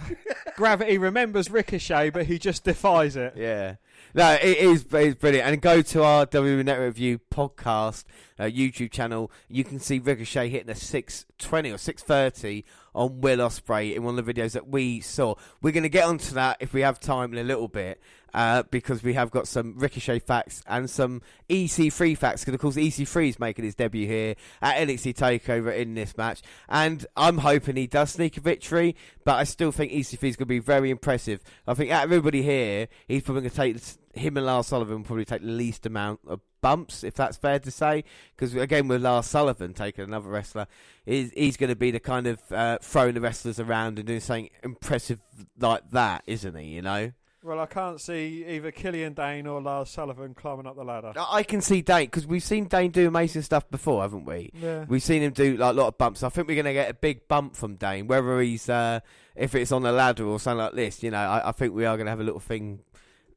[0.56, 3.34] Gravity remembers Ricochet, but he just defies it.
[3.36, 3.76] Yeah.
[4.12, 5.48] No, it is it's brilliant.
[5.48, 8.04] And go to our WWE Network Review podcast
[8.40, 9.30] uh, YouTube channel.
[9.48, 14.26] You can see Ricochet hitting a 620 or 630 on Will Ospreay in one of
[14.26, 15.36] the videos that we saw.
[15.62, 18.00] We're going to get onto that if we have time in a little bit.
[18.32, 22.42] Uh, because we have got some Ricochet facts and some EC3 facts.
[22.42, 26.42] Because, of course, EC3 is making his debut here at NXT TakeOver in this match.
[26.68, 28.94] And I'm hoping he does sneak a victory,
[29.24, 31.42] but I still think EC3 is going to be very impressive.
[31.66, 33.76] I think out of everybody here, he's probably going to take
[34.14, 37.58] him and Lars Sullivan will probably take the least amount of bumps, if that's fair
[37.58, 38.04] to say.
[38.34, 40.66] Because, again, with Lars Sullivan taking another wrestler,
[41.04, 44.20] he's, he's going to be the kind of uh, throwing the wrestlers around and doing
[44.20, 45.20] something impressive
[45.58, 47.12] like that, isn't he, you know?
[47.42, 51.14] Well, I can't see either Killian Dain or Lars Sullivan climbing up the ladder.
[51.16, 54.50] I can see Dain because we've seen Dain do amazing stuff before, haven't we?
[54.52, 54.84] Yeah.
[54.86, 56.22] We've seen him do like a lot of bumps.
[56.22, 59.00] I think we're going to get a big bump from Dain, whether he's uh,
[59.34, 61.02] if it's on a ladder or something like this.
[61.02, 62.80] You know, I, I think we are going to have a little thing,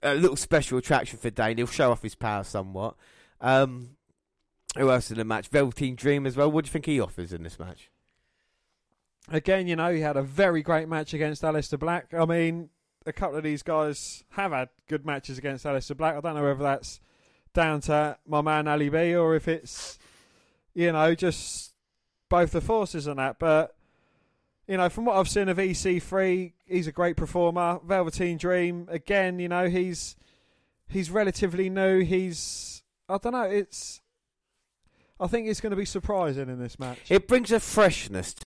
[0.02, 1.56] a little special attraction for Dain.
[1.56, 2.96] He'll show off his power somewhat.
[3.40, 3.92] Um,
[4.76, 5.48] who else in the match?
[5.48, 6.52] Velveteen Dream as well.
[6.52, 7.90] What do you think he offers in this match?
[9.32, 12.14] Again, you know, he had a very great match against Aleister Black.
[12.14, 12.70] I mean,
[13.06, 16.16] a couple of these guys have had good matches against Aleister Black.
[16.16, 17.00] I don't know whether that's
[17.54, 20.00] down to my man Ali B or if it's,
[20.74, 21.74] you know, just
[22.30, 23.38] both the forces and that.
[23.40, 23.76] But,
[24.68, 27.80] you know, from what I've seen of EC3, he's a great performer.
[27.86, 30.16] Velveteen Dream, again, you know, he's
[30.90, 32.00] he's relatively new.
[32.00, 34.02] He's, I don't know, it's.
[35.20, 37.00] I think it's going to be surprising in this match.
[37.08, 38.34] It brings a freshness.
[38.34, 38.44] To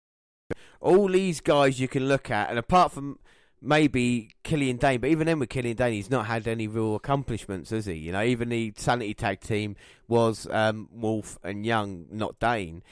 [0.81, 3.19] all these guys you can look at, and apart from
[3.63, 7.71] maybe Killian Dain, but even then with Killian Dain, he's not had any real accomplishments,
[7.71, 7.95] has he?
[7.95, 9.77] You know, even the Sanity Tag team
[10.09, 12.83] was um, Wolf and Young, not Dain.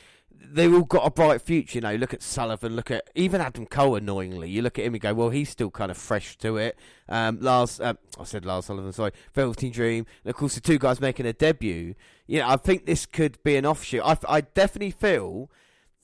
[0.40, 1.96] They've all got a bright future, you know.
[1.96, 3.96] Look at Sullivan, look at even Adam Cole.
[3.96, 6.78] Annoyingly, you look at him and go, "Well, he's still kind of fresh to it."
[7.08, 10.78] Um, Lars, uh, I said Lars Sullivan, sorry, Velveteen Dream, and of course the two
[10.78, 11.96] guys making a debut.
[12.28, 14.02] You know, I think this could be an offshoot.
[14.04, 15.50] I, I definitely feel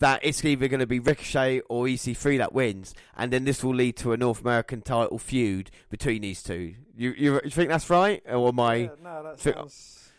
[0.05, 3.75] that it's either going to be Ricochet or EC3 that wins, and then this will
[3.75, 6.75] lead to a North American title feud between these two.
[6.95, 8.75] You you, you think that's right, or am I?
[8.75, 10.11] Yeah, no, that sounds.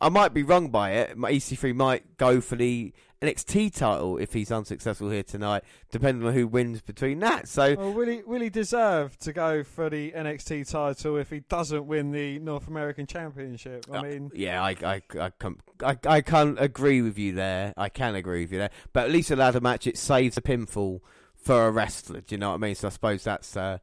[0.00, 1.18] I might be wrong by it.
[1.18, 2.92] My EC3 might go for the
[3.22, 7.48] NXT title if he's unsuccessful here tonight, depending on who wins between that.
[7.48, 11.40] So Well, will he will he deserve to go for the NXT title if he
[11.40, 13.84] doesn't win the North American Championship?
[13.92, 17.74] I Uh, mean, yeah, I, I, I, can't, I, I can't agree with you there.
[17.76, 18.70] I can agree with you there.
[18.94, 21.00] But at least a ladder match, it saves a pinfall
[21.34, 22.22] for a wrestler.
[22.22, 22.74] Do you know what I mean?
[22.74, 23.78] So I suppose that's uh,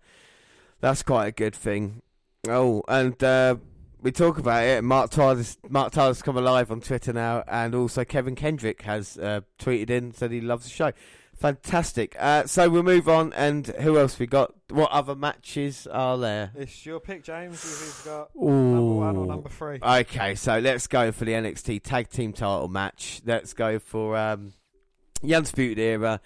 [0.79, 2.01] that's quite a good thing.
[2.47, 3.57] Oh, and uh,
[4.01, 4.83] we talk about it.
[4.83, 9.41] Mark Tyler's Mark Tyler's come alive on Twitter now, and also Kevin Kendrick has uh,
[9.59, 10.91] tweeted in said he loves the show.
[11.37, 12.15] Fantastic.
[12.19, 14.53] Uh, so we'll move on, and who else we got?
[14.69, 16.51] What other matches are there?
[16.55, 17.61] it's your pick, James.
[17.61, 19.79] He's got number one or number three.
[19.81, 23.21] Okay, so let's go for the NXT Tag Team Title match.
[23.23, 24.53] Let's go for um,
[25.21, 26.21] the Undisputed Era,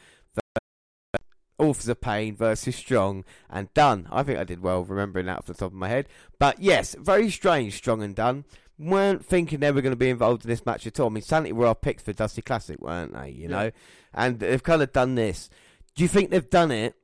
[1.62, 4.08] Authors of Pain versus Strong and Dunne.
[4.12, 6.08] I think I did well remembering that off the top of my head.
[6.40, 8.46] But yes, very strange, Strong and Dunne.
[8.80, 11.08] Weren't thinking they were going to be involved in this match at all.
[11.08, 13.30] I mean, Sanity were our picks for Dusty Classic, weren't they?
[13.30, 13.72] You know,
[14.12, 15.52] and they've kind of done this.
[15.94, 16.96] Do you think they've done it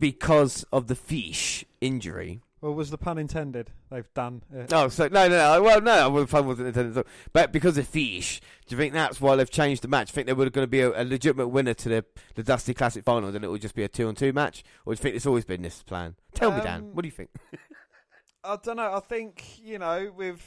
[0.00, 2.40] because of the fish injury?
[2.64, 3.72] Well, was the pun intended?
[3.90, 4.72] They've done it.
[4.72, 5.62] Oh, so no, no, no.
[5.62, 7.04] Well, no, the pun wasn't intended.
[7.34, 10.06] But because of fish, do you think that's why they've changed the match?
[10.06, 12.04] Do you think there would going to be a, a legitimate winner to the
[12.36, 14.94] the Dusty Classic final, then it would just be a two on two match, or
[14.94, 16.14] do you think it's always been this plan?
[16.32, 16.80] Tell me, Dan.
[16.80, 17.28] Um, What do you think?
[18.44, 18.94] I don't know.
[18.94, 20.40] I think you know, with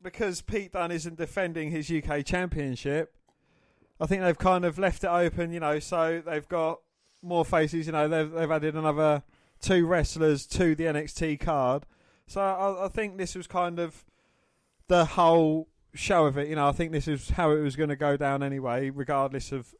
[0.00, 3.14] because Pete Dunne isn't defending his UK Championship,
[4.00, 5.52] I think they've kind of left it open.
[5.52, 6.80] You know, so they've got
[7.20, 7.84] more faces.
[7.84, 9.22] You know, they've they've added another
[9.60, 11.84] two wrestlers to the NXT card.
[12.26, 14.04] So I, I think this was kind of
[14.88, 16.48] the whole show of it.
[16.48, 19.52] You know, I think this is how it was going to go down anyway, regardless
[19.52, 19.74] of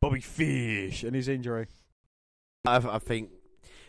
[0.00, 1.66] Bobby Fish and his injury.
[2.64, 3.30] I, I think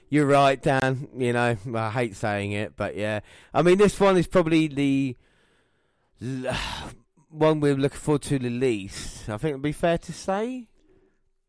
[0.09, 1.07] you're right, Dan.
[1.17, 3.21] You know, I hate saying it, but yeah.
[3.53, 5.15] I mean, this one is probably the
[7.29, 9.29] one we're looking forward to the least.
[9.29, 10.67] I think it'd be fair to say.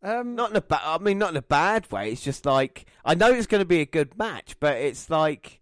[0.03, 0.81] Um, Not in a bad.
[0.83, 2.11] I mean, not in a bad way.
[2.11, 5.61] It's just like I know it's going to be a good match, but it's like,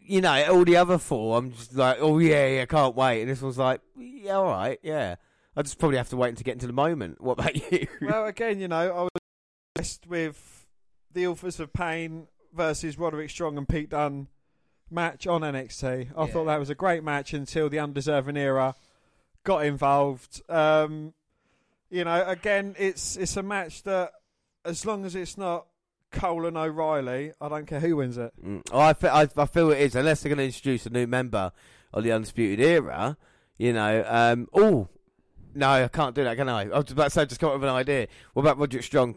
[0.00, 1.36] you know, all the other four.
[1.38, 3.22] I'm just like, oh yeah, yeah, can't wait.
[3.22, 5.16] And this one's like, yeah, all right, yeah.
[5.56, 7.20] I just probably have to wait to get into the moment.
[7.20, 7.86] What about you?
[8.00, 9.10] well, again, you know, I was
[9.76, 10.66] impressed with
[11.12, 14.28] the Authors of Pain versus Roderick Strong and Pete Dunne
[14.90, 16.12] match on NXT.
[16.16, 16.32] I Yeah.
[16.32, 18.74] thought that was a great match until the Undeserving Era
[19.44, 20.40] got involved.
[20.48, 21.14] Um,
[21.90, 24.12] you know, again, it's it's a match that,
[24.64, 25.66] as long as it's not
[26.12, 28.32] Cole and O'Reilly, I don't care who wins it.
[28.44, 31.06] Mm, oh, I, I, I feel it is, unless they're going to introduce a new
[31.06, 31.52] member
[31.92, 33.16] of the Undisputed Era,
[33.58, 34.04] you know.
[34.06, 34.88] Um, oh,
[35.54, 36.62] no, I can't do that, can I?
[36.62, 38.06] I was about to say, just come up with an idea.
[38.32, 39.16] What about Roderick Strong,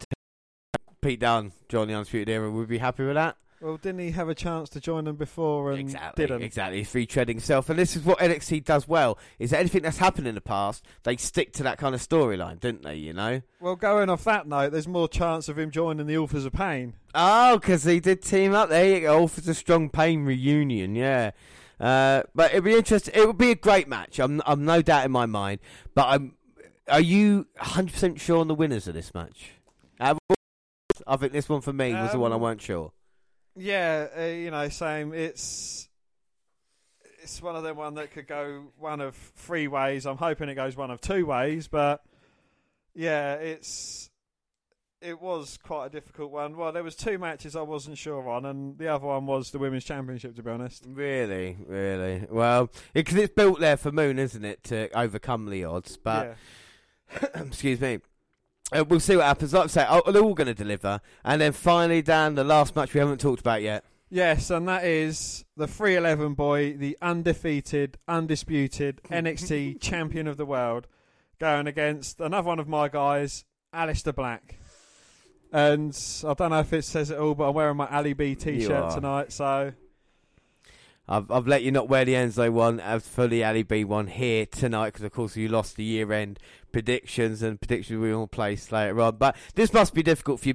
[1.00, 2.50] Pete Dunne, join the Undisputed Era?
[2.50, 3.36] Would we be happy with that?
[3.64, 6.42] Well, didn't he have a chance to join them before and exactly, didn't?
[6.42, 6.78] exactly.
[6.78, 9.96] He's free treading himself, and this is what NXT does well: is that anything that's
[9.96, 12.96] happened in the past, they stick to that kind of storyline, don't they?
[12.96, 13.40] You know.
[13.60, 16.92] Well, going off that note, there's more chance of him joining the Authors of Pain.
[17.14, 18.68] Oh, because he did team up.
[18.68, 19.26] There you go.
[19.28, 21.30] For the strong pain reunion, yeah.
[21.80, 23.14] Uh, but it'd be interesting.
[23.16, 24.18] It would be a great match.
[24.18, 25.60] I'm, I'm no doubt in my mind.
[25.94, 26.34] But I'm.
[26.86, 29.52] Are you 100 percent sure on the winners of this match?
[30.00, 30.36] Of all-
[31.06, 32.92] I think this one for me was the one I Um, weren't sure.
[33.56, 35.12] Yeah, uh, you know, same.
[35.12, 35.88] It's
[37.22, 40.06] it's one of them one that could go one of three ways.
[40.06, 42.02] I'm hoping it goes one of two ways, but
[42.94, 44.10] yeah, it's
[45.00, 46.56] it was quite a difficult one.
[46.56, 49.58] Well, there was two matches I wasn't sure on, and the other one was the
[49.58, 50.34] women's championship.
[50.36, 52.26] To be honest, Really, really.
[52.30, 55.96] Well, because it's built there for Moon, isn't it, to overcome the odds?
[55.96, 56.36] But
[57.12, 57.28] yeah.
[57.34, 58.00] excuse me.
[58.74, 59.52] Uh, we'll see what happens.
[59.52, 62.74] Like I say, oh, they're all going to deliver, and then finally, Dan, the last
[62.74, 63.84] match we haven't talked about yet.
[64.10, 70.86] Yes, and that is the 311 boy, the undefeated, undisputed NXT champion of the world,
[71.38, 73.44] going against another one of my guys,
[73.74, 74.56] Aleister Black.
[75.52, 75.96] And
[76.26, 78.34] I don't know if it says it all, but I'm wearing my Ali B You
[78.34, 79.72] t-shirt tonight, so
[81.08, 84.46] I've, I've let you not wear the Enzo one as the Ali B one here
[84.46, 86.38] tonight because, of course, you lost the year end
[86.72, 89.16] predictions and predictions we all place later on.
[89.16, 90.54] But this must be difficult for you.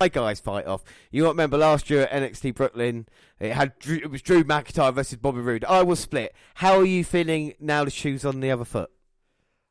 [0.00, 0.84] My guys fight off.
[1.10, 3.06] You might remember last year at NXT Brooklyn,
[3.40, 5.64] it had Drew, it was Drew McIntyre versus Bobby Roode.
[5.64, 6.34] I was split.
[6.54, 7.84] How are you feeling now?
[7.84, 8.90] The shoes on the other foot.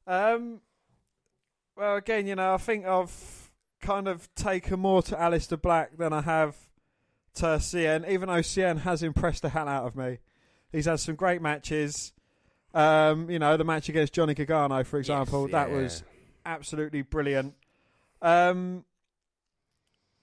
[0.05, 0.59] Um,
[1.77, 3.51] well, again, you know, I think I've
[3.81, 6.55] kind of taken more to Aleister Black than I have
[7.37, 10.19] to Cien, even though Cien has impressed the hell out of me.
[10.71, 12.13] He's had some great matches.
[12.73, 15.75] Um, you know, the match against Johnny Gargano, for example, Yes, that yeah.
[15.77, 16.03] was
[16.45, 17.55] absolutely brilliant.
[18.21, 18.83] Um,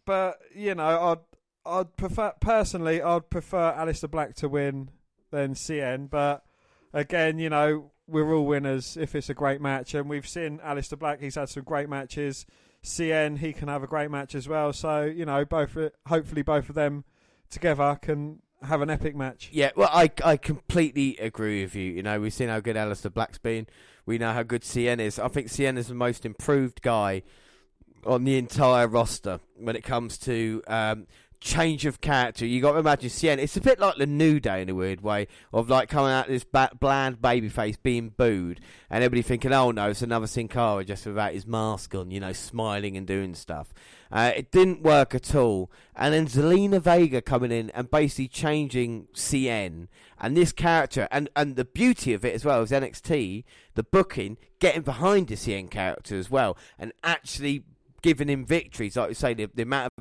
[0.04, 1.18] but you know, I'd
[1.66, 4.90] I'd prefer personally, I'd prefer Aleister Black to win
[5.30, 6.10] than Cien.
[6.10, 6.44] But
[6.92, 9.94] again, you know, we're all winners if it's a great match.
[9.94, 12.44] And we've seen Aleister Black; he's had some great matches.
[12.84, 14.72] Cien, he can have a great match as well.
[14.72, 17.04] So you know, both hopefully both of them
[17.50, 19.50] together can have an epic match.
[19.52, 21.92] Yeah, well, I I completely agree with you.
[21.92, 23.66] You know, we've seen how good Aleister Black's been.
[24.06, 25.18] We know how good Cien is.
[25.18, 27.22] I think Cien is the most improved guy
[28.04, 31.06] on the entire roster when it comes to um,
[31.44, 32.46] change of character.
[32.46, 33.36] You got to imagine Cien.
[33.38, 36.26] It's a bit like the New Day in a weird way of like coming out
[36.26, 41.04] this bland babyface being booed, and everybody thinking, "Oh no, it's another Sin Cara just
[41.06, 43.74] without his mask on," you know, smiling and doing stuff.
[44.10, 45.70] Uh, it didn't work at all.
[45.94, 49.88] And then Zelina Vega coming in and basically changing Cien
[50.20, 53.44] and this character, and, and the beauty of it as well is NXT,
[53.74, 57.64] the booking, getting behind the Cien character as well, and actually
[58.04, 58.96] giving him victories.
[58.96, 59.93] Like you say, the, the amount of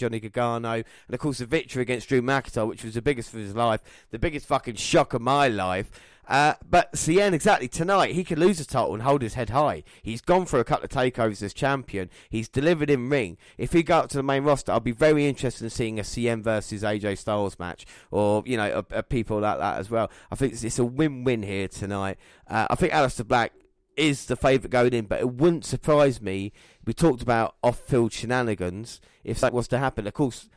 [0.00, 3.40] Johnny Gargano, and of course the victory against Drew McIntyre, which was the biggest of
[3.40, 5.90] his life, the biggest fucking shock of my life.
[6.30, 9.82] Uh, but Cien, exactly, tonight he could lose the title and hold his head high.
[10.00, 12.08] He's gone for a couple of takeovers as champion.
[12.28, 13.36] He's delivered in ring.
[13.58, 16.02] If he got up to the main roster, I'd be very interested in seeing a
[16.02, 20.08] Cien versus AJ Styles match, or you know, a, a people like that as well.
[20.30, 22.16] I think it's, it's a win-win here tonight.
[22.46, 23.52] Uh, I think Aleister Black
[24.00, 26.52] is the favourite going in, but it wouldn't surprise me.
[26.84, 29.00] We talked about off-field shenanigans.
[29.22, 30.48] If that was to happen, of course,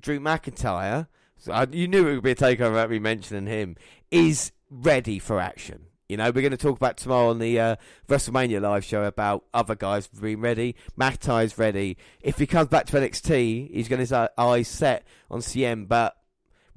[0.00, 1.08] Drew McIntyre.
[1.36, 3.76] So I, you knew it would be a takeover about me mentioning him.
[4.12, 5.86] Is ready for action.
[6.08, 7.76] You know, we're going to talk about tomorrow on the uh,
[8.08, 10.76] WrestleMania live show about other guys being ready.
[10.96, 11.96] McIntyre's ready.
[12.20, 15.88] If he comes back to NXT, he's got his uh, eyes set on CM.
[15.88, 16.16] But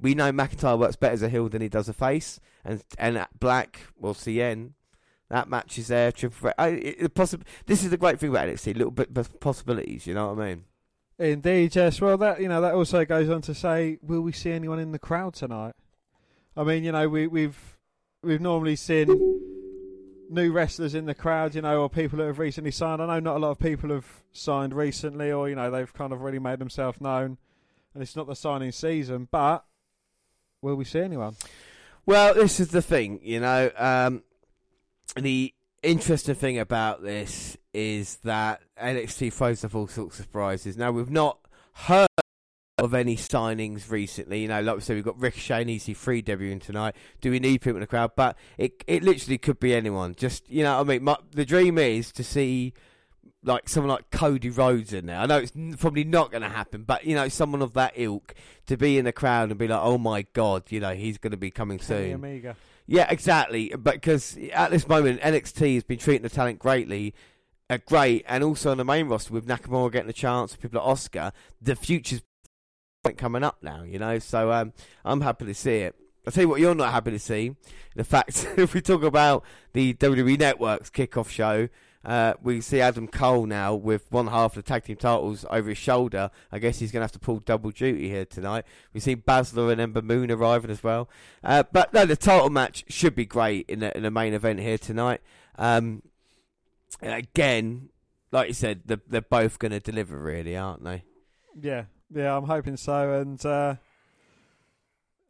[0.00, 2.40] we know McIntyre works better as a heel than he does a face.
[2.64, 4.70] And and Black, well, Cien,
[5.28, 6.12] that match is there.
[6.12, 6.54] Triple threat.
[6.58, 8.76] I, it, possi- this is the great thing about NXT.
[8.76, 10.06] Little bit of possibilities.
[10.06, 10.64] You know what I mean?
[11.18, 12.00] Indeed, yes.
[12.00, 14.92] Well, that you know that also goes on to say, will we see anyone in
[14.92, 15.74] the crowd tonight?
[16.56, 17.78] I mean, you know, we, we've
[18.22, 19.08] we've normally seen
[20.28, 23.00] new wrestlers in the crowd, you know, or people that have recently signed.
[23.00, 26.12] I know not a lot of people have signed recently, or you know, they've kind
[26.12, 27.38] of really made themselves known,
[27.94, 29.28] and it's not the signing season.
[29.30, 29.64] But
[30.60, 31.36] will we see anyone?
[32.04, 33.70] Well, this is the thing, you know.
[33.76, 34.22] Um,
[35.14, 40.76] the interesting thing about this is that NXT throws up all sorts of surprises.
[40.76, 41.38] Now we've not
[41.72, 42.08] heard
[42.78, 44.40] of any signings recently.
[44.42, 46.94] You know, like we said, we've got Ricochet and EC3 debuting tonight.
[47.20, 48.12] Do we need people in the crowd?
[48.16, 50.14] But it it literally could be anyone.
[50.14, 52.74] Just you know, I mean, my, the dream is to see
[53.42, 55.18] like someone like Cody Rhodes in there.
[55.18, 58.34] I know it's probably not going to happen, but you know, someone of that ilk
[58.66, 61.30] to be in the crowd and be like, "Oh my god," you know, he's going
[61.30, 62.14] to be coming Kenny soon.
[62.14, 62.56] Omega.
[62.86, 63.72] Yeah, exactly.
[63.76, 67.14] But because at this moment, NXT has been treating the talent greatly,
[67.68, 70.96] uh, great, and also on the main roster with Nakamura getting a chance, people like
[70.96, 72.22] Asuka, the future's
[73.16, 74.18] coming up now, you know.
[74.18, 74.72] So um,
[75.04, 75.94] I'm happy to see it.
[76.26, 77.54] I'll tell you what, you're not happy to see
[77.94, 81.68] the fact if we talk about the WWE Network's kickoff show.
[82.06, 85.70] Uh, we see Adam Cole now with one half of the tag team titles over
[85.70, 86.30] his shoulder.
[86.52, 88.64] I guess he's going to have to pull double duty here tonight.
[88.94, 91.10] We see Baszler and Ember Moon arriving as well.
[91.42, 94.60] Uh, but no, the title match should be great in the, in the main event
[94.60, 95.20] here tonight.
[95.58, 96.02] Um,
[97.02, 97.88] again,
[98.30, 101.02] like you said, they're, they're both going to deliver, really, aren't they?
[101.60, 103.14] Yeah, yeah, I'm hoping so.
[103.14, 103.74] And uh,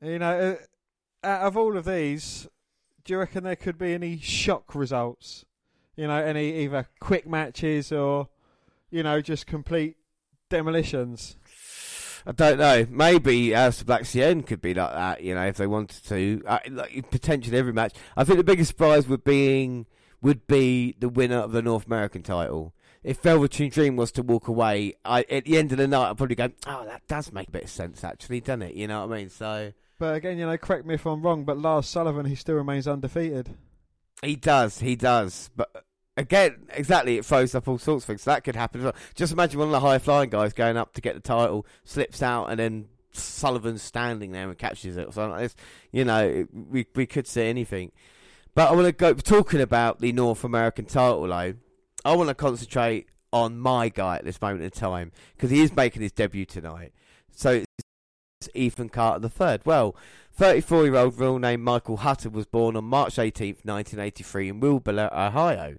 [0.02, 0.58] you know,
[1.24, 2.48] uh, out of all of these,
[3.02, 5.45] do you reckon there could be any shock results?
[5.96, 8.28] You know, any either quick matches or
[8.90, 9.96] you know just complete
[10.48, 11.36] demolitions.
[12.26, 12.86] I don't know.
[12.90, 16.42] Maybe of Black Cien could be like that, you know, if they wanted to.
[16.44, 17.94] Uh, like, potentially every match.
[18.16, 19.86] I think the biggest surprise would being
[20.22, 22.74] would be the winner of the North American title.
[23.04, 26.16] If Velveteen Dream was to walk away, I, at the end of the night, I'd
[26.16, 29.06] probably go, "Oh, that does make a bit of sense, actually, doesn't it?" You know
[29.06, 29.30] what I mean?
[29.30, 29.72] So.
[29.98, 32.88] But again, you know, correct me if I'm wrong, but Lars Sullivan, he still remains
[32.88, 33.54] undefeated.
[34.22, 35.50] He does, he does.
[35.54, 35.84] But
[36.16, 38.22] again, exactly, it throws up all sorts of things.
[38.22, 38.90] So that could happen.
[39.14, 42.22] Just imagine one of the high flying guys going up to get the title, slips
[42.22, 45.56] out, and then Sullivan's standing there and catches it like this.
[45.92, 47.92] You know, we we could see anything.
[48.54, 51.54] But I want to go talking about the North American title though.
[52.04, 55.74] I want to concentrate on my guy at this moment in time because he is
[55.74, 56.92] making his debut tonight.
[57.32, 57.64] So
[58.54, 59.62] Ethan Carter third.
[59.64, 59.96] Well,
[60.38, 65.76] 34-year-old real name Michael Hutter was born on March 18th, 1983 in Wilbur, Ohio.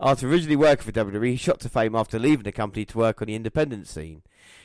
[0.00, 3.22] After originally working for WWE, he shot to fame after leaving the company to work
[3.22, 4.22] on the independent scene.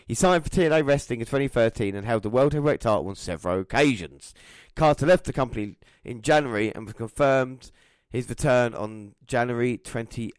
[0.08, 3.60] He signed for TNA Wrestling in 2013 and held the World Heavyweight title on several
[3.60, 4.34] occasions.
[4.76, 7.72] Carter left the company in January and was confirmed
[8.10, 10.32] his return on January 28th.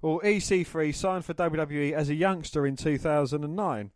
[0.00, 3.90] Well, EC3 signed for WWE as a youngster in 2009.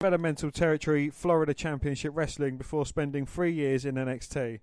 [0.00, 4.60] Developmental territory Florida Championship Wrestling before spending three years in NXT.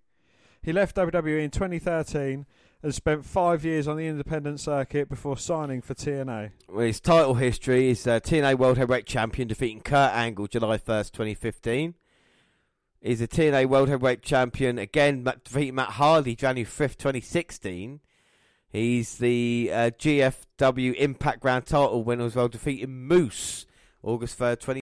[0.64, 2.48] He left WWE in 2013
[2.82, 6.54] and spent five years on the independent circuit before signing for TNA.
[6.68, 11.12] Well, his title history is uh, TNA World Heavyweight Champion, defeating Kurt Angle July 1st,
[11.12, 11.94] 2015.
[13.00, 18.00] He's a TNA World Heavyweight Champion, again, defeating Matt Hardy January 5th, 2016.
[18.70, 23.68] He's the uh, GFW Impact Grand title winner as well, defeating Moose
[24.02, 24.82] August 3rd, 20.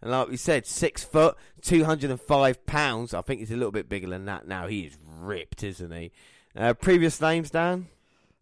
[0.00, 3.14] And like we said, six foot, 205 pounds.
[3.14, 4.66] I think he's a little bit bigger than that now.
[4.66, 6.12] He is ripped, isn't he?
[6.56, 7.88] Uh, previous names, Dan?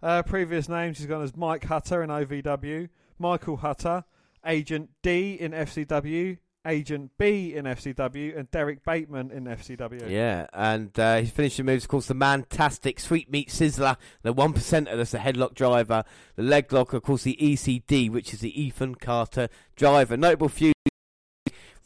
[0.02, 2.88] Uh, previous names he's gone as Mike Hutter in OVW,
[3.18, 4.04] Michael Hutter,
[4.44, 10.10] Agent D in FCW, Agent B in FCW, and Derek Bateman in FCW.
[10.10, 14.52] Yeah, and uh, his finishing moves, of course, the Mantastic Sweet Meat Sizzler, the one
[14.52, 16.04] percenter, that's the headlock driver,
[16.34, 20.16] the leg lock, of course, the ECD, which is the Ethan Carter driver.
[20.16, 20.74] Notable feud,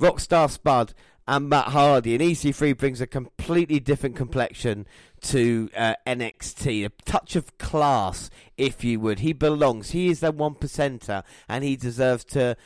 [0.01, 0.95] Rockstar Spud
[1.29, 4.87] and Matt Hardy, and EC3 brings a completely different complexion
[5.21, 9.21] to uh, NXT, a touch of class, if you would.
[9.21, 9.91] He belongs.
[9.91, 12.57] He is the one percenter, and he deserves to,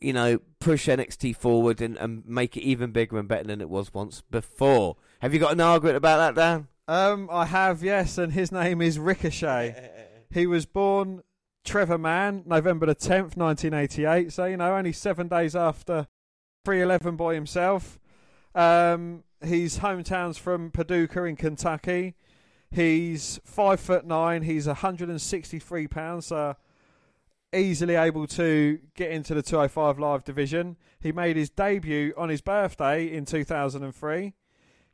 [0.00, 3.68] you know, push NXT forward and, and make it even bigger and better than it
[3.68, 4.96] was once before.
[5.20, 6.68] Have you got an argument about that, Dan?
[6.86, 9.90] Um, I have, yes, and his name is Ricochet.
[10.30, 11.22] he was born
[11.64, 16.06] Trevor Mann, November the 10th, 1988, so, you know, only seven days after
[16.64, 17.98] 311 boy himself.
[18.54, 22.14] Um, his hometown's from Paducah in Kentucky.
[22.70, 24.42] He's five foot nine.
[24.42, 26.56] He's 163 pounds, so
[27.54, 30.76] easily able to get into the 205 live division.
[31.00, 34.34] He made his debut on his birthday in 2003.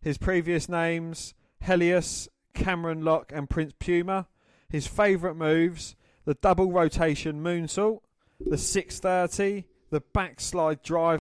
[0.03, 4.27] His previous names Helios, Cameron Lock, and Prince Puma.
[4.69, 8.01] His favourite moves the double rotation moonsault,
[8.45, 11.19] the 630, the backslide drive,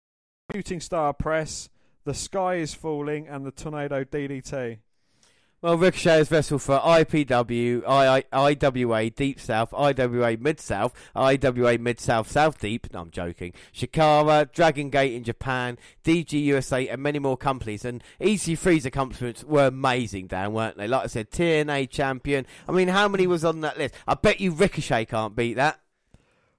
[0.52, 1.70] shooting star press,
[2.04, 4.80] the sky is falling, and the tornado DDT.
[5.62, 11.80] Well, Ricochet is vessel for IPW, I, I, IWA Deep South, IWA Mid South, IWA
[11.80, 12.94] Mid South South Deep.
[12.94, 13.52] No, I'm joking.
[13.74, 17.84] Chikara, Dragon Gate in Japan, DG USA, and many more companies.
[17.84, 20.88] And EC3's accomplishments were amazing, Dan, weren't they?
[20.88, 22.46] Like I said, TNA champion.
[22.70, 23.96] I mean, how many was on that list?
[24.08, 25.80] I bet you Ricochet can't beat that.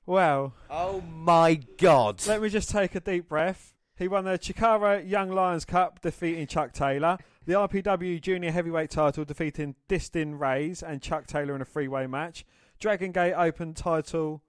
[0.05, 2.27] Well, Oh my God!
[2.27, 3.73] let me just take a deep breath.
[3.97, 7.17] He won the Chikara Young Lions Cup, defeating Chuck Taylor.
[7.47, 12.45] The RPW Junior Heavyweight title, defeating Distin Reyes and Chuck Taylor in a three-way match.
[12.79, 14.43] Dragon Gate Open title,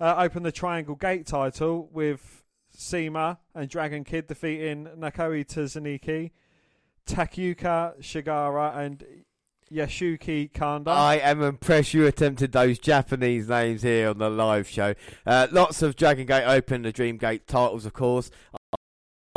[0.00, 6.32] uh, opened the Triangle Gate title with CIMA and Dragon Kid defeating Nakoi Tazaniki,
[7.06, 9.04] Takuka Shigara, and
[9.72, 10.90] Yashuki Kanda.
[10.90, 14.94] I am impressed you attempted those Japanese names here on the live show.
[15.24, 18.32] Uh, lots of Dragon Gate Open, the Dream Gate titles, of course.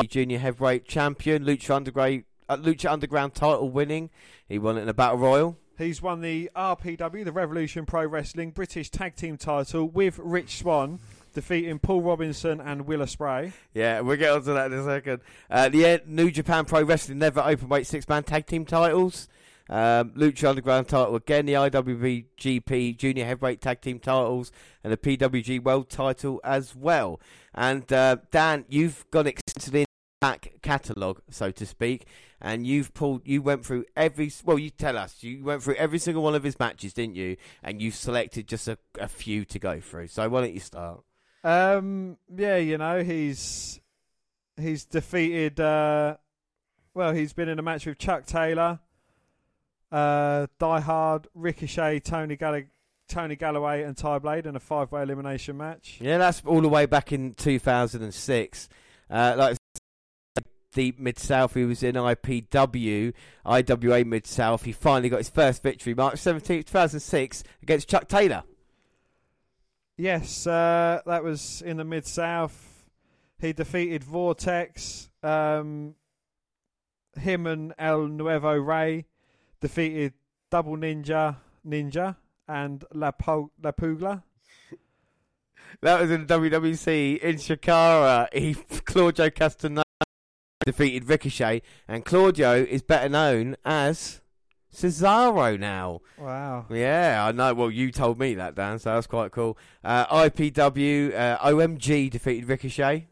[0.02, 4.10] Junior Heavyweight Champion, Lucha Underground, uh, Lucha Underground title winning.
[4.48, 5.58] He won it in a Battle Royal.
[5.78, 11.00] He's won the RPW, the Revolution Pro Wrestling British Tag Team title with Rich Swann,
[11.34, 13.54] defeating Paul Robinson and Will Ospreay.
[13.74, 15.22] Yeah, we'll get onto that in a second.
[15.50, 19.28] Uh, the New Japan Pro Wrestling Never Openweight Six Man Tag Team titles.
[19.70, 24.52] Um, Lucha Underground title again, the IWGP Junior Heavyweight Tag Team titles,
[24.84, 27.20] and the PWG World title as well.
[27.56, 29.86] And uh, Dan, you've gone extensively in the
[30.22, 32.06] back catalogue, so to speak,
[32.40, 34.32] and you've pulled, you went through every.
[34.46, 37.38] Well, you tell us, you went through every single one of his matches, didn't you?
[37.62, 40.08] And you've selected just a, a few to go through.
[40.08, 41.02] So why don't you start?
[41.44, 43.82] Um, yeah, you know he's
[44.58, 45.60] he's defeated.
[45.60, 46.16] Uh,
[46.94, 48.80] well, he's been in a match with Chuck Taylor,
[49.92, 52.64] uh, Die Hard, Ricochet, Tony Gall-
[53.10, 55.98] Tony Galloway, and Ty Blade in a five-way elimination match.
[56.00, 58.70] Yeah, that's all the way back in 2006.
[59.10, 59.58] Uh, like
[60.74, 63.14] the Mid South, he was in IPW,
[63.46, 64.64] IWA Mid South.
[64.64, 68.44] He finally got his first victory, March 17th, 2006, against Chuck Taylor.
[69.98, 72.86] Yes, uh, that was in the Mid South.
[73.40, 75.10] He defeated Vortex.
[75.22, 75.96] Um,
[77.16, 79.06] him and El Nuevo Rey
[79.62, 80.14] defeated
[80.50, 82.16] Double Ninja, Ninja,
[82.48, 84.24] and La, po- La Pugla.
[85.84, 88.34] That was in WWC in Chikara.
[88.34, 89.84] He Claudio Castagnoli
[90.66, 94.22] defeated Ricochet, and Claudio is better known as
[94.74, 96.00] Cesaro now.
[96.18, 96.68] Wow.
[96.70, 97.54] Yeah, I know.
[97.54, 99.58] Well, you told me that, Dan, so that's quite cool.
[99.84, 103.08] Uh, IPW, uh, OMG defeated Ricochet.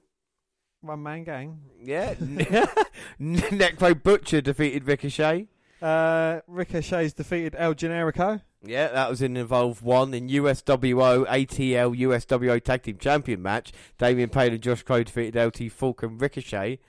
[0.80, 1.60] One man gang.
[1.78, 2.14] Yeah.
[3.20, 5.50] Necro Butcher defeated Ricochet.
[5.82, 8.42] Uh, Ricochet's defeated El Generico.
[8.64, 13.72] Yeah, that was in Evolve 1 in USWO ATL USWO Tag Team Champion match.
[13.98, 16.80] Damien Payne and Josh Crow defeated LT Falk and Ricochet.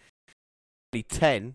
[1.01, 1.55] 10.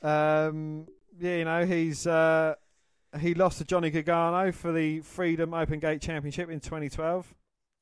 [0.00, 0.86] Um,
[1.20, 2.54] yeah, you know, he's uh,
[3.20, 7.34] he lost to Johnny Gargano for the Freedom Open Gate Championship in 2012.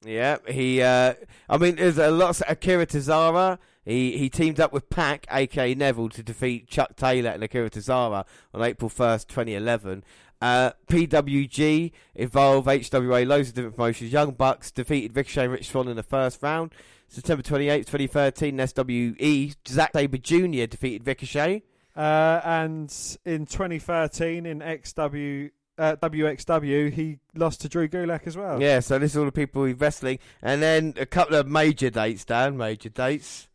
[0.05, 0.83] Yeah, he.
[0.83, 1.15] Uh,
[1.49, 2.41] I mean, there's a lot.
[2.41, 3.59] Of, Akira Tozawa.
[3.85, 8.25] He he teamed up with Pac, aka Neville, to defeat Chuck Taylor and Akira Tozawa
[8.55, 10.05] on April 1st, 2011.
[10.41, 14.13] Uh, PWG, Evolve, HWA, loads of different promotions.
[14.13, 16.75] Young Bucks defeated Ricochet and Rich Swann in the first round.
[17.07, 20.67] September 28th, 2013, SWE, Zack Sabre Jr.
[20.67, 21.63] defeated Ricochet.
[21.95, 28.61] Uh, and in 2013, in XW uh, WXW, he lost to Drew Gulak as well.
[28.61, 30.19] Yeah, so this is all the people he's wrestling.
[30.43, 33.49] And then a couple of major dates, Dan, major dates.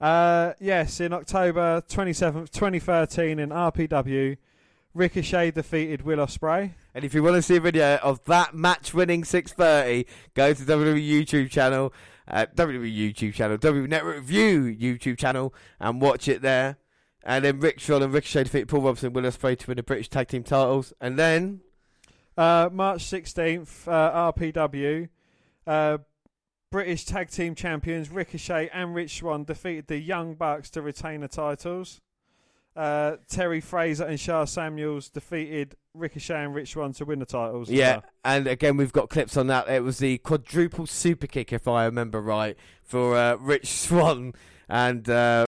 [0.00, 4.36] Uh, yes, in October 27th, 2013, in RPW,
[4.94, 6.72] Ricochet defeated Will Ospreay.
[6.94, 10.62] And if you want to see a video of that match winning 630, go to
[10.62, 11.92] WWE YouTube channel,
[12.28, 16.76] uh, WWE YouTube channel, WWE Network View YouTube channel, and watch it there.
[17.22, 20.08] And then Rick and Ricochet defeated Paul Robinson and Will Ospreay to win the British
[20.08, 20.92] Tag Team titles.
[21.00, 21.60] And then
[22.36, 25.08] Uh, March 16th, uh, RPW,
[25.66, 25.98] uh,
[26.70, 31.28] British Tag Team Champions Ricochet and Rich Swann defeated the Young Bucks to retain the
[31.28, 32.00] titles.
[32.74, 37.70] Uh, Terry Fraser and Sha Samuels defeated Ricochet and Rich Swann to win the titles.
[37.70, 39.68] Yeah, and again we've got clips on that.
[39.68, 44.34] It was the quadruple super kick, if I remember right, for uh, Rich Swann
[44.68, 45.46] and uh,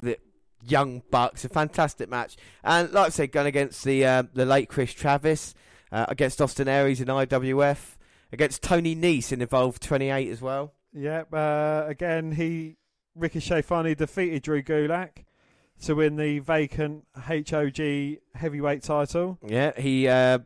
[0.00, 0.18] the
[0.62, 1.44] Young Bucks.
[1.44, 5.54] A fantastic match, and like I said, going against the uh, the late Chris Travis,
[5.90, 7.96] uh, against Austin Aries in IWF,
[8.32, 10.72] against Tony Nese in Evolve 28 as well.
[10.92, 11.32] Yep.
[11.32, 12.76] Uh, again, he
[13.14, 15.24] Ricochet finally defeated Drew Gulak
[15.82, 19.38] to win the vacant HOG heavyweight title.
[19.46, 20.08] Yeah, he.
[20.08, 20.40] Uh,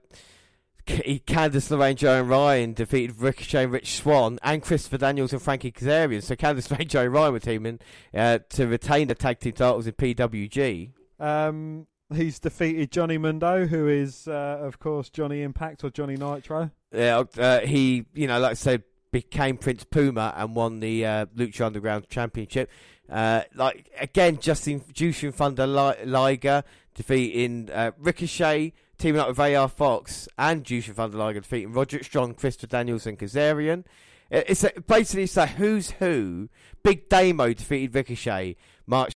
[0.85, 5.41] he, Candice LeRae, Joe and Ryan defeated Ricochet, and Rich Swann, and Christopher Daniels and
[5.41, 6.23] Frankie Kazarian.
[6.23, 7.79] So Candice LeRae, Joe and Ryan were teaming
[8.13, 10.91] uh, to retain the tag team titles in PWG.
[11.21, 16.71] Um, he's defeated Johnny Mundo, who is, uh, of course, Johnny Impact or Johnny Nitro.
[16.93, 21.27] Yeah, uh, he, you know, like I said, became Prince Puma and won the uh,
[21.37, 22.71] Lucha Underground Championship.
[23.11, 26.65] Uh, like again, Justin Jushin Thunder Liger
[26.95, 32.35] defeating uh, Ricochet, teaming up with AR Fox and Jushin Thunder Liger defeating Roderick Strong,
[32.35, 33.85] Christopher Daniels, and Kazarian.
[34.31, 36.49] It's a, basically it's a who's who.
[36.83, 38.57] Big Damo defeated Ricochet
[38.87, 39.13] March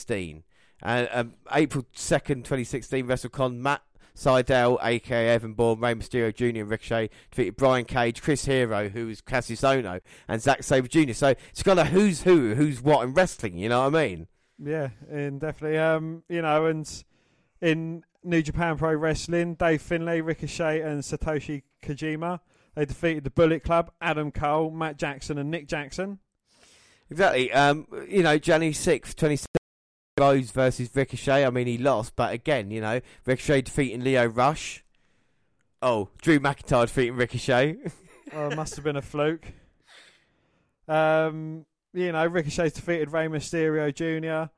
[0.00, 0.42] 16.
[0.82, 3.82] And um, April 2nd, 2016, WrestleCon, Matt
[4.16, 6.60] Sydal, aka Evan Bourne, Rey Mysterio Jr.
[6.60, 11.12] and Ricochet defeated Brian Cage, Chris Hero, who is Kassius Ohno, and Zack Sabre Jr.
[11.12, 13.58] So it's kind of who's who, who's what in wrestling.
[13.58, 14.26] You know what I mean?
[14.58, 15.78] Yeah, and definitely.
[15.78, 17.04] Um, you know, and
[17.60, 22.40] in New Japan Pro Wrestling, Dave Finlay, Ricochet, and Satoshi Kojima.
[22.74, 26.20] They defeated the Bullet Club, Adam Cole, Matt Jackson, and Nick Jackson.
[27.10, 27.52] Exactly.
[27.52, 29.61] Um, you know, January sixth, twenty seven.
[30.18, 31.44] Rose versus Ricochet.
[31.44, 34.84] I mean, he lost, but again, you know, Ricochet defeating Lio Rush.
[35.80, 37.76] Oh, Drew McIntyre defeating Ricochet.
[38.34, 39.44] Oh, it must have been a fluke.
[40.88, 44.50] Um, you know, Ricochet's defeated Rey Mysterio Jr.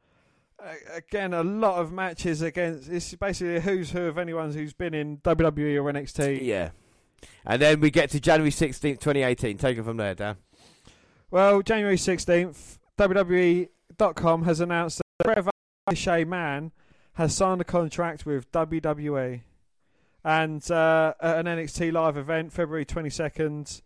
[0.94, 2.88] Again, a lot of matches against.
[2.88, 6.40] It's basically a who's who of anyone who's been in WWE or NXT.
[6.42, 6.70] yeah.
[7.44, 9.58] And then we get to January sixteenth, twenty eighteen.
[9.58, 10.36] Take it from there, Dan.
[11.32, 15.50] Well, January 16th, WWE.com has announced Trevor
[15.86, 16.72] Ricochet Mann
[17.14, 19.42] has signed a contract with WWE.
[20.24, 23.82] And uh, at an NXT live event, February 22nd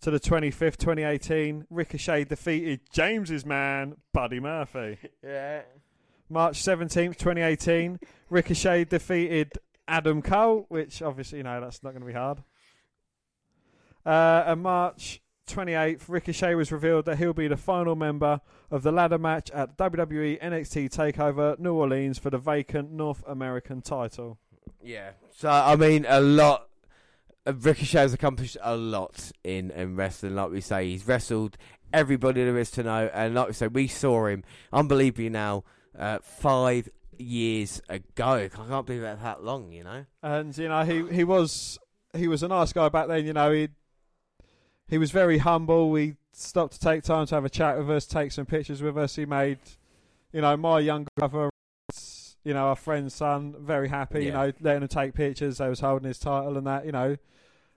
[0.00, 4.98] to the 25th, 2018, Ricochet defeated James's man, Buddy Murphy.
[5.22, 5.62] Yeah.
[6.30, 9.52] March 17th, 2018, Ricochet defeated
[9.86, 12.42] Adam Cole, which obviously, you know, that's not going to be hard.
[14.04, 18.40] Uh, and March 28th, Ricochet was revealed that he'll be the final member
[18.70, 23.82] of the ladder match at WWE NXT TakeOver New Orleans for the vacant North American
[23.82, 24.38] title.
[24.82, 25.10] Yeah.
[25.36, 26.68] So I mean, a lot.
[27.46, 30.34] uh, Ricochet has accomplished a lot in, in wrestling.
[30.34, 31.56] Like we say, he's wrestled
[31.92, 34.42] everybody there is to know, and like we say, we saw him
[34.72, 35.64] unbelievably now
[35.98, 36.88] uh, five
[37.18, 38.26] years ago.
[38.26, 39.72] I can't believe that that long.
[39.72, 40.04] You know.
[40.22, 41.78] And you know, he he was
[42.14, 43.24] he was a nice guy back then.
[43.24, 43.68] You know, he
[44.88, 45.94] he was very humble.
[45.94, 48.96] He stopped to take time to have a chat with us, take some pictures with
[48.98, 49.16] us.
[49.16, 49.58] He made,
[50.32, 51.50] you know, my younger brother,
[52.44, 54.24] you know, our friend's son, very happy.
[54.24, 55.58] You know, letting him take pictures.
[55.58, 56.84] They was holding his title and that.
[56.86, 57.16] You know.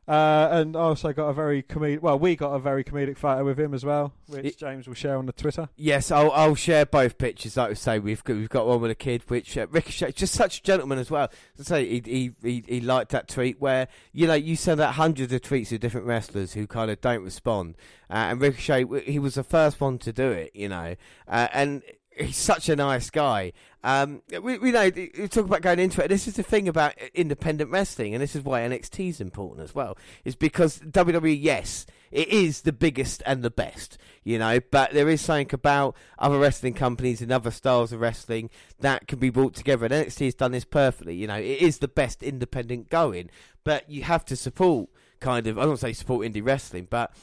[0.08, 2.00] Uh, and also got a very comedic.
[2.02, 4.94] Well, we got a very comedic photo with him as well, which It- James will
[4.94, 5.68] share on the Twitter.
[5.76, 7.58] Yes, I'll, I'll share both pictures.
[7.58, 10.34] Like we say, we've got, we've got one with a kid, which uh, Ricochet, just
[10.34, 11.30] such a gentleman as well.
[11.60, 14.80] As I say, he, he he he liked that tweet where you know you send
[14.80, 17.76] out hundreds of tweets to different wrestlers who kind of don't respond,
[18.10, 20.96] uh, and Ricochet he was the first one to do it, you know,
[21.28, 21.84] uh, and
[22.18, 23.54] he's such a nice guy.
[23.84, 26.08] Um, we, we know we talk about going into it.
[26.08, 29.74] This is the thing about independent wrestling, and this is why NXT is important as
[29.74, 29.98] well.
[30.26, 35.10] Is because WWE, yes, it is the biggest and the best, you know, but there
[35.10, 38.50] is something about other wrestling companies and other styles of wrestling
[38.80, 39.86] that can be brought together.
[39.86, 41.16] And NXT has done this perfectly.
[41.16, 43.30] You know, it is the best independent going,
[43.64, 44.90] but you have to support
[45.20, 45.58] kind of.
[45.58, 47.14] I don't say support indie wrestling, but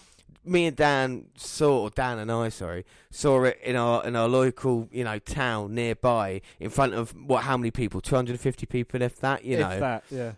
[0.44, 4.28] me and Dan saw, or Dan and I, sorry, saw it in our in our
[4.28, 7.44] local, you know, town nearby, in front of what?
[7.44, 8.00] How many people?
[8.00, 9.80] Two hundred and fifty people, if that, you if know.
[9.80, 10.32] that, yeah.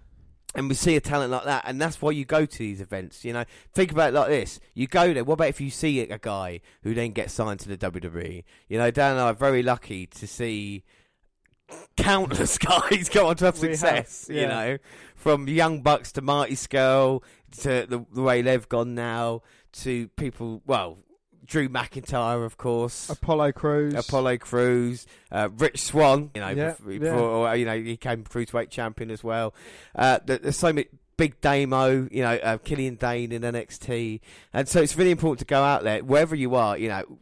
[0.55, 3.25] And we see a talent like that, and that's why you go to these events.
[3.25, 5.25] You know, think about it like this: you go there.
[5.25, 8.45] What about if you see a guy who then gets signed to the WWE?
[8.69, 10.85] You know, Dan and I are very lucky to see
[11.97, 14.29] countless guys go on to have We have, success.
[14.31, 14.79] You know,
[15.15, 17.23] from Young Bucks to Marty Scurll
[17.63, 19.43] to the, the way they've gone now
[19.83, 20.63] to people.
[20.67, 20.99] Well,
[21.45, 23.09] Drew McIntyre, of course.
[23.09, 23.95] Apollo Crews.
[23.95, 26.99] Apollo Crews, uh, Rich Swann, you know, Yeah, before, yeah.
[26.99, 29.55] before, you know, he came cruiserweight champion as well.
[29.95, 34.21] Uh, there's so many big Damo, you know, uh, Killian Dain in NXT,
[34.53, 37.19] and so it's really important to go out there wherever you are, you know.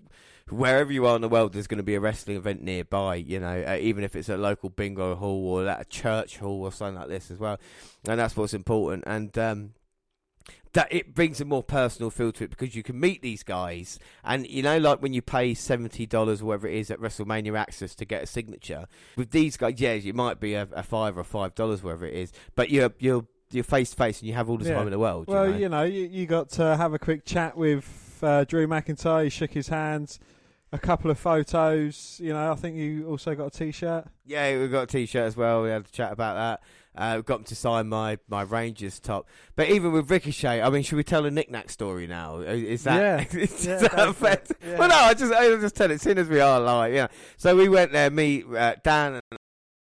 [0.51, 3.15] Wherever you are in the world, there's going to be a wrestling event nearby.
[3.15, 6.61] You know, uh, even if it's a local bingo hall or at a church hall
[6.63, 7.59] or something like this as well,
[8.07, 9.05] and that's what's important.
[9.07, 9.71] And um,
[10.75, 13.99] that it brings a more personal feel to it because you can meet these guys
[14.23, 17.95] and you know like when you pay $70 or whatever it is at WrestleMania Axxess
[17.97, 18.87] to get a signature
[19.17, 22.33] with these guys yeah it might be a, a 5 or $5 whatever it is
[22.55, 24.75] but you're you're you're face to face and you have all the Yeah.
[24.75, 25.59] time in the world Well, you know?
[25.59, 29.23] you know, you, you got to have a quick chat with uh, Drew McIntyre.
[29.25, 30.19] You shook his hands,
[30.73, 32.19] a couple of photos.
[32.21, 34.07] You know, I think you also got a T-shirt.
[34.27, 35.63] Yeah, we got a T-shirt as well.
[35.63, 36.63] We had a chat about that.
[36.97, 39.27] Uh, got him to sign my, my Rangers top.
[39.57, 42.39] But even with Ricochet, I mean, should we tell a knick-knack story now?
[42.39, 43.39] Is that, Yeah.
[43.41, 44.43] is Yeah, that fair?
[44.65, 44.79] Yeah.
[44.79, 45.95] Well, no, I just I just tell it.
[45.95, 47.09] as Soon as we are live, yeah.
[47.37, 49.39] So we went there, me, uh, Dan, and,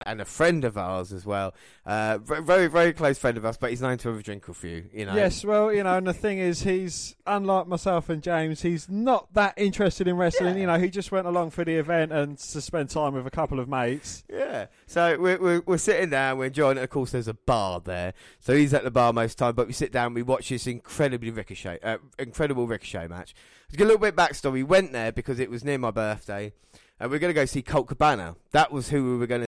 [0.06, 1.54] and a friend of ours as well.
[1.86, 4.54] Uh, very very close friend of us, but he's known to have a drink or
[4.54, 4.86] few.
[4.94, 5.16] You know.
[5.16, 8.62] Yes, well, you know, and the thing is, he's unlike myself and James.
[8.62, 10.56] He's not that interested in wrestling.
[10.56, 10.62] Yeah.
[10.62, 13.32] You know, he just went along for the event and to spend time with a
[13.32, 14.24] couple of mates.
[14.30, 14.68] Yeah.
[14.86, 16.84] So we're, we're, we're sitting down, we're enjoying it.
[16.84, 18.14] Of course, there's a bar there.
[18.40, 21.32] So he's at the bar most time, but we sit down, we watch this incredibly
[21.32, 23.34] ricochet, uh, incredible ricochet match.
[23.72, 26.54] To get a little bit backstory, we went there because it was near my birthday,
[27.00, 28.36] and we are going to go see Colt Cabana.
[28.52, 29.48] That was who we were going to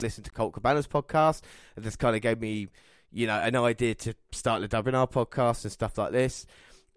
[0.00, 1.40] listen to Colt Cabana's podcast,
[1.74, 2.68] and this kind of gave me,
[3.10, 6.46] you know, an idea to start the WNR podcast and stuff like this.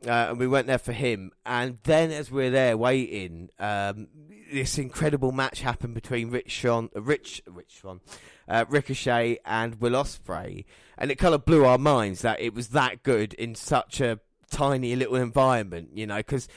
[0.05, 1.31] Uh, and we went there for him.
[1.43, 4.07] And then, as we're there waiting, um,
[4.51, 8.01] this incredible match happened between Rich Swann, uh, Rich, Rich Swann,
[8.47, 10.65] uh, Ricochet, and Will Ospreay,
[10.97, 14.19] and it kind of blew our minds that it was that good in such a
[14.51, 16.47] tiny little environment, you know, because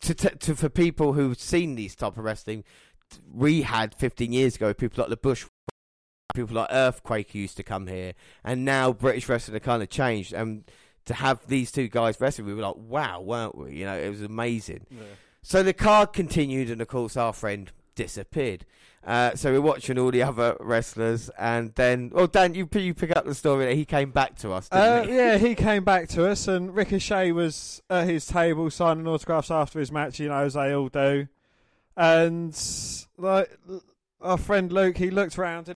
[0.00, 2.64] to, to, to for people who've seen these type of wrestling,
[3.30, 5.44] we had 15 years ago people like the Bush
[6.34, 8.12] people like Earthquake used to come here,
[8.44, 10.32] and now British wrestling kind of changed.
[10.32, 10.64] And
[11.06, 13.76] to have these two guys wrestling, we were like, wow, weren't we?
[13.76, 14.86] You know, it was amazing.
[15.42, 18.64] So the card continued, and of course, our friend disappeared.
[19.02, 23.16] Uh, so we're watching all the other wrestlers, and then, oh, Dan, you you pick
[23.16, 25.16] up the story that he came back to us, didn't Uh, he?
[25.16, 29.80] yeah, he came back to us, and Ricochet was at his table signing autographs after
[29.80, 31.28] his match, you know, as they all do.
[31.96, 32.54] And
[33.16, 33.50] like
[34.20, 35.76] our friend Luke, he looked around and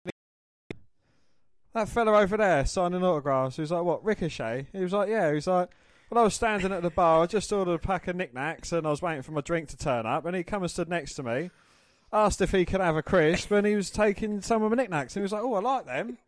[1.75, 3.57] that fella over there signing autographs.
[3.57, 5.71] He was like, "What, Ricochet?" He was like, "Yeah." He was like,
[6.11, 7.23] "Well, I was standing at the bar.
[7.23, 9.77] I just ordered a pack of knickknacks, and I was waiting for my drink to
[9.77, 10.25] turn up.
[10.27, 11.51] And he come and stood next to me,
[12.13, 15.17] asked if he could have a crisp, and he was taking some of my knickknacks.
[15.17, 16.19] And he was like, "Oh, I like them."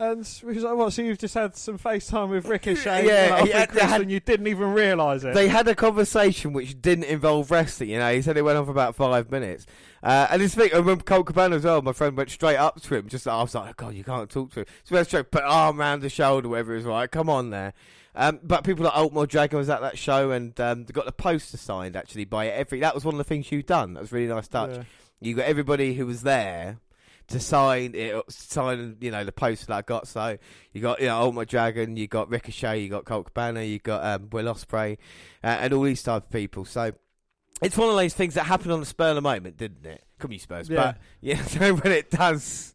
[0.00, 0.92] And we was like, "What?
[0.94, 4.46] So you've just had some FaceTime with Ricochet, Yeah, and, had- had- and you didn't
[4.46, 7.90] even realise it." They had a conversation which didn't involve wrestling.
[7.90, 9.66] You know, he said it went on for about five minutes.
[10.02, 11.82] Uh, and this thing, I remember Colt Cabana as well.
[11.82, 13.08] My friend went straight up to him.
[13.08, 14.66] Just I was like, oh, God, you can't talk to him.
[14.84, 17.10] So we went straight, put arm around the shoulder, whatever it was like.
[17.10, 17.74] Come on there.
[18.14, 21.12] Um, but people like Ultimate Dragon was at that show, and um, they got the
[21.12, 22.80] poster signed actually by every.
[22.80, 23.92] That was one of the things you've done.
[23.94, 24.70] That was a really nice touch.
[24.76, 24.82] Yeah.
[25.20, 26.78] You got everybody who was there
[27.30, 30.06] to sign it, sign you know the poster that I got.
[30.06, 30.36] So
[30.72, 34.04] you got you know Ultimate Dragon, you got Ricochet, you got Colt Cabana, you got
[34.04, 34.98] um, Will Ospreay,
[35.42, 36.64] uh, and all these type of people.
[36.64, 36.92] So
[37.62, 40.04] it's one of those things that happened on the spur of the moment, didn't it?
[40.18, 40.76] Come you Spurs, Yeah.
[40.92, 41.42] but yeah.
[41.46, 42.74] So when it does.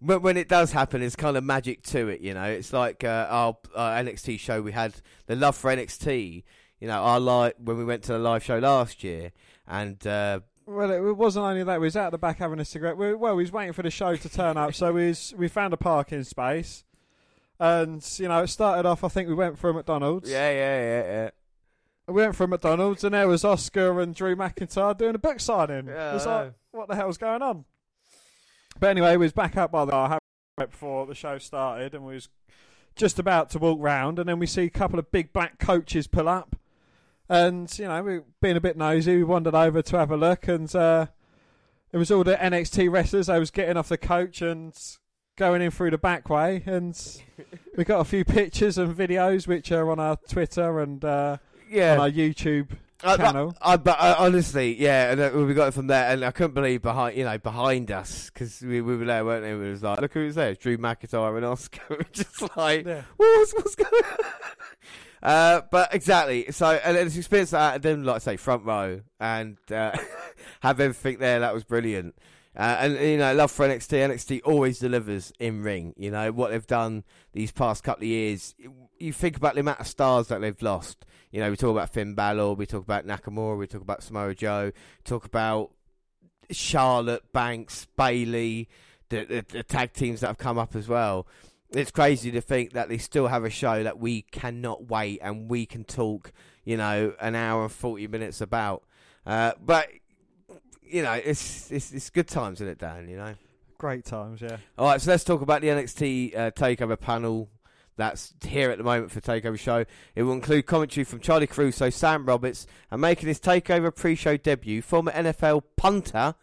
[0.00, 2.42] When when it does happen, there's kind of magic to it, you know.
[2.42, 4.60] It's like uh, our, our NXT show.
[4.60, 4.94] We had
[5.26, 6.42] the love for NXT.
[6.80, 9.30] You know, our live when we went to the live show last year,
[9.68, 10.40] and uh,
[10.74, 11.80] Well, it wasn't only that.
[11.80, 12.96] We was out the back having a cigarette.
[12.96, 15.48] We, well, we was waiting for the show to turn up, so we was, we
[15.48, 16.84] found a parking space,
[17.60, 19.04] and you know, it started off.
[19.04, 20.30] I think we went for a McDonald's.
[20.30, 21.30] yeah, yeah, yeah, yeah.
[22.08, 25.40] We went for a McDonald's, and there was Asuka and Drew McIntyre doing a book
[25.40, 25.86] signing.
[25.86, 27.64] Yeah, it was I like, what the hell's going on?
[28.80, 29.92] But anyway, we was back up by the
[30.58, 32.28] right before the show started, and we was
[32.96, 36.06] just about to walk round, and then we see a couple of big black coaches
[36.06, 36.56] pull up,
[37.28, 40.48] and you know, we being a bit nosy, we wandered over to have a look,
[40.48, 41.06] and uh,
[41.92, 43.28] it was all the NXT wrestlers.
[43.28, 44.74] I was getting off the coach and
[45.36, 46.98] going in through the back way, and
[47.76, 51.38] we got a few pictures and videos which are on our Twitter and uh,
[51.70, 51.94] Yeah.
[51.94, 52.68] on our YouTube
[53.04, 53.56] I, channel.
[53.60, 56.54] I, but I, honestly, yeah, and uh, we got it from there, and I couldn't
[56.54, 59.66] believe behind, you know, behind us because we, we were there, weren't we?
[59.66, 62.04] It was like, look who's there, it's Drew McIntyre and Asuka.
[62.12, 63.02] Just like, Yeah.
[63.16, 64.18] what's what's going on?
[65.22, 69.02] Uh, but exactly, so and it's experience that, and then like I say, front row,
[69.20, 69.96] and uh,
[70.60, 71.40] have everything there.
[71.40, 72.16] That was brilliant.
[72.56, 74.10] Uh, and you know, love for NXT.
[74.10, 75.94] NXT always delivers in ring.
[75.96, 78.54] You know what they've done these past couple of years.
[78.98, 81.06] You think about the amount of stars that they've lost.
[81.30, 84.34] You know, we talk about Finn Balor, we talk about Nakamura, we talk about Samoa
[84.34, 84.72] Joe,
[85.04, 85.70] talk about
[86.50, 88.68] Charlotte, Banks, Bayley,
[89.08, 91.26] the, the, the tag teams that have come up as well.
[91.74, 95.48] It's crazy to think that they still have a show that we cannot wait and
[95.48, 96.32] we can talk,
[96.64, 98.84] you know, an hour and forty minutes about.
[99.26, 99.88] Uh, but
[100.82, 103.08] you know, it's, it's it's good times, isn't it, Dan?
[103.08, 103.34] You know.
[103.78, 104.58] Great times, yeah.
[104.78, 107.48] All right, so let's talk about the NXT uh, Takeover panel
[107.96, 109.84] that's here at the moment for Takeover Show.
[110.14, 114.82] It will include commentary from Charly Caruso, Sam Roberts, and making his Takeover pre-show debut,
[114.82, 116.36] former NFL punter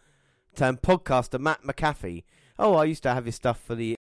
[0.54, 2.24] turned podcaster Matt McAfee.
[2.58, 3.96] Oh, I used to have his stuff for the.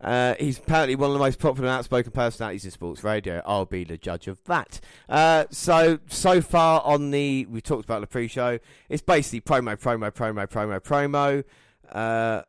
[0.00, 3.42] Uh, he's apparently one of the most popular and outspoken personalities in sports radio.
[3.44, 4.80] I'll be the judge of that.
[5.08, 8.58] Uh, so so far on the we talked about the pre-show.
[8.88, 11.44] It's basically promo, promo, promo, promo, promo.
[11.90, 12.42] Uh,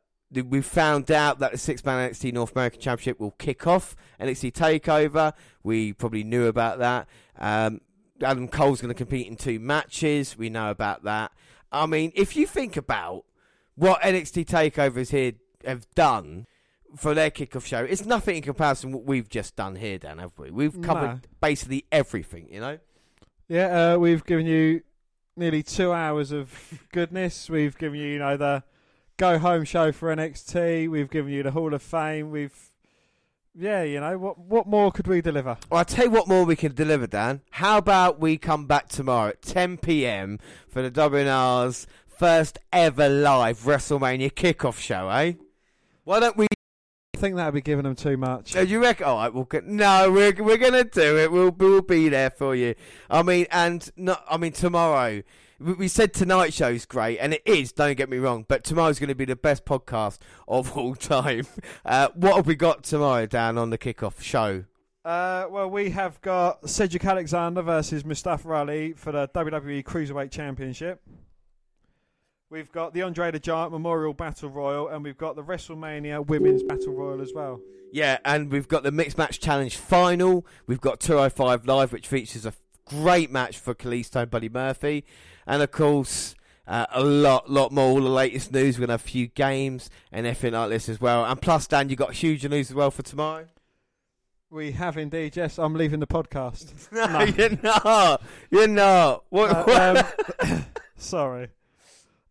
[0.45, 5.33] we found out that the six-man NXT North American Championship will kick off NXT Takeover.
[5.61, 7.07] We probably knew about that.
[7.37, 7.81] Um,
[8.23, 10.37] Adam Cole's going to compete in two matches.
[10.37, 11.31] We know about that.
[11.71, 13.25] I mean, if you think about
[13.75, 15.33] what NXT Takeovers here
[15.65, 16.47] have done
[16.95, 20.17] for their kickoff show, it's nothing in comparison to what we've just done here, Dan,
[20.19, 20.51] have we?
[20.51, 21.19] We've covered No.
[21.41, 22.77] basically everything, you know?
[23.47, 24.81] Yeah, uh, we've given you
[25.35, 27.49] nearly two hours of goodness.
[27.49, 28.63] We've given you, you know, the
[29.17, 30.89] go home show for NXT.
[30.89, 32.31] We've given you the Hall of Fame.
[32.31, 32.71] We've,
[33.53, 35.57] yeah, you know, what what more could we deliver?
[35.69, 37.41] Well, I'll tell you what more we can deliver, Dan.
[37.51, 40.39] How about we come back tomorrow at 10 p.m.
[40.69, 45.33] for the WNR's first ever live WrestleMania kickoff show, eh?
[46.05, 46.47] Why don't we?
[47.21, 48.53] I think that'd be giving them too much.
[48.53, 49.05] Do you reckon?
[49.05, 51.31] All right, we'll get, no, we're we're gonna do it.
[51.31, 52.73] We'll we'll be there for you.
[53.11, 54.25] I mean, and not.
[54.27, 55.21] I mean, tomorrow.
[55.59, 57.73] We we said tonight's show's great, and it is.
[57.73, 60.17] Don't get me wrong, but tomorrow's going to be the best podcast
[60.47, 61.45] of all time.
[61.85, 64.63] Uh, what have we got tomorrow, Dan, on the kickoff show?
[65.05, 71.03] Uh, well, we have got Cedric Alexander versus Mustafa Ali for the WWE Cruiserweight Championship.
[72.51, 76.63] We've got the Andre the Giant Memorial Battle Royal, and we've got the WrestleMania Women's
[76.63, 77.61] Battle Royal as well.
[77.93, 80.45] Yeah, and we've got the Mixed Match Challenge final.
[80.67, 82.53] We've got 205 Live, which features a
[82.85, 85.05] great match for Kalisto and Buddy Murphy.
[85.47, 86.35] And of course,
[86.67, 88.75] uh, a lot, lot more, all the latest news.
[88.77, 91.23] We're going to have a few games and everything like this as well.
[91.23, 93.45] And plus, Dan, you've got huge news as well for tomorrow?
[94.49, 95.57] We have indeed, yes.
[95.57, 96.91] I'm leaving the podcast.
[96.91, 97.23] No, No.
[97.23, 98.21] you're not.
[98.49, 99.23] You're not.
[99.29, 99.51] What?
[99.51, 100.65] Uh, what- um,
[100.97, 101.47] sorry.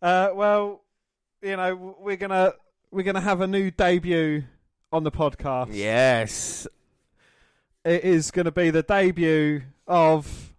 [0.01, 0.81] Uh, well,
[1.41, 2.53] you know, we're gonna
[2.91, 4.43] we're gonna have a new debut
[4.91, 5.69] on the podcast.
[5.71, 6.67] yes.
[7.83, 10.53] It is going to be the debut of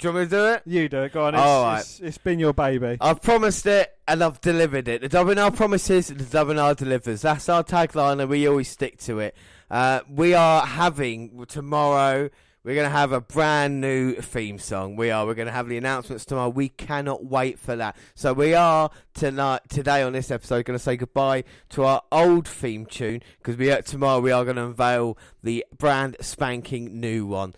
[0.00, 0.62] Do you want me to do it?
[0.66, 0.88] you.
[0.88, 1.12] Do it.
[1.12, 1.34] Go on.
[1.36, 1.78] It's, All right.
[1.80, 2.96] it's, it's been your baby.
[3.00, 5.02] I've promised it and I've delivered it.
[5.02, 7.22] The WNR promises, the WNR delivers.
[7.22, 9.36] That's our tagline and we always stick to it.
[9.70, 12.28] Uh, we are having tomorrow,
[12.62, 14.94] we're going to have a brand new theme song.
[14.94, 15.24] We are.
[15.24, 16.50] We're going to have the announcements tomorrow.
[16.50, 17.96] We cannot wait for that.
[18.14, 22.46] So we are tonight, today on this episode, going to say goodbye to our old
[22.46, 27.24] theme tune because we uh, tomorrow we are going to unveil the brand spanking new
[27.26, 27.54] one.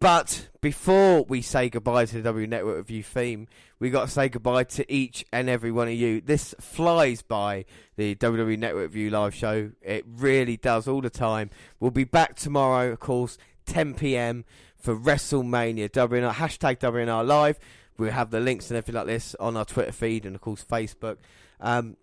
[0.00, 3.46] But before we say goodbye to the W Network Review theme,
[3.78, 6.20] we got to say goodbye to each and every one of you.
[6.20, 7.64] This flies by
[7.96, 9.70] the WWE Network Review live show.
[9.80, 11.50] It really does all the time.
[11.78, 13.38] We'll be back tomorrow, of course,
[13.72, 14.44] 10 p.m.
[14.76, 15.88] for WrestleMania.
[15.90, 17.58] WNR hashtag WNR Live.
[17.96, 20.62] We'll have the links and everything like this on our Twitter feed and of course
[20.62, 21.16] Facebook.
[21.58, 21.96] Um,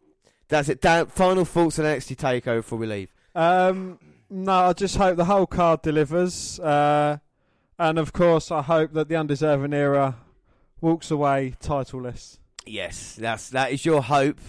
[0.47, 0.81] that's it.
[0.81, 3.13] Dan, final thoughts on NXT Takeover before we leave.
[3.35, 3.99] Um,
[4.31, 7.17] no, I just hope the whole card delivers, uh,
[7.77, 10.15] and of course, I hope that the undeserving era
[10.81, 12.39] walks away titleless.
[12.65, 14.39] Yes, that's that is your hope,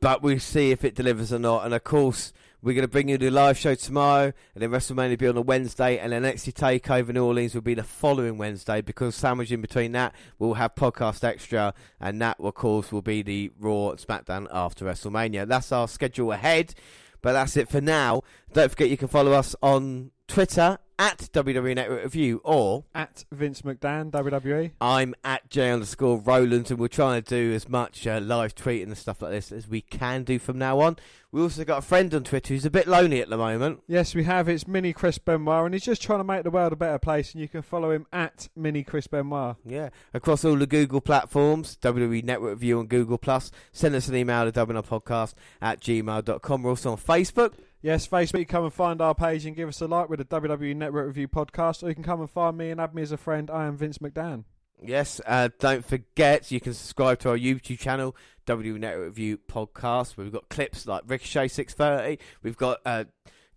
[0.00, 1.66] but we'll see if it delivers or not.
[1.66, 5.10] And of course, We're going to bring you the live show tomorrow, and then WrestleMania
[5.10, 8.36] will be on a Wednesday, and then NXT Takeover New Orleans will be the following
[8.36, 8.82] Wednesday.
[8.82, 13.22] Because sandwiched in between that, we'll have podcast extra, and that, of course, will be
[13.22, 15.48] the Raw and SmackDown after WrestleMania.
[15.48, 16.74] That's our schedule ahead,
[17.22, 18.24] but that's it for now.
[18.52, 23.62] Don't forget you can follow us on Twitter at WWE Network Review or At Vince
[23.62, 24.12] McDan.
[24.12, 24.70] WWE.
[24.80, 28.84] I'm at J underscore Roland, and we're trying to do as much uh, live tweeting
[28.84, 30.98] and stuff like this as we can do from now on.
[31.32, 33.82] We also got a friend on Twitter who's a bit lonely at the moment.
[33.88, 34.48] Yes, we have.
[34.48, 37.32] It's Mini Chris Benoit, and he's just trying to make the world a better place.
[37.32, 39.56] And you can follow him at Mini Chris Benoit.
[39.64, 43.50] Yeah, across all the Google platforms, WWE Network Review on Google Plus.
[43.72, 46.62] Send us an email to podcast at gmail.com.
[46.62, 47.54] We're also on Facebook.
[47.82, 50.76] Yes, Facebook, come and find our page and give us a like with the WWE
[50.76, 53.16] Network Review podcast, or you can come and find me and add me as a
[53.16, 53.50] friend.
[53.50, 54.44] I am Vince McDan.
[54.82, 60.16] Yes, uh, don't forget you can subscribe to our YouTube channel, W Network Review Podcast.
[60.16, 62.18] Where we've got clips like Ricochet six thirty.
[62.42, 63.04] We've got uh,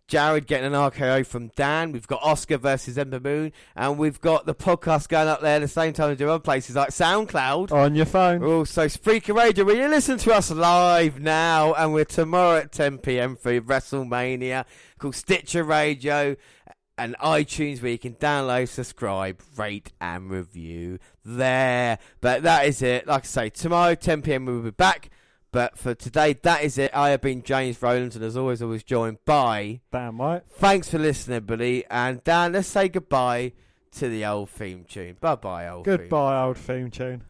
[0.08, 1.92] Jared getting an RKO from Dan.
[1.92, 5.62] We've got Asuka versus Ember Moon, and we've got the podcast going up there at
[5.62, 7.72] the same time as do other places like SoundCloud.
[7.72, 8.44] On your phone.
[8.44, 12.72] Oh, also Spreaker Radio, where you listen to us live now, and we're tomorrow at
[12.72, 13.36] 10 p.m.
[13.36, 14.66] for WrestleMania,
[15.00, 16.36] called Stitcher Radio
[16.98, 21.98] and iTunes, where you can download, subscribe, rate, and review there.
[22.22, 23.08] But that is it.
[23.08, 24.46] Like I say, tomorrow 10 p.m.
[24.46, 25.10] we'll be back.
[25.54, 26.90] But for today, that is it.
[26.96, 29.82] I have been James Rowlands, and as always, I was joined by.
[29.92, 30.42] Damn right.
[30.50, 31.86] Thanks for listening, buddy.
[31.92, 33.54] And Dan, let's say goodbye
[33.98, 35.16] to the old theme tune.
[35.22, 35.98] Bye bye, old theme.
[35.98, 37.24] Goodbye, old theme tune.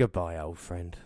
[0.00, 0.96] Goodbye, old friend.